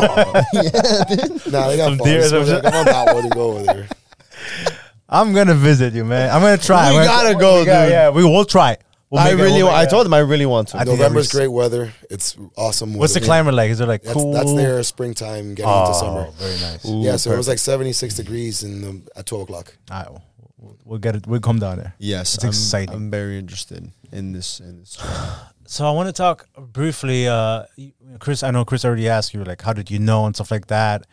[0.54, 0.62] yeah
[1.50, 3.88] Nah, they got Some deer or So I'm on that one to go over there.
[5.10, 6.30] I'm gonna visit you, man.
[6.34, 6.90] I'm gonna try.
[6.90, 7.92] We I'm gonna- gotta go, we gotta- dude.
[7.92, 8.76] Yeah, we will try.
[9.10, 10.76] We'll I really, we'll wa- I told them I really want to.
[10.76, 11.92] I think November's every- great weather.
[12.10, 12.92] It's awesome.
[12.94, 13.26] What's the weather.
[13.26, 13.70] climate like?
[13.70, 14.32] Is it like That's, cool?
[14.34, 16.30] that's their springtime getting oh, into summer.
[16.32, 16.84] very nice.
[16.86, 19.74] Ooh, yeah, so it was like 76 degrees in the, at 12 o'clock.
[19.90, 20.22] All right,
[20.58, 21.26] we'll, we'll get it.
[21.26, 21.94] We'll come down there.
[21.98, 22.94] Yes, It's I'm, exciting.
[22.94, 24.60] I'm very interested in this.
[24.60, 24.98] In this.
[25.70, 27.28] So I want to talk briefly.
[27.28, 30.34] Uh, you- Chris, I know Chris already asked you like, how did you know and
[30.34, 31.06] stuff like that.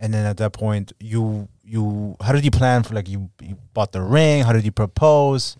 [0.00, 3.56] And then at that point, you you how did you plan for like you you
[3.72, 4.42] bought the ring?
[4.42, 5.56] How did you propose?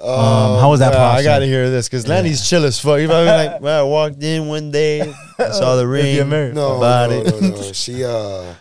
[0.00, 1.20] Um, how was that Uh, process?
[1.20, 3.00] I gotta hear this because Landy's chill as fuck.
[3.00, 5.00] You probably like, well, I walked in one day,
[5.38, 6.28] I saw the ring.
[6.28, 7.40] No, About no, it.
[7.42, 7.72] no, no.
[7.72, 8.54] She, uh,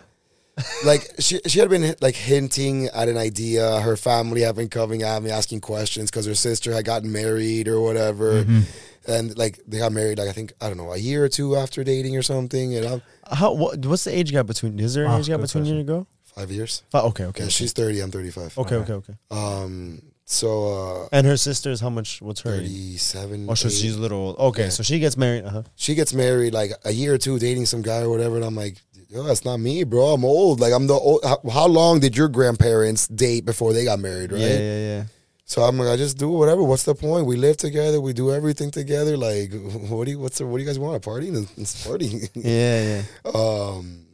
[0.86, 3.80] like, she, she had been like hinting at an idea.
[3.82, 7.68] Her family had been coming at me asking questions because her sister had gotten married
[7.68, 8.44] or whatever.
[8.44, 8.62] Mm-hmm.
[9.08, 11.56] And like, they got married, like, I think, I don't know, a year or two
[11.58, 12.76] after dating or something.
[12.76, 13.54] And I'm How?
[13.54, 14.80] What, what's the age gap between?
[14.80, 16.08] Is there an Oh, age gap good between you and girl?
[16.24, 16.84] five years.
[16.92, 17.42] Fi- okay, okay.
[17.42, 17.50] Yeah, okay.
[17.52, 18.58] she's 30, I'm 35.
[18.60, 19.14] okay, okay, okay.
[19.32, 20.02] Um,
[20.34, 22.22] so, uh, And her sister's how much?
[22.22, 22.58] What's her?
[22.58, 23.48] 37.
[23.50, 23.74] Oh, so 8.
[23.74, 24.38] she's a little old.
[24.40, 24.70] Okay, Yeah.
[24.70, 25.46] so she gets married.
[25.46, 25.64] Uh-huh.
[25.76, 28.56] she gets married like a year or two dating some guy or whatever and i'm
[28.56, 28.78] like
[29.10, 32.18] yo that's not me bro i'm old like i'm the old how, how long did
[32.18, 35.04] your grandparents date before they got married right Yeah, yeah, yeah.
[35.46, 38.32] so i'm like i just do whatever what's the point we live together we do
[38.34, 39.52] everything together like
[39.94, 41.28] what do you what's the, what do you guys want a party
[41.58, 43.32] it's party Yeah, yeah.
[43.40, 44.06] um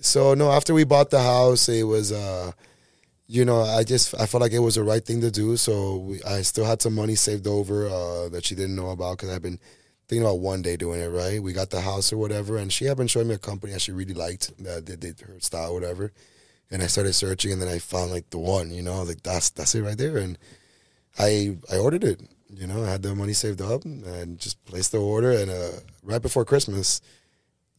[0.00, 2.50] so no after we bought the house it was uh
[3.26, 5.56] you know i just i felt like it was the right thing to do.
[5.56, 9.18] So we, i still had some money saved over uh that she didn't know about
[9.18, 9.58] because i've been
[10.08, 11.42] thinking about one day doing it right?
[11.42, 13.80] We got the house or whatever and she had been showing me a company that
[13.82, 16.12] she really liked that did, did her style whatever.
[16.70, 19.50] And i started searching and then i found like the one you know like that's
[19.50, 20.16] that's it right there.
[20.18, 20.38] And
[21.18, 22.20] i i ordered it
[22.50, 25.72] you know i had the money saved up and just placed the order and uh
[26.02, 27.00] right before christmas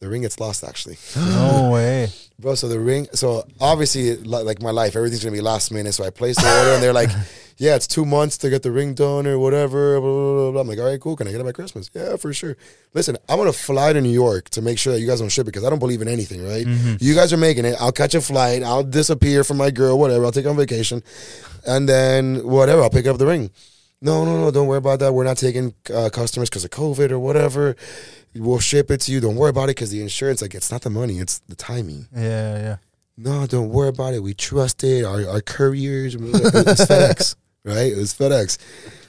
[0.00, 0.96] The ring gets lost actually.
[1.16, 2.08] No way.
[2.40, 5.92] Bro, so the ring, so obviously, like my life, everything's gonna be last minute.
[5.92, 7.10] So I placed the order, and they're like,
[7.56, 10.60] "Yeah, it's two months to get the ring done or whatever." Blah, blah, blah, blah.
[10.60, 11.16] I'm like, "All right, cool.
[11.16, 12.56] Can I get it by Christmas?" Yeah, for sure.
[12.94, 15.42] Listen, I'm gonna fly to New York to make sure that you guys don't ship
[15.42, 16.64] it because I don't believe in anything, right?
[17.00, 17.74] You guys are making it.
[17.80, 18.62] I'll catch a flight.
[18.62, 20.24] I'll disappear from my girl, whatever.
[20.24, 21.02] I'll take on vacation,
[21.66, 22.82] and then whatever.
[22.82, 23.50] I'll pick up the ring.
[24.00, 24.52] No, no, no.
[24.52, 25.12] Don't worry about that.
[25.12, 27.74] We're not taking uh, customers because of COVID or whatever.
[28.34, 29.20] We'll ship it to you.
[29.20, 32.06] Don't worry about it because the insurance, like, it's not the money, it's the timing
[32.14, 32.76] Yeah, yeah.
[33.16, 34.22] no, don't worry about it.
[34.22, 35.04] We trust it.
[35.04, 37.92] Our, our couriers, it was FedEx, right?
[37.92, 38.58] It was FedEx.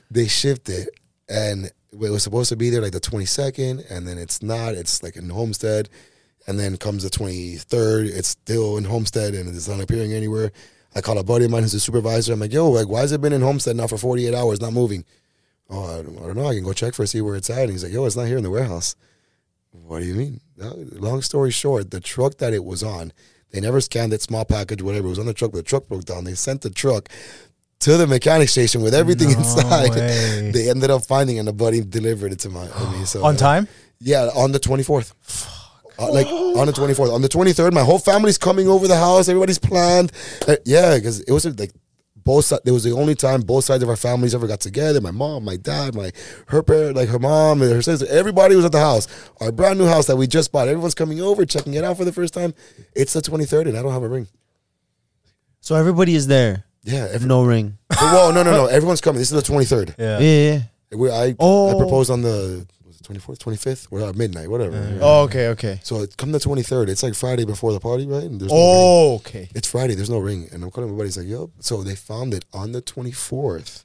[0.10, 0.90] They shipped it,
[1.28, 4.74] and it was supposed to be there like the 22nd, and then it's not.
[4.74, 5.90] It's like in Homestead,
[6.48, 8.10] and then comes the 23rd.
[8.10, 10.52] It's still in Homestead, and it's not appearing anywhere.
[10.96, 12.34] I call a buddy of mine who's a supervisor.
[12.34, 14.74] I'm like, yo, like, why has it been in Homestead now for 48 hours, not
[14.74, 15.06] moving?
[15.70, 16.48] Oh, I don't, I don't know.
[16.48, 17.60] I can go check for see where it's at.
[17.64, 18.96] And he's like, yo, it's not here in the warehouse.
[19.72, 20.42] What do you mean?
[20.58, 23.14] Long story short, the truck that it was on,
[23.52, 25.08] they never scanned it, small package, whatever.
[25.08, 26.24] It was on the truck, but the truck broke down.
[26.24, 27.10] They sent the truck
[27.80, 29.90] to the mechanic station with everything No inside.
[29.92, 30.52] way.
[30.54, 33.24] They ended up finding it, and the buddy delivered it to my I mean, so
[33.24, 33.68] On time?
[34.00, 35.14] Yeah, on the twenty fourth.
[35.98, 38.88] Uh, like on the twenty fourth, on the twenty third, my whole family's coming over
[38.88, 39.28] the house.
[39.30, 40.12] Everybody's planned.
[40.48, 41.72] Uh, yeah, because it was like
[42.24, 42.46] both.
[42.46, 42.62] sides.
[42.66, 45.02] It was the only time both sides of our families ever got together.
[45.02, 46.12] My mom, my dad, my
[46.48, 48.06] her parent, like her mom and her sister.
[48.10, 49.08] Everybody was at the house.
[49.42, 50.68] Our brand new house that we just bought.
[50.68, 52.54] Everyone's coming over, checking it out for the first time.
[52.96, 54.28] It's the twenty third, and I don't have a ring.
[55.62, 56.64] So everybody is there.
[56.84, 57.78] Yeah, every, No ring.
[57.94, 58.66] Whoa, no, no, no.
[58.68, 59.20] Everyone's coming.
[59.20, 59.96] This is the twenty third.
[60.00, 60.20] Yeah.
[60.20, 60.52] Yeah.
[60.54, 60.98] yeah.
[60.98, 61.70] We, I, Oh.
[61.76, 62.66] I proposed on the
[63.10, 64.76] twenty fourth, twenty fifth, or uh, midnight, whatever.
[64.78, 65.00] Yeah.
[65.02, 65.80] Oh, okay, okay.
[65.82, 66.90] So it come the twenty third.
[66.90, 68.22] It's like Friday before the party, right?
[68.22, 68.66] And there's no ring.
[68.68, 69.50] Oh, okay.
[69.56, 69.96] It's Friday.
[69.96, 71.08] There's no ring, and I'm calling my buddy.
[71.08, 73.84] He's like, "Yo." So they found it on the twenty fourth,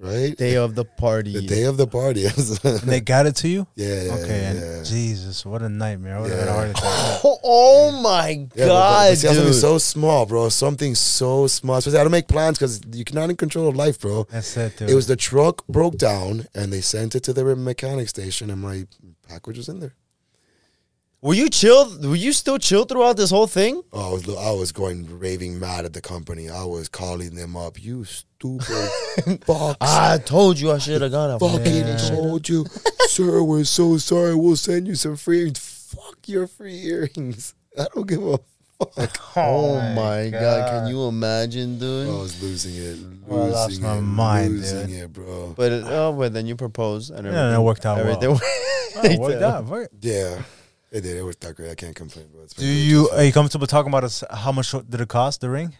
[0.00, 0.36] right?
[0.36, 1.32] Day of the party.
[1.32, 2.24] the day of the party.
[2.64, 3.66] And they got it to you?
[3.76, 4.40] yeah, yeah, Okay.
[4.42, 4.50] yeah.
[4.76, 4.84] and.
[4.86, 6.16] Jesus, what a nightmare.
[6.16, 6.52] I would a Yeah.
[6.52, 7.20] heart attack.
[7.24, 10.48] Oh, oh my Yeah, but- but god, see, something so small, bro.
[10.48, 11.76] Something so small.
[11.78, 14.24] Especially, I don't make plans because you're not in control of life, bro.
[14.30, 14.90] That's it, dude.
[14.90, 18.60] It was the truck broke down, and they sent it to the mechanic station, and
[18.60, 18.86] my
[19.28, 19.94] package was in there.
[21.24, 21.90] Were you chill?
[22.06, 23.82] Were you still chill throughout this whole thing?
[23.94, 26.50] Oh, I was, I was going raving mad at the company.
[26.50, 27.82] I was calling them up.
[27.82, 28.90] You stupid
[29.46, 29.78] box.
[29.80, 31.38] I told you I should have gone.
[31.38, 31.96] fucking Yeah.
[31.96, 32.66] told you,
[33.08, 33.42] sir.
[33.42, 34.34] We're so sorry.
[34.34, 35.50] We'll send you some free.
[35.56, 37.54] Fuck your free earrings.
[37.78, 38.42] I don't give a fuck.
[39.36, 40.68] Oh, oh my god.
[40.68, 42.06] Can you imagine, dude?
[42.08, 44.96] I was losing it, losing Oh, I lost it, my mind, losing dude.
[45.04, 45.54] it, bro.
[45.56, 48.08] But it, oh, but then you proposed and Yeah, and it worked out well.
[48.14, 48.38] everything
[48.96, 49.68] Oh, it worked out.
[49.68, 49.88] Fuck.
[50.02, 50.42] Yeah,
[50.94, 51.16] it did.
[51.16, 51.70] It worked out great.
[51.70, 52.44] I can't complain, bro.
[52.44, 53.18] It's Do you so far.
[53.18, 54.22] are you comfortable talking about us?
[54.30, 55.74] How much did it cost the ring?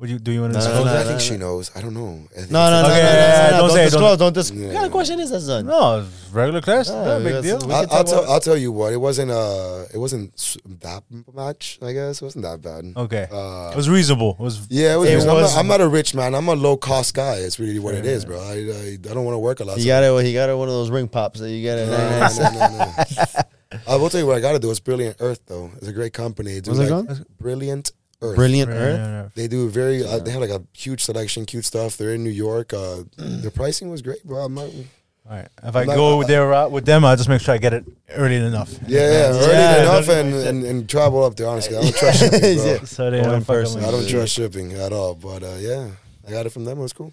[0.00, 1.18] Would you do you want to No, no, disclose no, I think no.
[1.18, 1.70] she knows.
[1.74, 2.22] I don't know.
[2.30, 3.84] I think No, no, it's- no, Okay, no, no, yeah, no, don't Don't say it,
[3.86, 4.02] disclose.
[4.10, 4.60] don't- Don't disclose.
[4.60, 4.66] Yeah.
[4.68, 5.66] What kind of question is that, son?
[5.66, 6.88] No, regular class.
[6.88, 7.58] No big yes, deal.
[7.58, 8.18] we We I'll, can I'll talk tell.
[8.22, 8.92] about- I'll tell you what.
[8.92, 9.30] It wasn't.
[9.32, 11.02] Uh, it wasn't s- that
[11.34, 11.80] much.
[11.82, 12.92] I guess it wasn't that bad.
[12.96, 14.36] Okay, Uh, it was reasonable.
[14.38, 15.08] It was Yeah, it was.
[15.10, 15.38] It reasonable.
[15.38, 16.32] I'm, was- not, I'm not a rich man.
[16.36, 17.34] I'm a low cost guy.
[17.38, 18.38] It's really what it is, bro.
[18.40, 19.78] I, I, I don't want to work a lot.
[19.78, 20.24] He so- got it.
[20.24, 20.54] He got it.
[20.56, 21.74] One of those ring pops that you get.
[21.88, 22.38] No, it.
[22.38, 23.42] no, no, no, no.
[23.86, 24.70] I will tell you what I got to do.
[24.70, 25.70] It's Brilliant Earth, though.
[25.76, 26.54] It's a great company.
[26.54, 27.26] They do What's it like called?
[27.38, 27.92] Brilliant
[28.22, 28.36] Earth.
[28.36, 28.98] Brilliant Yeah, Earth.
[28.98, 29.28] yeah, yeah.
[29.34, 30.04] They do very.
[30.04, 31.96] Uh, they have like a huge selection, cute stuff.
[31.96, 32.72] They're in New York.
[32.72, 34.44] Uh, the pricing was great, bro.
[34.44, 35.48] I'm not, All right.
[35.62, 37.74] If I I'm not- go there uh, with them, I'll just make sure I get
[37.74, 37.84] it
[38.16, 38.72] early enough.
[38.86, 41.46] yeah, yeah, Yeah, early yeah, enough and, and, and travel up there.
[41.48, 42.64] Honestly, I don't trust shipping, bro.
[42.64, 42.78] Yeah.
[42.84, 43.80] So they Go don't fuck up person.
[43.80, 44.10] with I don't me.
[44.10, 45.14] trust shipping at all.
[45.14, 45.90] But uh, yeah,
[46.26, 46.78] I got it from them.
[46.78, 47.12] It was cool.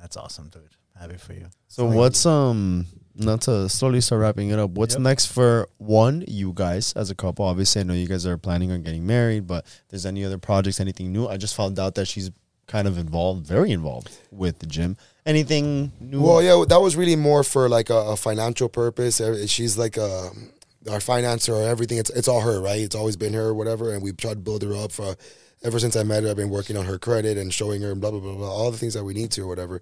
[0.00, 0.62] That's awesome, dude.
[0.98, 1.46] Happy for you.
[1.68, 4.70] So what's um not to slowly start wrapping it up.
[4.70, 5.02] What's Yep.
[5.02, 7.44] next for one you guys as a couple?
[7.44, 10.80] Obviously, I know you guys are planning on getting married, but there's any other projects,
[10.80, 11.26] anything new?
[11.26, 12.30] I just found out that she's
[12.66, 14.96] kind of involved, very involved with the gym.
[15.26, 16.22] Anything new?
[16.22, 19.20] Well, yeah, that was really more for like a, a financial purpose.
[19.46, 20.30] She's like uh
[20.90, 21.98] our financer or everything.
[21.98, 22.80] It's it's all her, right?
[22.80, 23.92] It's always been her, or whatever.
[23.92, 25.14] And we've tried to build her up for
[25.62, 26.30] ever since I met her.
[26.30, 28.70] I've been working on her credit and showing her and blah blah blah blah all
[28.72, 29.80] the things that we need to or whatever.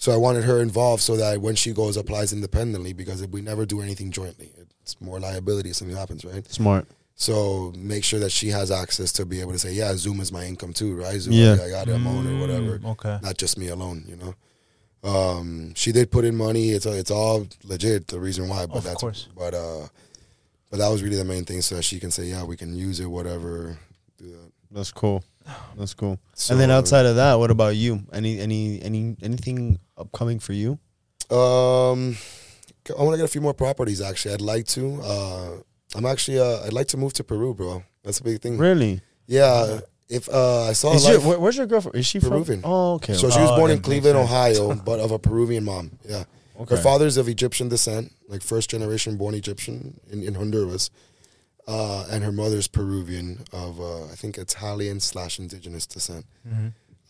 [0.00, 3.42] So I wanted her involved so that when she goes, applies independently because if we
[3.42, 4.50] never do anything jointly,
[4.82, 6.44] it's more liability if something happens, right?
[6.50, 6.88] Smart.
[7.16, 10.32] So make sure that she has access to be able to say, yeah, Zoom is
[10.32, 11.20] my income too, right?
[11.20, 11.58] Zoom, Yeah.
[11.62, 13.18] I got it, I'm on or whatever Mm, Okay.
[13.22, 14.34] not just me alone, you know.
[15.02, 16.70] Um, she did put in money.
[16.70, 18.06] It's it's all legit.
[18.08, 19.28] The reason why, but Of that's course.
[19.36, 19.86] but uh,
[20.70, 22.74] but that was really the main thing, so that she can say, yeah, we can
[22.74, 23.78] use it, whatever.
[24.18, 24.52] Do that.
[24.70, 25.24] That's cool.
[25.76, 26.18] That's cool.
[26.34, 28.00] So, and then outside of that, what about you?
[28.12, 30.78] Any any any anything upcoming for you?
[31.30, 32.16] um,
[32.98, 34.00] I want to get a few more properties.
[34.00, 35.00] Actually, I'd like to.
[35.02, 35.50] Uh,
[35.94, 37.82] I'm actually uh, I'd like to move to Peru, bro.
[38.04, 38.58] That's a big thing.
[38.58, 39.00] Really?
[39.26, 39.80] Yeah.
[40.08, 41.96] If uh, I saw your, where, where's your girlfriend?
[41.96, 42.62] Is she Peruvian.
[42.62, 42.70] from?
[42.70, 43.14] Oh, okay.
[43.14, 44.28] so she was Oh, born in Cleveland, sense.
[44.28, 45.92] Ohio, but of a Peruvian mom.
[46.04, 46.24] Yeah.
[46.58, 46.74] okay.
[46.74, 50.90] Her father's of Egyptian descent, like first generation born Egyptian in, in Honduras.
[51.70, 56.26] Uh, and her mother's Peruvian of uh, I think Italian slash indigenous descent.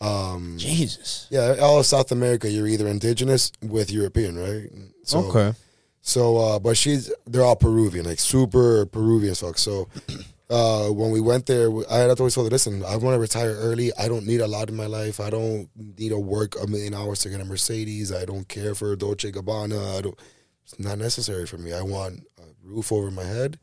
[0.02, 1.26] Um, Jesus.
[1.30, 4.70] yeah, all of South America, you're either indigenous with European, right?
[5.04, 5.56] So, okay.
[6.02, 9.62] So, uh, but she's they're all Peruvian, like super Peruvian folks.
[9.62, 9.88] So,
[10.50, 13.54] uh, when we went there, I had always told her, "Listen, I want to retire
[13.54, 13.92] early.
[13.98, 15.20] I don't need a lot in my life.
[15.20, 18.12] I don't need to work a million hours to get a Mercedes.
[18.12, 19.98] I don't care for Dolce Gabbana.
[19.98, 20.18] I don't.
[20.64, 21.72] It's not necessary for me.
[21.72, 23.58] I want a roof over my head.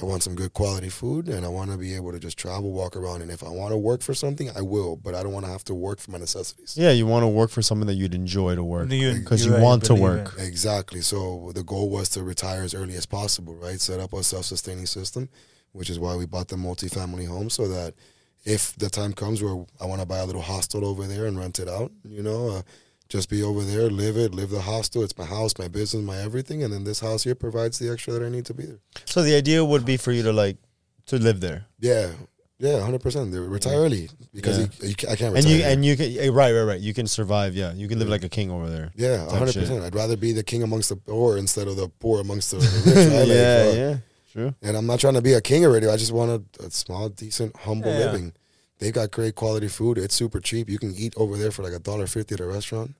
[0.00, 2.72] I want some good quality food, and I want to be able to just travel,
[2.72, 3.22] walk around.
[3.22, 4.96] And if I want to work for something, I will.
[4.96, 6.76] But I don't want to have to work for my necessities.
[6.76, 9.56] Yeah, you want to work for something that you'd enjoy to work because you you
[9.56, 10.34] right, want to work.
[10.38, 10.46] it.
[10.48, 11.00] Exactly.
[11.00, 13.80] So the goal was to retire as early as possible, right?
[13.80, 15.28] Set up a self-sustaining system,
[15.72, 17.94] which is why we bought the multifamily home, so that
[18.44, 21.38] if the time comes where I want to buy a little hostel over there and
[21.38, 22.62] rent it out, you know, uh,
[23.08, 25.02] just be over there, live it, live the hostel.
[25.02, 28.14] It's my house, my business, my everything, and then this house here provides the extra
[28.14, 28.78] that I need to be there.
[29.04, 30.56] So the idea would be for you to like
[31.06, 32.10] to live there, Yeah.
[32.60, 33.34] Yeah, hundred percent.
[33.34, 34.66] Retire early because Yeah.
[34.80, 35.68] you, you, I can't and you here.
[35.68, 36.80] and you can eh, right, right, right.
[36.80, 37.54] You can survive.
[37.56, 38.92] Yeah, you can live like a king over there.
[38.94, 39.82] yeah, hundred percent.
[39.82, 42.96] I'd rather be the king amongst the poor instead of the poor amongst the rich.
[42.96, 43.18] Right?
[43.18, 43.96] Like, yeah, uh, yeah,
[44.32, 44.54] true.
[44.62, 45.88] And I'm not trying to be a king already.
[45.88, 48.04] I just want a, a small, decent, humble Yeah, yeah.
[48.12, 48.32] living.
[48.78, 49.98] They've got great quality food.
[49.98, 50.68] It's super cheap.
[50.68, 52.94] You can eat over there for like a dollar fifty at a restaurant.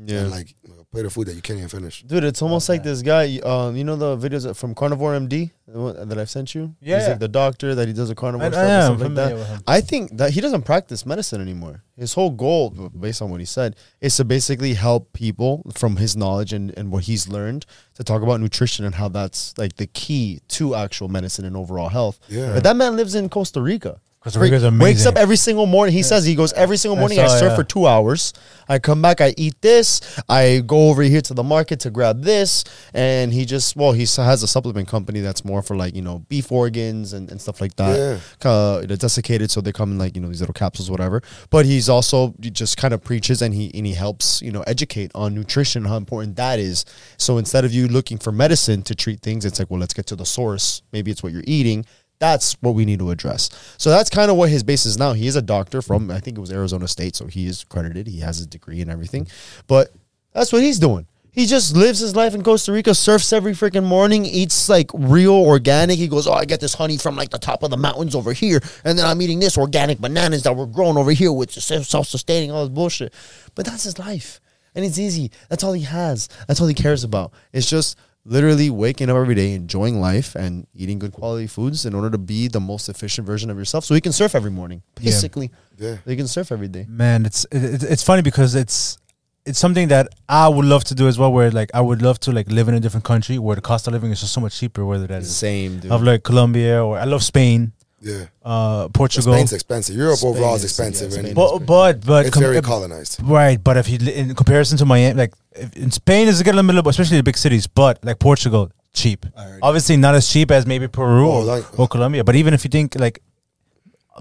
[0.00, 0.20] Yeah.
[0.20, 2.02] And like a plate of food that you can't even finish.
[2.02, 3.38] Dude, it's almost like this guy.
[3.38, 6.76] Um, you know the videos from Carnivore MD that I've sent you.
[6.80, 8.82] Yeah, he's like the doctor that he does the carnivore I, stuff I and am
[8.82, 9.38] stuff like familiar that.
[9.38, 9.62] with him.
[9.66, 11.82] I think that he doesn't practice medicine anymore.
[11.96, 16.16] His whole goal, based on what he said, is to basically help people from his
[16.16, 19.88] knowledge and, and what he's learned to talk about nutrition and how that's like the
[19.88, 22.20] key to actual medicine and overall health.
[22.28, 22.54] Yeah.
[22.54, 24.00] But that man lives in Costa Rica.
[24.20, 25.08] Costa Rica's Wakes amazing.
[25.08, 25.94] up every single morning.
[25.94, 27.20] He says he goes every single morning.
[27.20, 27.56] I, saw, surf yeah.
[27.56, 28.32] for two hours.
[28.68, 29.20] I come back.
[29.20, 30.00] I eat this.
[30.28, 32.64] I go over here to the market to grab this.
[32.92, 36.18] And he just well, he has a supplement company that's more for like you know
[36.28, 38.20] beef organs and, and stuff like that.
[38.44, 41.22] Uh, they're desiccated, so they come in like you know these little capsules, whatever.
[41.50, 44.62] But he's also he just kind of preaches and he and he helps you know
[44.62, 46.84] educate on nutrition how important that is.
[47.18, 50.06] So instead of you looking for medicine to treat things, it's like well, let's get
[50.06, 50.82] to the source.
[50.92, 51.86] Maybe it's what you're eating.
[52.18, 53.50] That's what we need to address.
[53.78, 55.12] So that's kind of what his base is now.
[55.12, 58.06] He is a doctor from I think it was Arizona State, so he is credited.
[58.06, 59.28] He has his degree and everything.
[59.66, 59.92] But
[60.32, 61.06] that's what he's doing.
[61.30, 65.34] He just lives his life in Costa Rica, surfs every freaking morning, eats like real
[65.34, 65.96] organic.
[65.96, 68.32] He goes, Oh, I get this honey from like the top of the mountains over
[68.32, 68.60] here.
[68.82, 72.08] And then I'm eating this organic bananas that were grown over here, which is self
[72.08, 73.14] sustaining, all this bullshit.
[73.54, 74.40] But that's his life.
[74.74, 75.30] And it's easy.
[75.48, 76.28] That's all he has.
[76.48, 77.32] That's all he cares about.
[77.52, 77.96] It's just
[78.28, 82.18] literally waking up every day, enjoying life, and eating good quality foods in order to
[82.18, 84.82] be the most efficient version of yourself so he can surf every morning.
[85.00, 85.04] Yeah.
[85.10, 85.96] Basically, Yeah.
[86.04, 86.84] he can surf every day.
[86.88, 88.98] Man, it's it, it's funny because it's
[89.46, 91.32] it's something that I would love to do as well.
[91.32, 93.86] Where like I would love to like live in a different country where the cost
[93.86, 94.84] of living is just so much cheaper.
[94.84, 95.90] Whether that is Same, dude.
[95.90, 98.26] of like Colombia or I love Spain, Yeah.
[98.44, 99.32] uh, Portugal.
[99.34, 99.96] Spain's expensive.
[99.96, 101.12] Europe Spain overall is is- yeah, expensive.
[101.12, 103.20] Spain and but but but it's com- very uh, colonized.
[103.22, 103.62] right.
[103.62, 106.54] But if you li- in comparison to Miami, like if, in Spain is a good
[106.54, 107.66] little, especially the big cities.
[107.66, 109.26] But like Portugal, cheap.
[109.62, 112.22] Obviously not as cheap as maybe Peru Oh, or, like- or Colombia.
[112.24, 113.20] But even if you think like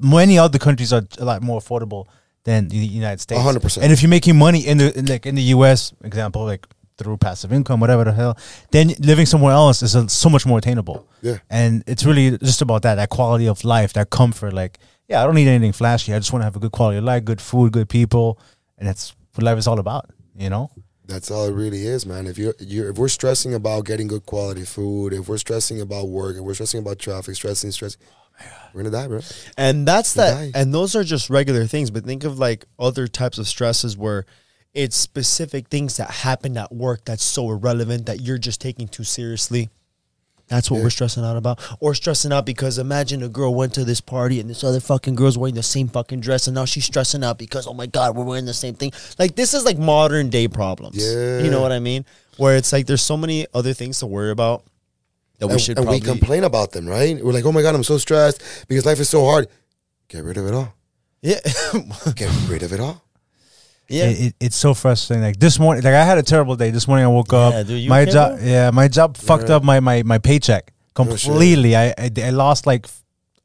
[0.01, 2.05] many other countries are a lot more affordable
[2.43, 3.41] than the United States.
[3.41, 3.81] 100%.
[3.83, 5.93] And if you're making money in the in, like in the U.S.
[6.03, 6.65] example, like
[6.97, 8.37] through passive income, whatever the hell,
[8.71, 11.07] then living somewhere else is uh so much more attainable.
[11.21, 11.37] Yeah.
[11.49, 14.53] And it's really just about that that quality of life, that comfort.
[14.53, 16.13] Like, yeah, I don't need anything flashy.
[16.13, 18.39] I just want to have a good quality of life, good food, good people,
[18.77, 20.09] and that's what life is all about.
[20.35, 20.69] You know.
[21.05, 22.27] That's all it really is, man.
[22.27, 26.09] If you're, you're if we're stressing about getting good quality food, if we're stressing about
[26.09, 28.01] work, if we're stressing about traffic, stressing, stressing,
[28.73, 29.21] we're gonna die, bro.
[29.57, 30.33] And that's You that.
[30.33, 30.51] die.
[30.53, 31.91] And those are just regular things.
[31.91, 34.25] But think of like other types of stresses where
[34.73, 39.03] it's specific things that happen at work that's so irrelevant that you're just taking too
[39.03, 39.69] seriously.
[40.49, 40.83] That's what Yeah.
[40.83, 41.59] we're stressing out about.
[41.81, 45.15] Or stressing out because imagine a girl went to this party and this other fucking
[45.15, 48.15] girl's wearing the same fucking dress and now she's stressing out because, oh my God,
[48.15, 48.93] we're wearing the same thing.
[49.19, 50.95] Like, this is like modern day problems.
[50.97, 51.39] Yeah.
[51.39, 52.05] You know what I mean?
[52.37, 54.63] Where it's like there's so many other things to worry about
[55.39, 55.99] that we and, should and probably.
[56.01, 57.21] we complain about them, right?
[57.21, 59.47] We're like, oh my god, I'm so stressed because life is so hard.
[60.07, 60.73] Get rid of it all.
[61.21, 61.39] yeah.
[62.15, 63.03] Get rid of it all.
[63.89, 64.05] Yeah.
[64.05, 65.23] It, it, it's so frustrating.
[65.23, 66.71] Like this morning, like I had a terrible day.
[66.71, 67.53] This morning I woke up.
[67.53, 69.51] Yeah, dude, you my job, yeah, my job fucked right.
[69.51, 70.73] up my my my paycheck shit.
[70.95, 71.75] completely.
[71.75, 72.87] I, I I lost like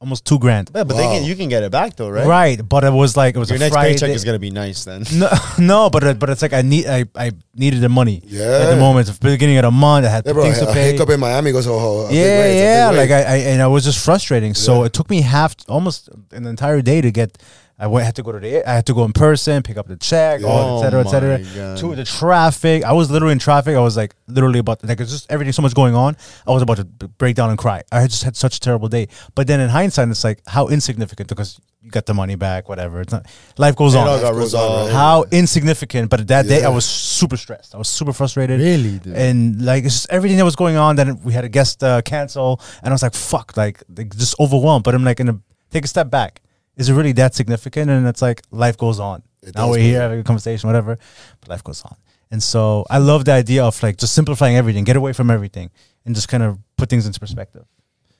[0.01, 0.69] almost two grand.
[0.75, 1.13] Yeah, but they Wow.
[1.13, 2.27] can, you can get it back though, right?
[2.27, 3.93] Right, but it was like it was Your a next Friday.
[3.93, 5.05] paycheck is gonna be nice then.
[5.15, 5.29] no,
[5.61, 8.63] no, but but it's like I need I, I needed the money Yeah.
[8.65, 9.09] at the moment.
[9.09, 10.43] At the beginning of the month, I had Yeah, bro.
[10.43, 10.91] things A, to a pay.
[10.91, 12.91] hiccup in Miami goes, oh, oh yeah, raise, a big yeah.
[12.91, 14.55] Like I, I and I was just frustrating.
[14.55, 14.87] So Yeah.
[14.87, 17.39] it took me half, almost an entire day to get
[17.83, 19.89] I went, had to go to the, I had to go in person, pick up
[19.89, 21.39] the check, all, et cetera, et Oh cetera.
[21.39, 21.79] God.
[21.79, 23.75] To the traffic, I was literally in traffic.
[23.77, 26.17] I was like literally about like it's just everything so much going on.
[26.47, 27.83] I was about to break down and cry.
[27.91, 29.09] I had just had such a terrible day.
[29.35, 33.01] But then in hindsight, it's like how insignificant because you got the money back, whatever.
[33.01, 33.27] It's not
[33.59, 34.07] life goes It on.
[34.21, 34.93] goes on, right?
[34.95, 36.09] How insignificant.
[36.09, 37.75] But that day, I was super stressed.
[37.75, 38.61] I was super frustrated.
[38.61, 39.17] Really, dude?
[39.17, 40.95] And like it's just everything that was going on.
[40.95, 44.39] Then we had a guest uh, cancel, and I was like, "Fuck!" Like, like just
[44.39, 44.85] overwhelmed.
[44.85, 45.41] But I'm like, gonna
[45.73, 46.41] take a step back.
[46.77, 47.91] Is it really that significant?
[47.91, 49.23] And it's like life goes on.
[49.43, 50.99] It now we're here having a conversation, whatever.
[51.41, 51.97] But life goes on.
[52.31, 55.71] And so I love the idea of like just simplifying everything, get away from everything,
[56.07, 57.65] and just kind of put things into perspective.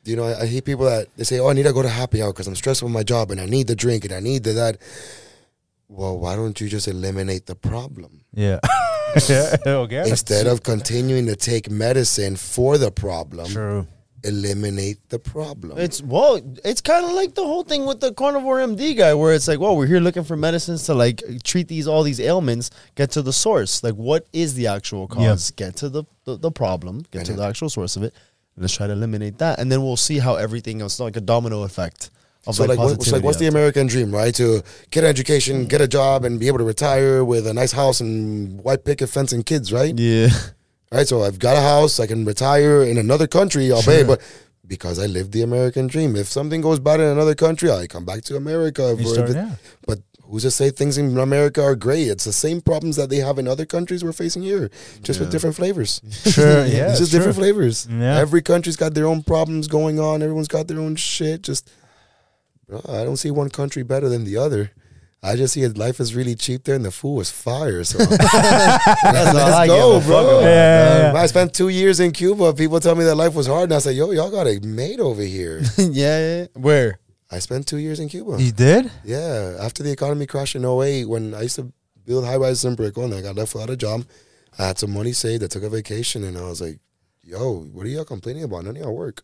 [0.05, 1.89] You know, I, I hate people that they say, "Oh, I need to go to
[1.89, 4.21] happy hour because I'm stressed with my job and I need the drink and I
[4.21, 4.79] need the that."
[5.89, 8.61] Well, why don't you just eliminate the problem Yeah.
[9.29, 9.57] yeah.
[9.67, 10.09] Okay.
[10.09, 13.47] instead of continuing to take medicine for the problem?
[13.47, 13.87] True.
[14.25, 15.79] Eliminate the problem.
[15.79, 19.35] It's well, it's kind of like the whole thing with the carnivore MD guy, where
[19.35, 22.71] it's like, well, we're here looking for medicines to like treat these all these ailments.
[22.95, 23.83] Get to the source.
[23.83, 25.51] Like, what is the actual cause?
[25.51, 27.05] Get to the, the the problem.
[27.11, 28.15] Get to And the actual source of it.
[28.57, 31.63] Let's try to eliminate that, and then we'll see how everything else, like a domino
[31.63, 32.11] effect
[32.47, 33.47] of so like, what, so like, what's the.
[33.47, 34.35] American dream, right?
[34.35, 37.73] To get an education, get a job, and be able to retire with a nice
[37.73, 39.99] house and white picket fence and kids, right?
[39.99, 40.29] yeah,
[40.93, 41.09] Right.
[41.09, 41.99] So I've got a house.
[42.01, 43.73] I can retire in another country.
[43.73, 44.21] I'll pay, but
[44.67, 46.17] because I lived the American dream.
[46.17, 48.97] If something goes bad in another country, I come back to America.
[49.05, 49.55] Start- the- yeah.
[49.87, 52.09] But who's to say things in America are great?
[52.09, 54.71] It's the same problems that they have in other countries we're facing here,
[55.03, 56.01] just with different flavors.
[56.31, 56.65] Sure.
[56.67, 56.91] Yeah.
[56.91, 57.19] it's just true.
[57.21, 57.87] different flavors.
[57.91, 58.19] Yeah.
[58.19, 60.23] Every country's got their own problems going on.
[60.23, 61.43] Everyone's got their own shit.
[61.43, 61.71] Just
[62.89, 64.71] I don't see one country better than the other.
[65.25, 65.79] I just see it.
[65.79, 67.85] Life is really cheap there, and the food was fire.
[67.85, 70.41] So That's all I let's go, bro.
[70.41, 71.21] Yeah, yeah, yeah.
[71.21, 72.53] I spent two years in Cuba.
[72.55, 74.99] People tell me that life was hard, and I said, "Yo, y'all got it made
[74.99, 76.47] over here." yeah, yeah.
[76.55, 76.99] Where?
[77.31, 78.43] I spent two years in Cuba.
[78.43, 78.91] You did?
[79.05, 81.73] Yeah, after the economy crashed in 08, when I used to
[82.05, 84.05] build high rises in Brickell and I got left without a job,
[84.59, 85.43] I had some money saved.
[85.43, 86.79] I took a vacation and I was like,
[87.23, 88.65] yo, what are y'all complaining about?
[88.65, 89.23] None of y'all work.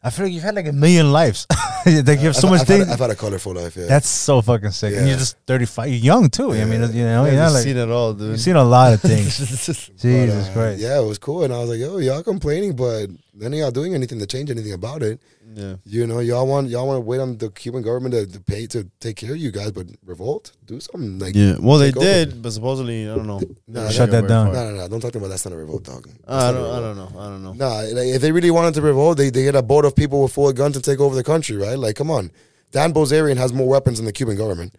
[0.00, 1.46] I feel like you've had like a million lives.
[1.86, 2.84] like you have so I've, much I've things.
[2.86, 3.86] Had, I've had a colorful life, yeah.
[3.86, 4.94] That's so fucking sick.
[4.94, 5.88] And you're just 35.
[5.88, 6.52] You're young too.
[6.52, 8.30] I mean, you know, Yeah, you've like, seen it all, dude.
[8.30, 9.38] you've seen a lot of things.
[9.88, 10.80] But, Jesus uh, Christ.
[10.80, 11.42] Yeah, it was cool.
[11.42, 13.08] And I was like, yo, y'all complaining, but
[13.38, 15.20] none of y'all doing anything to change anything about it.
[15.54, 15.76] yeah.
[15.84, 18.66] You know, y'all want y'all want to wait on the Cuban government to, to pay
[18.68, 21.18] to take care of you guys, but revolt, do something.
[21.18, 21.56] Like, Yeah.
[21.60, 22.00] Well, they over.
[22.00, 23.40] did, but supposedly, I don't know.
[23.68, 24.52] No, They Shut that down.
[24.52, 26.04] no, no, no, don't talk about that's not a revolt, dog.
[26.06, 26.70] That's I don't.
[26.76, 27.20] I don't know.
[27.20, 27.52] I don't know.
[27.54, 30.22] Nah, like, if they really wanted to revolt, they they get a boat of people
[30.22, 31.78] with full guns and take over the country, right?
[31.78, 32.30] Like, come on.
[32.70, 34.74] Dan Bilzerian has more weapons than the Cuban government.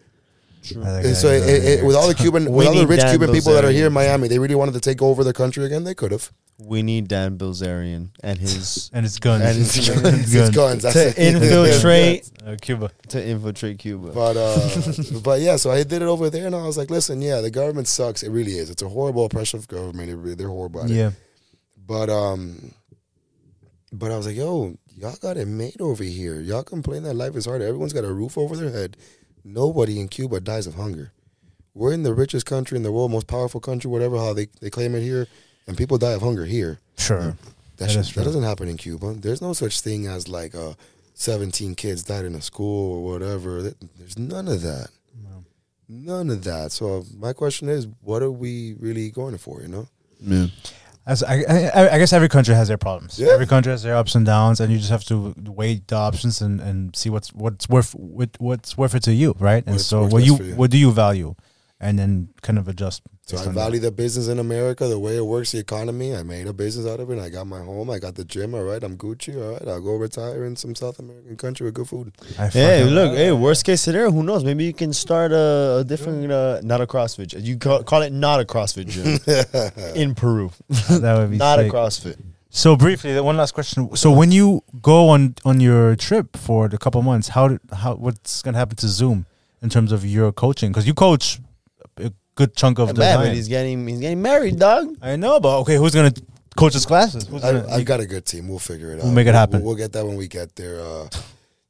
[0.74, 1.42] And so, it,
[1.80, 3.86] it, with all the Cuban, with all the rich Dan Cuban people that are here
[3.86, 5.84] in Miami, they really wanted to take over the country again.
[5.84, 6.30] They could have.
[6.62, 9.42] We need Dan Bilzerian and his and it's guns.
[9.42, 10.34] And it's It's guns.
[10.34, 10.82] It's guns.
[10.82, 11.14] That's it.
[11.14, 12.90] to infiltrate Uh, Cuba.
[13.08, 14.12] to infiltrate Cuba.
[14.12, 14.68] But uh,
[15.24, 17.50] but yeah, so I did it over there, and I was like, listen, yeah, the
[17.50, 18.22] government sucks.
[18.22, 18.68] It really is.
[18.68, 20.10] It's a horrible, oppressive government.
[20.10, 20.94] It really, they're horrible at it.
[20.94, 21.10] Yeah.
[21.86, 22.74] But um,
[23.92, 26.40] but I was like, yo, y'all got it made over here.
[26.40, 27.62] Y'all complain that life is hard.
[27.62, 28.98] Everyone's got a roof over their head.
[29.44, 31.12] Nobody in Cuba dies of hunger.
[31.74, 34.70] We're in the richest country in the world, most powerful country, whatever how they, they
[34.70, 35.26] claim it here,
[35.66, 36.80] and people die of hunger here.
[36.98, 37.20] Sure.
[37.20, 37.36] That,
[37.76, 39.14] That shit- that doesn't happen in Cuba.
[39.14, 40.74] There's no such thing as like uh,
[41.14, 43.62] 17 kids died in a school or whatever.
[43.98, 44.88] There's none of that.
[45.88, 46.70] None of that.
[46.72, 49.60] So my question is, what are we really going for?
[49.62, 49.88] You know?
[50.20, 50.46] yeah.
[51.10, 51.34] As I,
[51.74, 53.18] I, I guess every country has their problems.
[53.18, 53.32] Yeah.
[53.32, 56.40] Every country has their ups and downs, and you just have to weigh the options
[56.40, 59.64] and, and see what's what's worth what, what's worth it to you, right?
[59.66, 60.54] And What's so, what you, you.
[60.54, 61.34] what do you value,
[61.80, 63.02] and then kind of adjust.
[63.22, 66.14] So I on value the business in America, the way it works, the economy.
[66.14, 67.18] I made a business out of it.
[67.18, 67.88] I got my home.
[67.88, 68.54] I got the gym.
[68.54, 69.40] All right, I'm Gucci.
[69.40, 72.12] All right, I'll go retire in some South American country with good food.
[72.52, 74.44] Hey, look, hey, worst case scenario, who knows?
[74.44, 77.28] Maybe you can start a, a different, uh, not a CrossFit.
[77.28, 77.40] gym.
[77.42, 81.70] You call, call it not a CrossFit gym in Peru, that would be not a.
[81.70, 82.18] CrossFit.
[82.52, 83.94] So briefly, the one last question.
[83.94, 87.94] So when you go on on your trip for the couple months, how did, how
[87.94, 89.26] what's gonna happen to Zoom
[89.62, 90.72] in terms of your coaching?
[90.72, 91.42] Because you coach a
[92.40, 93.26] good chunk of the Man, time.
[93.26, 94.96] but he's getting he's getting married, dog.
[95.02, 96.12] I know, but okay, who's gonna
[96.56, 97.26] coach his classes?
[97.28, 98.48] Who's I, gonna, I've got a good team.
[98.48, 99.04] We'll figure it out.
[99.04, 99.60] We'll make it happen.
[99.60, 100.80] We'll, we'll get that when we get there.
[100.80, 101.08] Uh,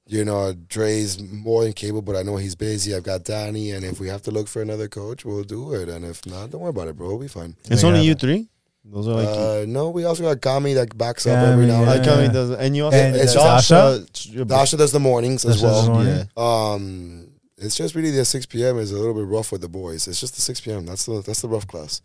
[0.06, 2.94] you know, Dre's more than capable, but I know he's busy.
[2.94, 5.88] I've got Danny, and if we have to look for another coach, we'll do it.
[5.88, 7.08] And if not, don't worry about it, bro.
[7.08, 7.54] We'll be fine.
[7.64, 8.48] It's only you three.
[8.84, 9.28] Those are like.
[9.28, 11.78] Uh, no, we also got Kami that backs up every Kami, now yeah.
[11.78, 12.16] and like then.
[12.16, 14.04] Kami does, and you also And it's Dasha?
[14.12, 14.44] Dasha.
[14.44, 16.02] Dasha does the mornings as Dasha does the well.
[16.04, 16.28] morning.
[16.36, 16.72] Yeah.
[16.72, 17.29] Um,
[17.60, 18.78] it's just really the 6 p.m.
[18.78, 20.08] is a little bit rough with the boys.
[20.08, 20.86] It's just the 6 p.m.
[20.86, 22.02] That's the that's the rough class.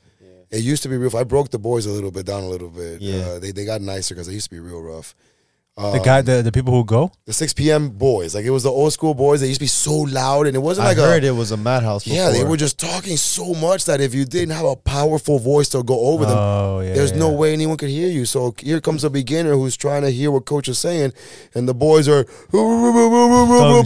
[0.52, 1.16] It used to be rough.
[1.16, 3.02] I broke the boys a little bit down a little bit.
[3.02, 3.22] Yeah.
[3.22, 5.16] Uh, they they got nicer because they used to be real rough.
[5.78, 7.12] The guy, the, the people who go.
[7.26, 7.90] the 6 p.m.
[7.90, 8.34] boys.
[8.34, 9.42] Like it was the old school boys.
[9.42, 11.28] They used to be so loud, and it wasn't I like heard a.
[11.28, 12.08] it was a madhouse.
[12.08, 15.68] Yeah, they were just talking so much that if you didn't have a powerful voice
[15.70, 16.94] to go over them, Oh yeah.
[16.94, 18.24] there's no way anyone could hear you.
[18.26, 21.12] So here comes a beginner who's trying to hear what coach is saying,
[21.54, 22.26] and the boys are.
[22.54, 23.82] I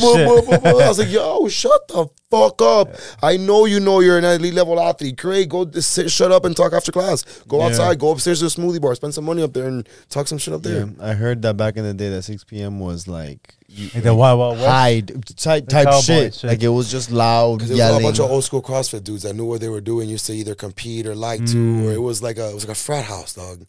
[0.88, 2.90] was like, yo, shut the fuck up.
[3.24, 5.18] I know you know you're an elite level athlete.
[5.18, 7.24] Craig, go sit, shut up and talk after class.
[7.48, 7.66] Go Yeah.
[7.66, 10.38] outside, go upstairs to a smoothie bar, spend some money up there and talk some
[10.38, 10.86] shit up there.
[10.86, 12.80] Yeah, I heard that back in the day that 6 p.m.
[12.80, 14.68] was like you, Like the Wild Wild West.
[14.68, 15.08] hide
[15.38, 16.36] type type cowboy shit.
[16.36, 16.48] shit.
[16.50, 19.24] Like it was just loud Because there was a bunch of old school CrossFit dudes
[19.24, 22.02] that knew what they were doing, used to either compete or like to, or it
[22.02, 23.66] was like a it was like a frat house, dog.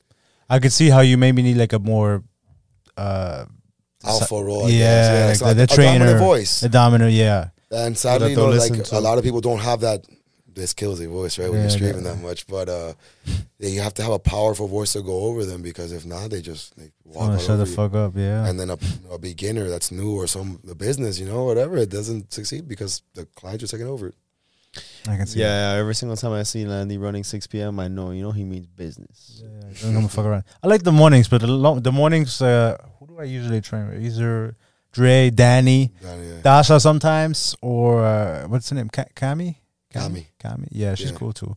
[0.49, 2.25] I could see how you maybe need like a more,
[2.97, 3.45] uh,
[4.05, 4.79] Alpha role, I yeah,
[5.29, 5.29] guess.
[5.29, 6.61] like so the, the a dominant trainer, voice.
[6.61, 7.49] the dominant, yeah.
[7.71, 10.05] And sadly, you know, like a lot of people don't have that.
[10.55, 11.49] This kills their voice, right?
[11.49, 12.13] When Yeah, you're screaming yeah.
[12.15, 12.93] that much, but uh,
[13.59, 16.31] yeah, you have to have a powerful voice to go over them because if not,
[16.31, 17.77] they just they walk Oh, shut over the you.
[17.77, 18.47] fuck up, yeah.
[18.49, 18.79] And then a,
[19.13, 23.03] a beginner that's new or some the business, you know, whatever, it doesn't succeed because
[23.15, 24.15] the clients are taking over it.
[25.09, 25.41] I can see.
[25.41, 25.45] that.
[25.75, 28.45] yeah, every single time I see Landy running 6 p.m., I know you know he
[28.45, 29.43] means business.
[29.43, 30.45] Yeah, don't come fuck around.
[30.63, 33.89] I like the mornings, but the, lo- the mornings, uh, who do I usually train
[33.89, 34.01] with?
[34.05, 34.57] Either
[34.93, 36.41] Dre, Danny, Yeah, yeah.
[36.43, 38.91] Dasha sometimes, or uh, what's her name?
[38.91, 39.59] Ka- Kami?
[39.93, 40.27] Kami.
[40.39, 40.69] Kami.
[40.71, 41.17] Yeah, she's Yeah.
[41.19, 41.57] cool too.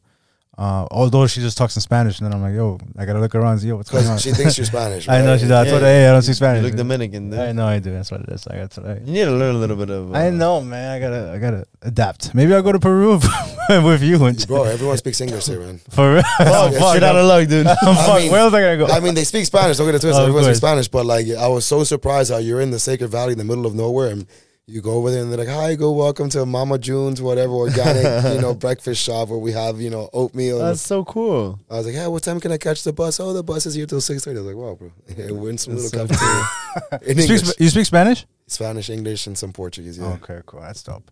[0.56, 3.34] Uh, although she just talks in Spanish, and then I'm like, yo, I gotta look
[3.34, 4.20] around and see, yo, what's going on?
[4.20, 5.10] She thinks you're Spanish.
[5.10, 5.40] I know right?
[5.40, 5.66] she does.
[5.66, 6.64] I told her, hey, I don't speak You Spanish.
[6.64, 7.40] look Dominican, dude.
[7.40, 7.92] I know I do.
[7.92, 8.46] That's what it is.
[8.46, 9.02] I got to.
[9.04, 10.14] You need to learn a little bit of.
[10.14, 10.92] Uh, I know, man.
[10.92, 12.36] I gotta, I gotta adapt.
[12.36, 13.20] Maybe I'll go to Peru
[13.70, 15.80] with you and Bro, everyone speaks English here, man.
[15.90, 16.24] for real.
[16.42, 17.66] Oh, Yeah, fuck, shit out of luck, dude.
[17.66, 18.86] Fuck, mean- where else I gotta go?
[18.94, 19.78] I mean, they speak Spanish.
[19.78, 20.22] Don't get it twisted.
[20.22, 20.58] Oh, Everyone speaks.
[20.60, 23.44] Spanish, but like, I was so surprised how you're in the Sacred Valley in the
[23.44, 24.28] middle of nowhere, and
[24.66, 28.34] you go over there and they're like, "Hi, go welcome to Mama June's whatever organic,
[28.34, 31.60] you know, breakfast shop where we have you know oatmeal." That's so cool.
[31.70, 33.74] I was like, "Hey, what time can I catch the bus?" Oh, the bus is
[33.74, 34.40] here till six thirty.
[34.40, 37.40] I was like, "Wow, bro, yeah, we're in some That's little so in you, speak,
[37.44, 38.26] Sp- you speak Spanish?
[38.48, 40.14] Spanish, English, and some Portuguese." Yeah.
[40.14, 40.62] Okay, cool.
[40.62, 41.12] That's dope.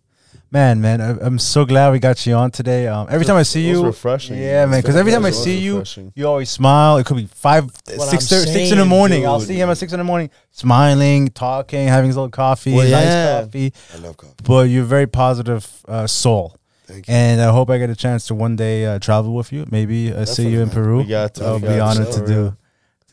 [0.52, 2.86] Man, man, I, I'm so glad we got you on today.
[2.86, 4.36] Um, every time I see you, refreshing.
[4.36, 4.82] Yeah, man.
[4.82, 5.82] Because every time I see you,
[6.14, 6.98] you always smile.
[6.98, 9.26] It could be five, what six, thir- six in the saying, morning.
[9.26, 12.86] I'll see him at six in the morning, smiling, talking, having his little coffee, Well,
[12.90, 13.72] nice coffee.
[13.94, 14.34] I love coffee.
[14.44, 16.54] But you're a very positive uh, soul,
[16.84, 17.14] Thank you.
[17.14, 19.64] and I hope I get a chance to one day uh, travel with you.
[19.70, 20.96] Maybe uh, see you in Definitely, Peru.
[20.98, 21.44] We got to.
[21.46, 22.56] I'll be honored to do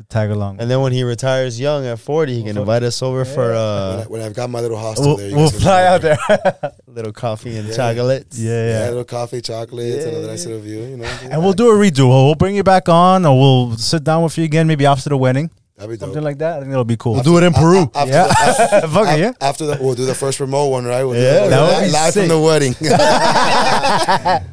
[0.09, 0.59] tag along.
[0.59, 3.49] And then when he retires young at 40, he can We'll invite us over for
[3.49, 6.17] when, I, uh, when I've got my little hostel we'll there, we'll fly out over.
[6.27, 6.55] there.
[6.61, 7.75] a little coffee and Yeah.
[7.75, 8.39] chocolates.
[8.39, 8.85] yeah, Yeah, yeah.
[8.85, 10.31] a little coffee, chocolates, Yeah, another yeah.
[10.31, 11.05] nice little view, you know.
[11.29, 12.07] And we'll do a redo.
[12.09, 15.09] We'll we'll bring you back on, or we'll sit down with you again, maybe after
[15.09, 16.07] the wedding, That'd be dope.
[16.07, 16.57] something like that.
[16.57, 17.13] I think that'll be cool.
[17.13, 17.89] We'll do it in Peru.
[17.95, 18.27] After Yeah.
[18.27, 19.31] the- af- Fuck it, yeah.
[19.41, 21.03] After that, we'll do the first remote one, right?
[21.03, 22.21] We'll Yeah, it that would be live sick.
[22.21, 22.75] from the wedding.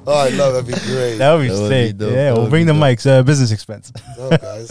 [0.06, 0.54] oh, I love.
[0.54, 1.16] That'd be great.
[1.16, 1.98] That would be That would sick.
[1.98, 2.12] be dope.
[2.12, 2.82] Yeah, That we'll bring the dope.
[2.82, 3.06] mics.
[3.06, 3.92] Uh, business expense.
[4.16, 4.70] Dope, guys.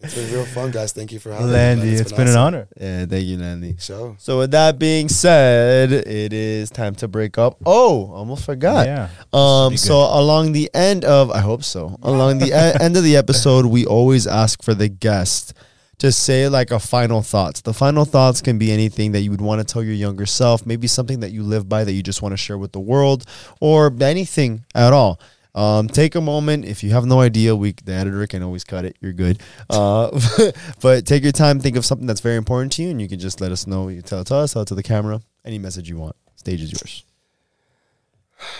[0.00, 0.92] It's been real fun, guys.
[0.92, 1.90] Thank you for having Landy, me.
[1.92, 2.00] man.
[2.00, 2.40] it's been an awesome.
[2.42, 2.68] honor.
[2.80, 3.76] Yeah, thank you, Landy.
[3.78, 4.16] Show.
[4.18, 7.56] So with that being said, it is time to break up.
[7.66, 8.86] Oh, almost forgot.
[8.86, 9.08] Yeah.
[9.32, 11.96] Um, so along the end of, I hope so.
[12.02, 15.52] Along the end of the episode, we always ask for the guest
[15.98, 17.60] to say like a final thoughts.
[17.60, 20.64] The final thoughts can be anything that you would want to tell your younger self,
[20.64, 23.24] maybe something that you live by that you just want to share with the world,
[23.60, 25.20] or anything at all.
[25.54, 26.66] Um, take a moment.
[26.66, 28.96] If you have no idea, we the editor can always cut it.
[29.00, 29.40] You're good.
[29.68, 30.18] Uh,
[30.80, 31.58] but take your time.
[31.58, 33.88] Think of something that's very important to you, and you can just let us know.
[33.88, 35.20] You tell it to us, tell it to the camera.
[35.44, 36.14] Any message you want.
[36.36, 37.04] Stage is yours.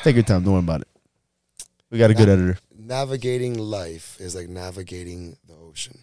[0.02, 0.43] Take your time.
[0.43, 0.89] Don't worry about it.
[1.90, 2.59] We got a good editor.
[2.77, 6.01] Navigating life is like navigating the ocean.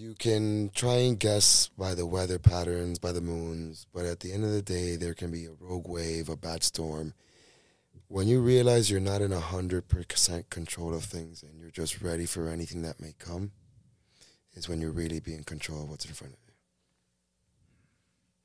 [0.00, 4.32] You can try and guess by the weather patterns, by the moons, but at the
[4.32, 7.12] end of the day, there can be a rogue wave, a bad storm.
[8.08, 12.00] When you realize you're not in a hundred percent control of things and you're just
[12.00, 13.50] ready for anything that may come,
[14.54, 16.54] is when you really be in control of what's in front of you.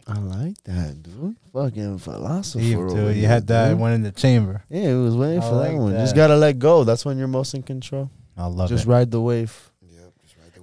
[0.08, 1.38] I like that, dude.
[1.54, 2.60] Fucking philosopher.
[2.60, 3.80] Steve, dude, you had that dude.
[3.80, 4.66] one in the chamber.
[4.70, 5.94] Yeah, it was waiting I for that like one.
[5.94, 6.84] Just gotta let go.
[6.84, 8.12] That's when you're most in control.
[8.38, 8.90] I love Just it.
[8.90, 9.22] ride the wave.
[9.22, 9.30] Yeah, just ride the wave,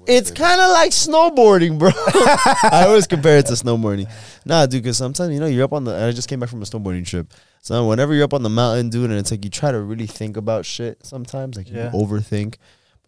[0.07, 1.91] It's kind of like snowboarding, bro.
[1.97, 4.11] I always compare it to snowboarding.
[4.45, 5.95] Nah, dude, because sometimes you know you're up on the.
[5.95, 7.33] I just came back from a snowboarding trip.
[7.61, 10.07] So whenever you're up on the mountain, dude, and it's like you try to really
[10.09, 11.05] think about shit.
[11.07, 11.93] Sometimes like Yeah.
[11.93, 12.57] you overthink.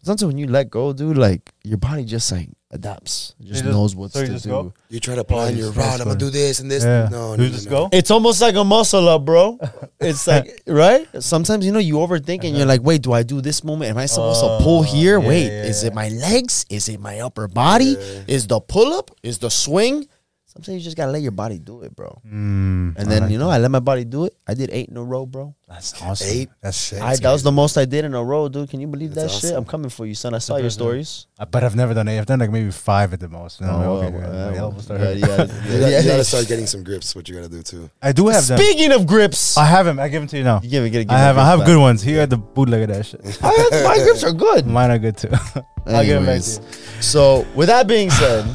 [0.05, 3.33] But sometimes when you let go, dude, like your body just like adapts.
[3.41, 4.49] Just just- knows what so to just do.
[4.51, 4.73] go?
[4.89, 6.01] You try to plan you your start route.
[6.01, 6.83] I'm gonna do this and this.
[6.83, 7.07] Yeah.
[7.09, 7.71] No, no, you no, just no.
[7.71, 7.89] go?
[7.91, 9.57] It's almost like a muscle up, bro.
[9.99, 11.07] It's like right.
[11.23, 13.89] Sometimes you know you overthink and you're like, wait, do I do this moment?
[13.89, 15.19] Am I supposed to pull Oh, here?
[15.19, 15.87] yeah, wait, yeah, is yeah.
[15.89, 16.65] it my legs?
[16.69, 17.95] Is it my upper body?
[17.99, 18.23] Yeah.
[18.27, 19.09] Is the pull up?
[19.23, 20.07] Is the swing?
[20.55, 22.21] Sometimes you just gotta let your body do it, bro.
[22.25, 23.55] Mm, And then like you know, that.
[23.55, 24.37] I let my body do it.
[24.47, 25.53] I did eight in a row, bro.
[25.67, 26.27] that's awesome.
[26.31, 26.49] Eight?
[26.61, 27.01] That's sick.
[27.01, 28.69] I, that was the most I did in a row, dude.
[28.69, 29.57] Can you believe That's that shit?
[29.57, 30.33] I'm coming for you, son.
[30.33, 31.27] I saw your stories.
[31.37, 32.19] Uh, but I've never done eight.
[32.19, 33.59] I've done like maybe five at the most.
[33.59, 35.53] And I'm like, Oh, okay, well, well, My elbows start yeah, yeah, You, yeah, gotta,
[35.91, 35.99] yeah.
[35.99, 37.13] you gotta start getting some grips.
[37.15, 37.89] What you gotta do too.
[38.01, 38.57] I do have them.
[38.57, 39.99] Speaking of grips, I have them.
[39.99, 40.61] I give them to you now.
[40.63, 41.37] you give me, give me I have.
[41.37, 42.01] I have grips good ones.
[42.01, 43.21] Here at the bootleg of that shit.
[43.23, 43.37] back.
[43.43, 44.65] I have- my grips are good.
[44.67, 45.29] Mine are good too.
[45.87, 47.01] I'll give them back to you.
[47.01, 48.45] so with that being said,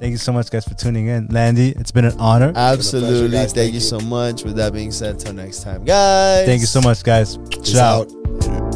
[0.00, 1.26] Thank you so much, guys, for tuning in.
[1.26, 2.52] Landy, it's been an honor.
[2.56, 3.52] absolutely, guys.
[3.52, 3.80] thank, Thank you you.
[3.80, 4.44] so much.
[4.44, 6.46] With that being said, till next time, guys.
[6.46, 7.36] Thank you so much, guys.
[7.50, 8.02] Peace Ciao.
[8.02, 8.69] out.